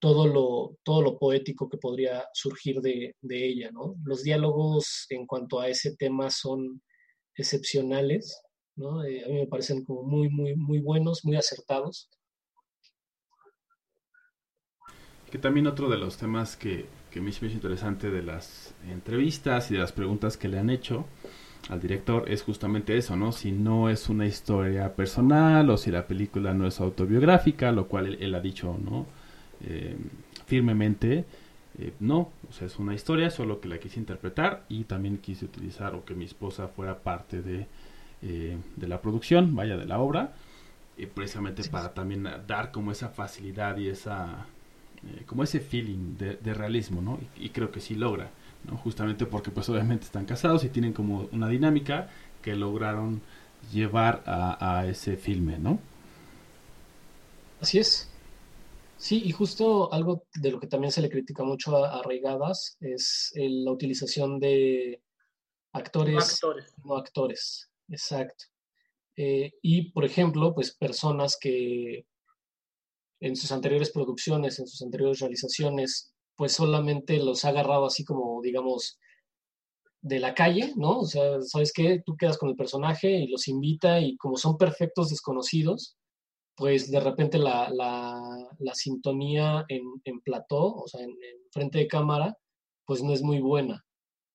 todo 0.00 0.26
lo, 0.26 0.78
todo 0.84 1.02
lo 1.02 1.18
poético 1.18 1.68
que 1.68 1.76
podría 1.76 2.24
surgir 2.32 2.80
de, 2.80 3.14
de 3.20 3.46
ella, 3.46 3.70
¿no? 3.72 3.96
Los 4.04 4.22
diálogos 4.22 5.04
en 5.10 5.26
cuanto 5.26 5.60
a 5.60 5.68
ese 5.68 5.94
tema 5.94 6.30
son 6.30 6.82
excepcionales, 7.34 8.40
¿no? 8.74 9.04
Eh, 9.04 9.22
a 9.22 9.28
mí 9.28 9.34
me 9.34 9.46
parecen 9.48 9.84
como 9.84 10.02
muy, 10.02 10.30
muy, 10.30 10.56
muy 10.56 10.80
buenos, 10.80 11.26
muy 11.26 11.36
acertados. 11.36 12.08
Que 15.30 15.36
también 15.36 15.66
otro 15.66 15.90
de 15.90 15.98
los 15.98 16.16
temas 16.16 16.56
que, 16.56 16.86
que 17.16 17.22
me 17.22 17.30
hizo 17.30 17.46
interesante 17.46 18.10
de 18.10 18.22
las 18.22 18.74
entrevistas 18.90 19.70
y 19.70 19.74
de 19.74 19.80
las 19.80 19.90
preguntas 19.92 20.36
que 20.36 20.48
le 20.48 20.58
han 20.58 20.68
hecho 20.68 21.06
al 21.70 21.80
director 21.80 22.30
es 22.30 22.42
justamente 22.42 22.94
eso, 22.94 23.16
¿no? 23.16 23.32
Si 23.32 23.52
no 23.52 23.88
es 23.88 24.10
una 24.10 24.26
historia 24.26 24.94
personal 24.94 25.70
o 25.70 25.78
si 25.78 25.90
la 25.90 26.06
película 26.06 26.52
no 26.52 26.66
es 26.66 26.78
autobiográfica, 26.78 27.72
lo 27.72 27.88
cual 27.88 28.08
él, 28.08 28.18
él 28.20 28.34
ha 28.34 28.40
dicho, 28.40 28.78
¿no? 28.84 29.06
Eh, 29.64 29.96
firmemente, 30.44 31.24
eh, 31.78 31.94
no, 32.00 32.18
o 32.50 32.52
sea, 32.52 32.66
es 32.66 32.78
una 32.78 32.92
historia, 32.92 33.30
solo 33.30 33.62
que 33.62 33.68
la 33.68 33.78
quise 33.78 33.98
interpretar 33.98 34.66
y 34.68 34.84
también 34.84 35.16
quise 35.16 35.46
utilizar 35.46 35.94
o 35.94 36.04
que 36.04 36.14
mi 36.14 36.26
esposa 36.26 36.68
fuera 36.68 36.98
parte 36.98 37.40
de, 37.40 37.66
eh, 38.20 38.58
de 38.76 38.88
la 38.88 39.00
producción, 39.00 39.56
vaya, 39.56 39.78
de 39.78 39.86
la 39.86 40.00
obra, 40.00 40.34
precisamente 41.14 41.62
Sí. 41.62 41.70
para 41.70 41.94
también 41.94 42.28
dar 42.46 42.72
como 42.72 42.92
esa 42.92 43.08
facilidad 43.08 43.78
y 43.78 43.88
esa, 43.88 44.44
eh, 45.08 45.22
como 45.26 45.42
ese 45.44 45.60
feeling 45.60 46.16
de, 46.18 46.36
de 46.36 46.54
realismo, 46.54 47.02
¿no? 47.02 47.18
Y, 47.38 47.46
y 47.46 47.50
creo 47.50 47.70
que 47.72 47.80
sí 47.80 47.94
logra, 47.94 48.30
¿no? 48.64 48.76
Justamente 48.78 49.26
porque 49.26 49.50
pues 49.50 49.68
obviamente 49.68 50.04
están 50.06 50.26
casados 50.26 50.64
y 50.64 50.68
tienen 50.68 50.92
como 50.92 51.28
una 51.32 51.48
dinámica 51.48 52.08
que 52.42 52.56
lograron 52.56 53.22
llevar 53.72 54.22
a, 54.26 54.78
a 54.80 54.86
ese 54.88 55.16
filme, 55.16 55.58
¿no? 55.58 55.78
Así 57.58 57.78
es. 57.78 58.14
Sí, 58.96 59.22
y 59.24 59.32
justo 59.32 59.92
algo 59.92 60.24
de 60.34 60.50
lo 60.52 60.60
que 60.60 60.66
también 60.68 60.92
se 60.92 61.02
le 61.02 61.10
critica 61.10 61.44
mucho 61.44 61.76
a, 61.76 61.90
a 61.90 62.00
Arraigadas 62.00 62.76
es 62.80 63.32
el- 63.34 63.64
la 63.64 63.72
utilización 63.72 64.40
de 64.40 65.02
actores 65.72 66.40
Actores. 66.42 66.74
no 66.84 66.96
actores. 66.96 67.70
Exacto. 67.88 68.46
Eh, 69.16 69.52
y, 69.62 69.92
por 69.92 70.04
ejemplo, 70.04 70.54
pues 70.54 70.76
personas 70.76 71.38
que 71.40 72.06
en 73.20 73.36
sus 73.36 73.52
anteriores 73.52 73.90
producciones, 73.92 74.58
en 74.58 74.66
sus 74.66 74.82
anteriores 74.82 75.20
realizaciones, 75.20 76.14
pues 76.36 76.52
solamente 76.52 77.18
los 77.18 77.44
ha 77.44 77.50
agarrado 77.50 77.86
así 77.86 78.04
como, 78.04 78.40
digamos, 78.42 78.98
de 80.00 80.20
la 80.20 80.34
calle, 80.34 80.72
¿no? 80.76 81.00
O 81.00 81.04
sea, 81.06 81.40
¿sabes 81.42 81.72
qué? 81.72 82.02
Tú 82.04 82.16
quedas 82.16 82.38
con 82.38 82.48
el 82.48 82.56
personaje 82.56 83.10
y 83.10 83.26
los 83.28 83.48
invita 83.48 84.00
y 84.00 84.16
como 84.16 84.36
son 84.36 84.56
perfectos 84.56 85.10
desconocidos, 85.10 85.96
pues 86.56 86.90
de 86.90 87.00
repente 87.00 87.38
la, 87.38 87.70
la- 87.70 88.48
la 88.58 88.74
sintonía 88.74 89.64
en, 89.68 89.82
en 90.04 90.20
plató, 90.22 90.74
o 90.76 90.88
sea, 90.88 91.02
en, 91.02 91.10
en 91.10 91.38
frente 91.52 91.78
de 91.80 91.88
cámara, 91.88 92.36
pues 92.86 93.02
no 93.02 93.12
es 93.14 93.22
muy 93.22 93.40
buena, 93.40 93.84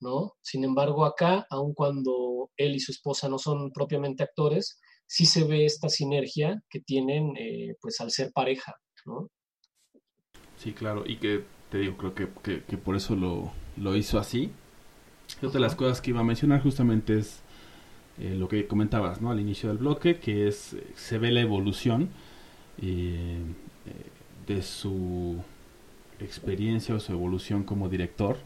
¿no? 0.01 0.34
Sin 0.41 0.63
embargo, 0.65 1.05
acá, 1.05 1.47
aun 1.51 1.73
cuando 1.73 2.51
él 2.57 2.75
y 2.75 2.79
su 2.82 2.91
esposa 2.93 3.29
no 3.29 3.39
son 3.39 3.71
propiamente 3.73 4.23
actores, 4.23 4.79
sí 5.12 5.26
se 5.26 5.43
ve 5.43 5.66
esta 5.66 5.89
sinergia 5.89 6.64
que 6.70 6.80
tienen, 6.80 7.36
eh, 7.38 7.76
pues 7.82 7.99
al 7.99 8.12
ser 8.12 8.32
pareja, 8.32 8.76
¿no? 9.05 9.28
Sí, 10.55 10.72
claro, 10.72 11.03
y 11.05 11.18
que 11.18 11.43
te 11.70 11.80
digo, 11.80 11.97
creo 11.97 12.16
que, 12.16 12.30
que, 12.41 12.64
que 12.64 12.78
por 12.78 12.95
eso 12.95 13.18
lo, 13.18 13.51
lo 13.76 13.97
hizo 13.97 14.18
así. 14.20 14.51
Otra 15.39 15.51
de 15.51 15.59
las 15.59 15.76
cosas 15.76 15.99
que 15.99 16.12
iba 16.12 16.22
a 16.22 16.24
mencionar 16.24 16.64
justamente 16.64 17.18
es 17.18 17.41
eh, 18.20 18.36
lo 18.38 18.47
que 18.47 18.68
comentabas, 18.68 19.20
¿no? 19.22 19.32
Al 19.32 19.41
inicio 19.41 19.68
del 19.68 19.80
bloque, 19.80 20.18
que 20.18 20.47
es, 20.47 20.78
se 20.95 21.18
ve 21.18 21.32
la 21.32 21.41
evolución 21.41 22.09
eh, 22.82 23.38
de 24.47 24.62
su 24.62 25.43
experiencia 26.22 26.95
o 26.95 27.01
su 27.01 27.12
evolución 27.12 27.66
como 27.66 27.89
director, 27.89 28.38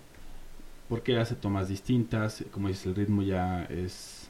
porque 0.88 1.18
hace 1.18 1.36
tomas 1.36 1.68
distintas, 1.68 2.44
como 2.52 2.68
dices, 2.68 2.86
el 2.86 2.96
ritmo 2.96 3.24
ya 3.24 3.64
es, 3.66 4.30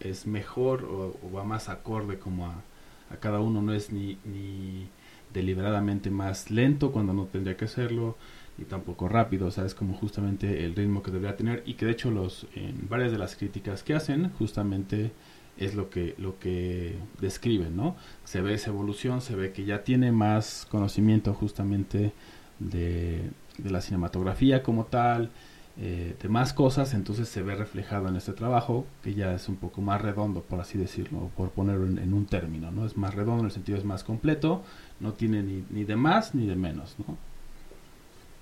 es 0.00 0.26
mejor 0.26 0.84
o, 0.84 1.16
va 1.34 1.44
más 1.44 1.68
acorde 1.68 2.18
como 2.18 2.46
a, 2.46 2.62
a 3.10 3.16
cada 3.16 3.40
uno, 3.40 3.62
no 3.62 3.72
es 3.72 3.92
ni, 3.92 4.18
ni 4.24 4.88
deliberadamente 5.34 6.10
más 6.10 6.50
lento 6.50 6.92
cuando 6.92 7.12
no 7.12 7.24
tendría 7.26 7.56
que 7.56 7.64
hacerlo, 7.64 8.16
ni 8.58 8.64
tampoco 8.64 9.08
rápido, 9.08 9.48
o 9.48 9.50
sea, 9.50 9.66
es 9.66 9.74
como 9.74 9.94
justamente 9.94 10.64
el 10.64 10.74
ritmo 10.74 11.02
que 11.02 11.10
debería 11.10 11.36
tener 11.36 11.62
y 11.66 11.74
que 11.74 11.86
de 11.86 11.92
hecho 11.92 12.10
los 12.10 12.46
en 12.54 12.88
varias 12.88 13.12
de 13.12 13.18
las 13.18 13.36
críticas 13.36 13.82
que 13.82 13.94
hacen 13.94 14.30
justamente 14.38 15.12
es 15.58 15.74
lo 15.74 15.90
que 15.90 16.14
lo 16.18 16.38
que 16.38 16.96
describen, 17.20 17.76
¿no? 17.76 17.96
Se 18.24 18.40
ve 18.42 18.54
esa 18.54 18.70
evolución, 18.70 19.20
se 19.20 19.34
ve 19.36 19.52
que 19.52 19.64
ya 19.64 19.84
tiene 19.84 20.12
más 20.12 20.66
conocimiento 20.70 21.34
justamente 21.34 22.12
de, 22.58 23.30
de 23.58 23.70
la 23.70 23.80
cinematografía 23.80 24.62
como 24.62 24.84
tal, 24.86 25.30
eh, 25.76 26.16
de 26.20 26.28
más 26.28 26.52
cosas, 26.54 26.94
entonces 26.94 27.28
se 27.28 27.42
ve 27.42 27.54
reflejado 27.54 28.08
en 28.08 28.16
este 28.16 28.32
trabajo 28.32 28.86
que 29.02 29.14
ya 29.14 29.34
es 29.34 29.48
un 29.48 29.56
poco 29.58 29.82
más 29.82 30.00
redondo, 30.02 30.42
por 30.46 30.60
así 30.60 30.78
decirlo, 30.78 31.30
por 31.36 31.52
ponerlo 31.52 31.86
en, 31.86 31.98
en 31.98 32.12
un 32.14 32.26
término, 32.26 32.70
¿no? 32.70 32.86
Es 32.86 32.96
más 32.96 33.14
redondo 33.14 33.40
en 33.40 33.46
el 33.46 33.52
sentido 33.52 33.78
es 33.78 33.84
más 33.84 34.04
completo, 34.04 34.64
no 35.00 35.14
tiene 35.14 35.42
ni, 35.42 35.66
ni 35.70 35.84
de 35.84 35.96
más 35.96 36.34
ni 36.34 36.46
de 36.46 36.56
menos, 36.56 36.98
¿no? 36.98 37.18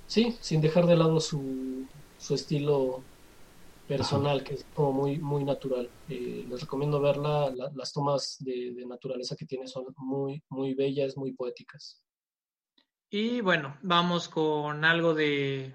Sí, 0.07 0.37
sin 0.41 0.61
dejar 0.61 0.87
de 0.87 0.97
lado 0.97 1.20
su, 1.20 1.89
su 2.16 2.35
estilo 2.35 3.07
personal, 3.87 4.45
que 4.45 4.55
es 4.55 4.66
como 4.74 4.93
muy, 4.93 5.20
muy 5.20 5.45
natural. 5.45 5.93
Eh, 6.09 6.45
les 6.49 6.61
recomiendo 6.62 7.01
verla, 7.01 7.53
la- 7.55 7.70
las 7.74 7.93
tomas 7.93 8.37
de, 8.41 8.74
de 8.74 8.87
naturaleza 8.87 9.37
que 9.37 9.47
tiene 9.47 9.66
son 9.68 9.87
muy, 9.99 10.43
muy 10.51 10.74
bellas, 10.74 11.16
muy 11.16 11.32
poéticas. 11.35 12.03
Y 13.11 13.41
bueno, 13.41 13.78
vamos 13.82 14.28
con 14.28 14.85
algo 14.85 15.14
de 15.14 15.74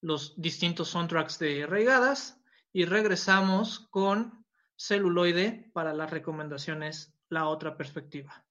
los 0.00 0.34
distintos 0.40 0.88
soundtracks 0.88 1.38
de 1.38 1.66
Regadas 1.66 2.40
y 2.72 2.84
regresamos 2.84 3.88
con 3.90 4.44
celuloide 4.76 5.70
para 5.72 5.92
las 5.94 6.10
recomendaciones 6.10 7.14
La 7.28 7.48
otra 7.48 7.76
perspectiva. 7.76 8.45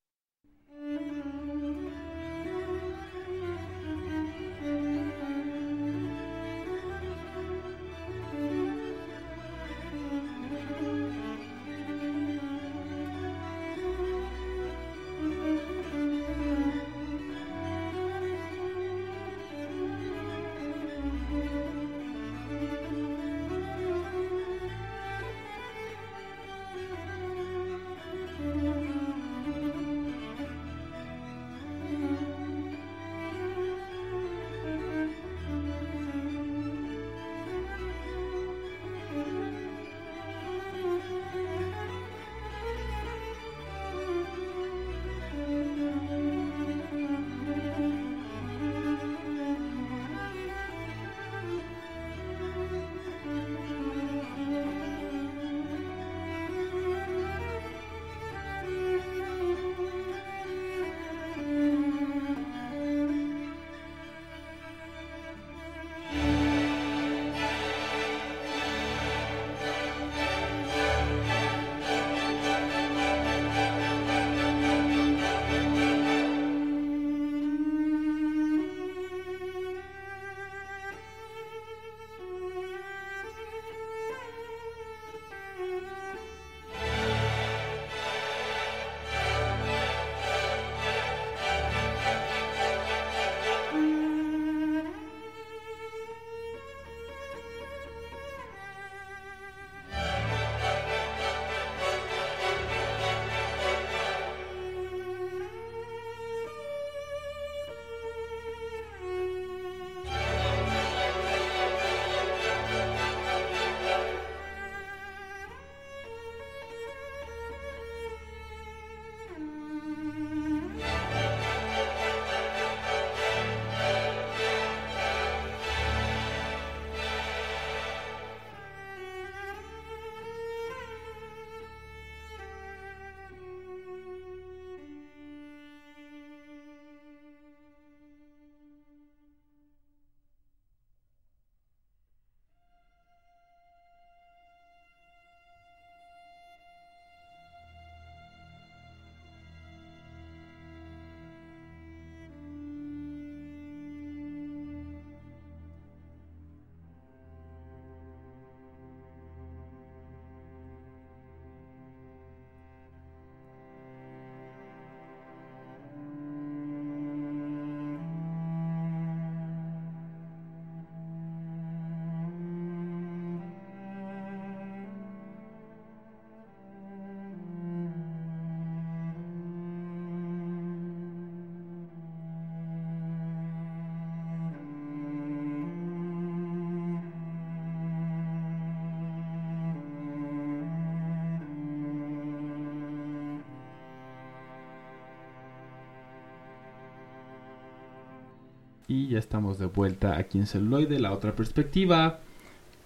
Y 198.88 199.10
ya 199.10 199.20
estamos 199.20 199.58
de 199.58 199.66
vuelta 199.66 200.18
aquí 200.18 200.38
en 200.38 200.48
celuloide, 200.48 201.00
la 201.00 201.12
otra 201.12 201.36
perspectiva, 201.36 202.20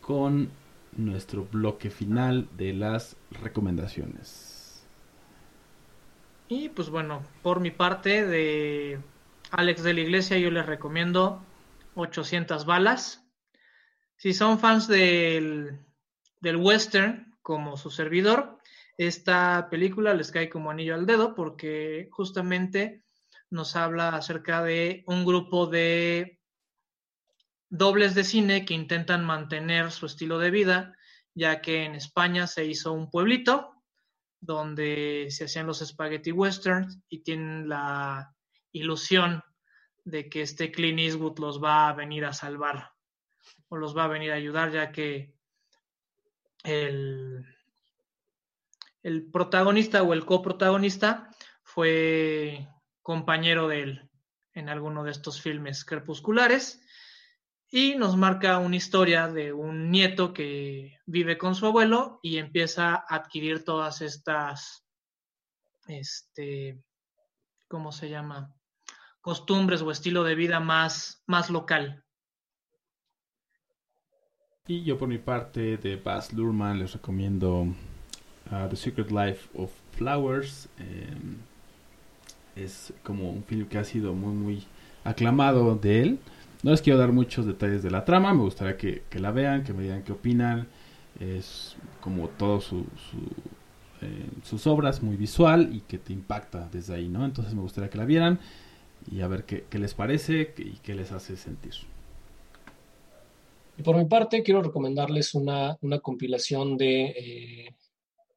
con 0.01 0.49
nuestro 0.95 1.45
bloque 1.45 1.89
final 1.89 2.47
de 2.57 2.73
las 2.73 3.15
recomendaciones. 3.31 4.87
Y 6.47 6.69
pues 6.69 6.89
bueno, 6.89 7.21
por 7.43 7.59
mi 7.59 7.71
parte 7.71 8.25
de 8.25 8.99
Alex 9.51 9.83
de 9.83 9.93
la 9.93 9.99
Iglesia 10.01 10.37
yo 10.37 10.49
les 10.49 10.65
recomiendo 10.65 11.43
800 11.95 12.65
balas. 12.65 13.23
Si 14.17 14.33
son 14.33 14.57
fans 14.59 14.87
del, 14.87 15.79
del 16.39 16.55
western 16.57 17.35
como 17.41 17.77
su 17.77 17.91
servidor, 17.91 18.57
esta 18.97 19.69
película 19.69 20.13
les 20.13 20.31
cae 20.31 20.49
como 20.49 20.71
anillo 20.71 20.95
al 20.95 21.05
dedo 21.05 21.35
porque 21.35 22.09
justamente 22.11 23.03
nos 23.49 23.75
habla 23.75 24.09
acerca 24.09 24.63
de 24.63 25.03
un 25.07 25.25
grupo 25.25 25.67
de 25.67 26.39
dobles 27.69 28.15
de 28.15 28.23
cine 28.23 28.65
que 28.65 28.73
intentan 28.73 29.25
mantener 29.25 29.91
su 29.91 30.05
estilo 30.05 30.39
de 30.39 30.51
vida, 30.51 30.95
ya 31.33 31.61
que 31.61 31.83
en 31.83 31.95
España 31.95 32.47
se 32.47 32.65
hizo 32.65 32.93
un 32.93 33.09
pueblito 33.09 33.75
donde 34.39 35.27
se 35.29 35.45
hacían 35.45 35.67
los 35.67 35.79
spaghetti 35.79 36.31
westerns 36.31 36.99
y 37.09 37.19
tienen 37.19 37.67
la 37.67 38.33
ilusión 38.71 39.43
de 40.05 40.29
que 40.29 40.41
este 40.41 40.71
Clint 40.71 40.99
Eastwood 40.99 41.39
los 41.39 41.61
va 41.61 41.89
a 41.89 41.93
venir 41.93 42.25
a 42.25 42.33
salvar 42.33 42.91
o 43.67 43.77
los 43.77 43.95
va 43.95 44.05
a 44.05 44.09
venir 44.09 44.31
a 44.31 44.35
ayudar, 44.35 44.71
ya 44.71 44.91
que 44.91 45.35
el, 46.63 47.45
el 49.03 49.31
protagonista 49.31 50.03
o 50.03 50.13
el 50.13 50.25
coprotagonista 50.25 51.29
fue 51.63 52.67
compañero 53.09 53.67
de 53.67 53.81
él 53.81 54.09
en 54.53 54.69
alguno 54.69 55.03
de 55.03 55.09
estos 55.09 55.41
filmes 55.41 55.83
crepusculares 55.83 56.79
y 57.71 57.95
nos 57.95 58.15
marca 58.15 58.59
una 58.59 58.75
historia 58.75 59.27
de 59.27 59.51
un 59.51 59.89
nieto 59.89 60.31
que 60.31 60.99
vive 61.07 61.35
con 61.35 61.55
su 61.55 61.65
abuelo 61.65 62.19
y 62.21 62.37
empieza 62.37 62.93
a 62.93 63.15
adquirir 63.15 63.65
todas 63.65 64.03
estas, 64.03 64.85
este, 65.87 66.83
¿cómo 67.67 67.91
se 67.91 68.11
llama? 68.11 68.53
Costumbres 69.21 69.81
o 69.81 69.89
estilo 69.89 70.23
de 70.23 70.35
vida 70.35 70.59
más, 70.59 71.23
más 71.25 71.49
local. 71.49 72.05
Y 74.67 74.83
yo 74.83 74.99
por 74.99 75.07
mi 75.07 75.17
parte 75.17 75.77
de 75.77 75.95
Baz 75.95 76.31
Luhrmann 76.31 76.77
les 76.77 76.93
recomiendo 76.93 77.61
uh, 78.51 78.69
The 78.69 78.75
Secret 78.75 79.09
Life 79.09 79.49
of 79.55 79.71
Flowers. 79.93 80.69
Eh, 80.77 81.17
es 82.63 82.93
como 83.03 83.31
un 83.31 83.43
film 83.43 83.67
que 83.67 83.77
ha 83.77 83.83
sido 83.83 84.13
muy 84.13 84.33
muy 84.33 84.63
aclamado 85.03 85.75
de 85.75 86.01
él. 86.01 86.19
No 86.63 86.71
les 86.71 86.81
quiero 86.81 86.99
dar 86.99 87.11
muchos 87.11 87.45
detalles 87.45 87.83
de 87.83 87.91
la 87.91 88.03
trama, 88.03 88.33
me 88.33 88.41
gustaría 88.41 88.75
que, 88.77 89.03
que 89.09 89.19
la 89.19 89.31
vean, 89.31 89.63
que 89.63 89.73
me 89.73 89.83
digan 89.83 90.03
qué 90.03 90.11
opinan. 90.11 90.67
Es 91.19 91.75
como 92.01 92.27
todo 92.29 92.61
su, 92.61 92.85
eh, 94.01 94.25
sus 94.43 94.67
obras, 94.67 95.01
muy 95.01 95.17
visual 95.17 95.69
y 95.73 95.81
que 95.81 95.97
te 95.97 96.13
impacta 96.13 96.69
desde 96.71 96.95
ahí, 96.95 97.09
¿no? 97.09 97.25
Entonces 97.25 97.53
me 97.53 97.61
gustaría 97.61 97.89
que 97.89 97.97
la 97.97 98.05
vieran 98.05 98.39
y 99.11 99.21
a 99.21 99.27
ver 99.27 99.43
qué, 99.45 99.65
qué 99.69 99.79
les 99.79 99.93
parece 99.93 100.53
y 100.57 100.77
qué 100.83 100.95
les 100.95 101.11
hace 101.11 101.35
sentir. 101.35 101.73
Y 103.77 103.81
por 103.81 103.97
mi 103.97 104.05
parte, 104.05 104.43
quiero 104.43 104.61
recomendarles 104.61 105.33
una, 105.35 105.77
una 105.81 105.99
compilación 105.99 106.77
de, 106.77 107.05
eh, 107.05 107.75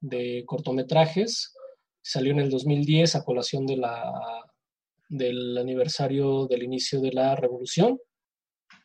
de 0.01 0.45
cortometrajes. 0.47 1.55
Salió 2.03 2.33
en 2.33 2.41
el 2.41 2.51
2010 2.51 3.15
a 3.15 3.25
colación 3.25 3.65
de 3.67 3.81
del 5.09 5.59
aniversario 5.59 6.47
del 6.47 6.65
inicio 6.65 7.01
de 7.01 7.13
la 7.13 7.37
revolución. 7.37 7.99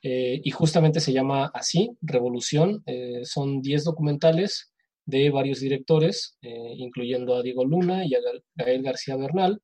Eh, 0.04 0.40
y 0.44 0.52
justamente 0.52 1.00
se 1.00 1.14
llama 1.14 1.50
así, 1.54 1.90
Revolución. 2.02 2.84
Eh, 2.86 3.22
son 3.24 3.62
10 3.62 3.86
documentales 3.86 4.72
de 5.06 5.30
varios 5.30 5.60
directores, 5.60 6.38
eh, 6.42 6.74
incluyendo 6.78 7.36
a 7.36 7.42
Diego 7.42 7.66
Luna 7.66 8.06
y 8.06 8.14
a 8.14 8.20
Gael 8.56 8.84
García 8.84 9.16
Bernal. 9.16 9.62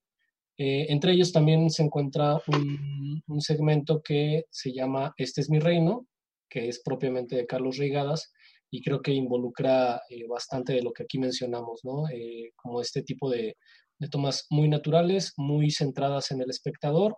Entre 0.55 1.13
ellos 1.13 1.33
también 1.33 1.69
se 1.71 1.81
encuentra 1.81 2.39
un, 2.47 3.23
un, 3.27 3.41
segmento 3.41 4.03
que 4.03 4.45
se 4.51 4.71
llama 4.71 5.13
Este 5.17 5.41
es 5.41 5.49
mi 5.49 5.59
reino, 5.59 6.07
que 6.47 6.69
es 6.69 6.79
propiamente 6.83 7.35
de 7.35 7.47
Carlos 7.47 7.77
Reigadas 7.77 8.31
y 8.73 8.81
creo 8.81 9.01
que 9.01 9.11
involucra 9.11 10.01
eh, 10.09 10.25
bastante 10.27 10.73
de 10.73 10.81
lo 10.81 10.91
que 10.91 11.03
aquí 11.03 11.19
mencionamos, 11.19 11.81
¿no? 11.83 12.05
como 12.55 12.81
este 12.81 13.03
tipo 13.03 13.29
de, 13.29 13.55
de, 13.99 14.09
tomas 14.09 14.47
muy 14.49 14.67
naturales, 14.67 15.33
muy 15.37 15.69
centradas 15.69 16.31
en 16.31 16.41
el 16.41 16.49
espectador, 16.49 17.17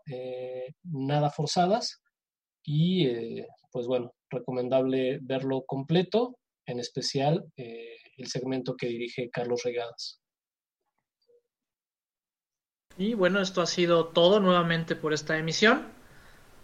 nada 0.84 1.30
forzadas 1.30 2.02
y 2.66 3.06
eh, 3.06 3.48
pues 3.72 3.86
bueno, 3.86 4.14
recomendable 4.30 5.20
verlo 5.22 5.64
completo, 5.66 6.38
en 6.66 6.80
especial 6.80 7.46
eh, 7.56 7.96
el 8.18 8.28
segmento 8.28 8.76
que 8.76 8.88
dirige 8.88 9.30
Carlos 9.30 9.62
Regadas. 9.64 10.20
Y 12.98 13.14
bueno, 13.14 13.42
esto 13.42 13.62
ha 13.62 13.66
sido 13.68 14.08
todo 14.08 14.40
nuevamente 14.40 14.96
por 14.96 15.14
esta 15.14 15.38
emisión, 15.38 15.88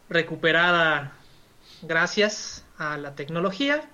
recuperada 0.10 1.18
gracias 1.82 2.66
a 2.78 2.98
la 2.98 3.16
tecnología. 3.16 3.90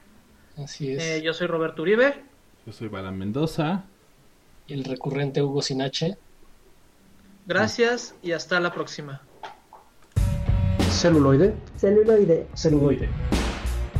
Así 0.63 0.93
es. 0.93 1.03
Eh, 1.03 1.21
yo 1.21 1.33
soy 1.33 1.47
Roberto 1.47 1.81
Uribe. 1.83 2.23
Yo 2.65 2.71
soy 2.73 2.87
Balan 2.87 3.17
Mendoza. 3.17 3.83
Y 4.67 4.73
el 4.73 4.83
recurrente 4.83 5.41
Hugo 5.41 5.61
Sinache. 5.61 6.17
Gracias 7.45 8.15
y 8.21 8.33
hasta 8.33 8.59
la 8.59 8.73
próxima. 8.73 9.21
Celuloide. 10.89 11.53
Celuloide. 11.77 12.47
Celuloide. 12.55 13.09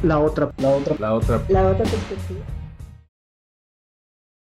La 0.03 0.20
otra, 0.20 0.51
la 0.58 0.70
otra, 0.70 0.95
la 0.99 1.14
otra, 1.14 1.43
la 1.47 1.70
otra 1.70 1.86
perspectiva. 1.86 2.45